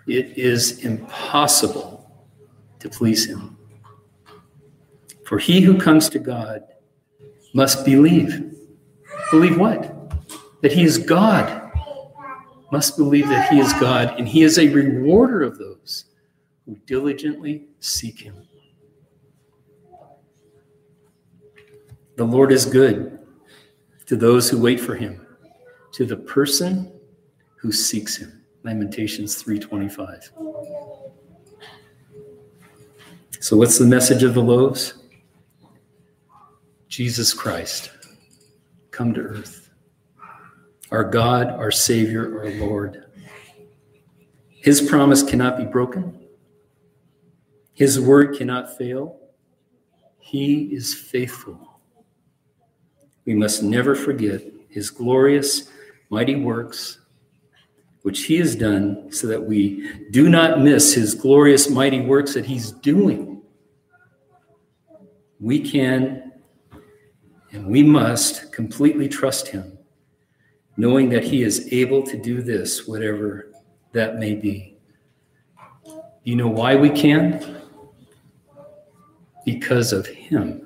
it 0.07 0.37
is 0.37 0.83
impossible 0.83 2.09
to 2.79 2.89
please 2.89 3.25
him. 3.25 3.57
For 5.25 5.37
he 5.37 5.61
who 5.61 5.79
comes 5.79 6.09
to 6.09 6.19
God 6.19 6.63
must 7.53 7.85
believe. 7.85 8.55
Believe 9.31 9.59
what? 9.59 10.11
That 10.61 10.71
he 10.71 10.83
is 10.83 10.97
God. 10.97 11.71
Must 12.71 12.97
believe 12.97 13.27
that 13.29 13.51
he 13.51 13.59
is 13.59 13.71
God, 13.73 14.19
and 14.19 14.27
he 14.27 14.41
is 14.41 14.57
a 14.57 14.67
rewarder 14.69 15.43
of 15.43 15.57
those 15.59 16.05
who 16.65 16.75
diligently 16.87 17.67
seek 17.79 18.19
him. 18.19 18.35
The 22.15 22.23
Lord 22.23 22.51
is 22.51 22.65
good 22.65 23.19
to 24.05 24.15
those 24.15 24.49
who 24.49 24.61
wait 24.61 24.79
for 24.79 24.95
him, 24.95 25.25
to 25.93 26.05
the 26.05 26.15
person 26.15 26.91
who 27.57 27.71
seeks 27.71 28.15
him. 28.15 28.45
Lamentations 28.63 29.41
3:25. 29.41 30.31
So 33.39 33.57
what's 33.57 33.77
the 33.77 33.85
message 33.85 34.23
of 34.23 34.33
the 34.33 34.41
loaves? 34.41 34.93
Jesus 36.87 37.33
Christ 37.33 37.91
come 38.91 39.13
to 39.13 39.21
earth. 39.21 39.69
Our 40.91 41.03
God, 41.03 41.49
our 41.49 41.71
Savior, 41.71 42.39
our 42.39 42.49
Lord. 42.51 43.03
His 44.47 44.81
promise 44.81 45.21
cannot 45.21 45.57
be 45.57 45.65
broken. 45.65 46.27
His 47.73 47.99
word 47.99 48.37
cannot 48.37 48.77
fail. 48.77 49.19
He 50.17 50.73
is 50.73 50.93
faithful. 50.93 51.74
We 53.25 53.33
must 53.33 53.63
never 53.63 53.95
forget 53.95 54.41
his 54.69 54.89
glorious, 54.89 55.69
mighty 56.09 56.35
works, 56.35 56.99
which 58.03 58.25
he 58.25 58.37
has 58.37 58.55
done, 58.55 59.11
so 59.11 59.27
that 59.27 59.43
we 59.43 59.89
do 60.11 60.29
not 60.29 60.61
miss 60.61 60.93
his 60.93 61.15
glorious, 61.15 61.69
mighty 61.69 62.01
works 62.01 62.33
that 62.35 62.45
he's 62.45 62.71
doing. 62.71 63.41
We 65.39 65.59
can 65.59 66.25
and 67.55 67.65
we 67.67 67.83
must 67.83 68.51
completely 68.51 69.07
trust 69.07 69.47
him, 69.47 69.77
knowing 70.75 71.09
that 71.09 71.23
he 71.23 71.41
is 71.41 71.69
able 71.71 72.03
to 72.03 72.17
do 72.17 72.41
this, 72.41 72.85
whatever 72.85 73.51
that 73.93 74.19
may 74.19 74.35
be. 74.35 74.77
You 76.25 76.35
know 76.35 76.49
why 76.49 76.75
we 76.75 76.89
can? 76.89 77.61
Because 79.45 79.93
of 79.93 80.05
him. 80.05 80.64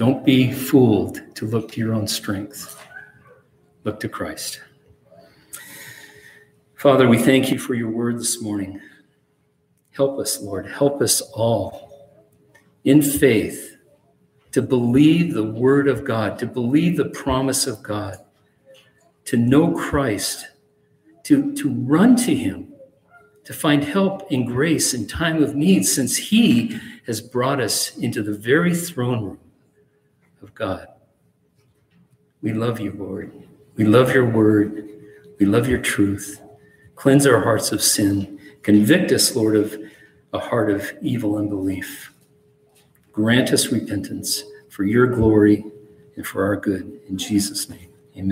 Don't 0.00 0.24
be 0.24 0.50
fooled 0.50 1.20
to 1.34 1.44
look 1.44 1.72
to 1.72 1.78
your 1.78 1.92
own 1.92 2.08
strength. 2.08 2.82
Look 3.84 4.00
to 4.00 4.08
Christ. 4.08 4.62
Father, 6.74 7.06
we 7.06 7.18
thank 7.18 7.50
you 7.50 7.58
for 7.58 7.74
your 7.74 7.90
word 7.90 8.18
this 8.18 8.40
morning. 8.40 8.80
Help 9.90 10.18
us, 10.18 10.40
Lord. 10.40 10.66
Help 10.66 11.02
us 11.02 11.20
all 11.34 12.16
in 12.84 13.02
faith 13.02 13.76
to 14.52 14.62
believe 14.62 15.34
the 15.34 15.44
word 15.44 15.86
of 15.86 16.02
God, 16.02 16.38
to 16.38 16.46
believe 16.46 16.96
the 16.96 17.10
promise 17.10 17.66
of 17.66 17.82
God, 17.82 18.16
to 19.26 19.36
know 19.36 19.74
Christ, 19.74 20.46
to, 21.24 21.54
to 21.56 21.68
run 21.68 22.16
to 22.24 22.34
him, 22.34 22.72
to 23.44 23.52
find 23.52 23.84
help 23.84 24.30
and 24.30 24.46
grace 24.46 24.94
in 24.94 25.06
time 25.06 25.42
of 25.42 25.54
need, 25.54 25.84
since 25.84 26.16
he 26.16 26.80
has 27.06 27.20
brought 27.20 27.60
us 27.60 27.98
into 27.98 28.22
the 28.22 28.32
very 28.32 28.74
throne 28.74 29.22
room 29.22 29.38
of 30.42 30.54
God. 30.54 30.88
We 32.42 32.52
love 32.52 32.80
you, 32.80 32.92
Lord. 32.92 33.32
We 33.76 33.84
love 33.84 34.14
your 34.14 34.28
word. 34.28 34.88
We 35.38 35.46
love 35.46 35.68
your 35.68 35.80
truth. 35.80 36.40
Cleanse 36.96 37.26
our 37.26 37.42
hearts 37.42 37.72
of 37.72 37.82
sin. 37.82 38.38
Convict 38.62 39.12
us, 39.12 39.34
Lord, 39.34 39.56
of 39.56 39.76
a 40.32 40.38
heart 40.38 40.70
of 40.70 40.92
evil 41.02 41.36
unbelief. 41.36 42.12
Grant 43.12 43.52
us 43.52 43.72
repentance 43.72 44.44
for 44.68 44.84
your 44.84 45.06
glory 45.06 45.64
and 46.16 46.26
for 46.26 46.44
our 46.44 46.56
good. 46.56 47.00
In 47.08 47.18
Jesus' 47.18 47.68
name. 47.68 47.89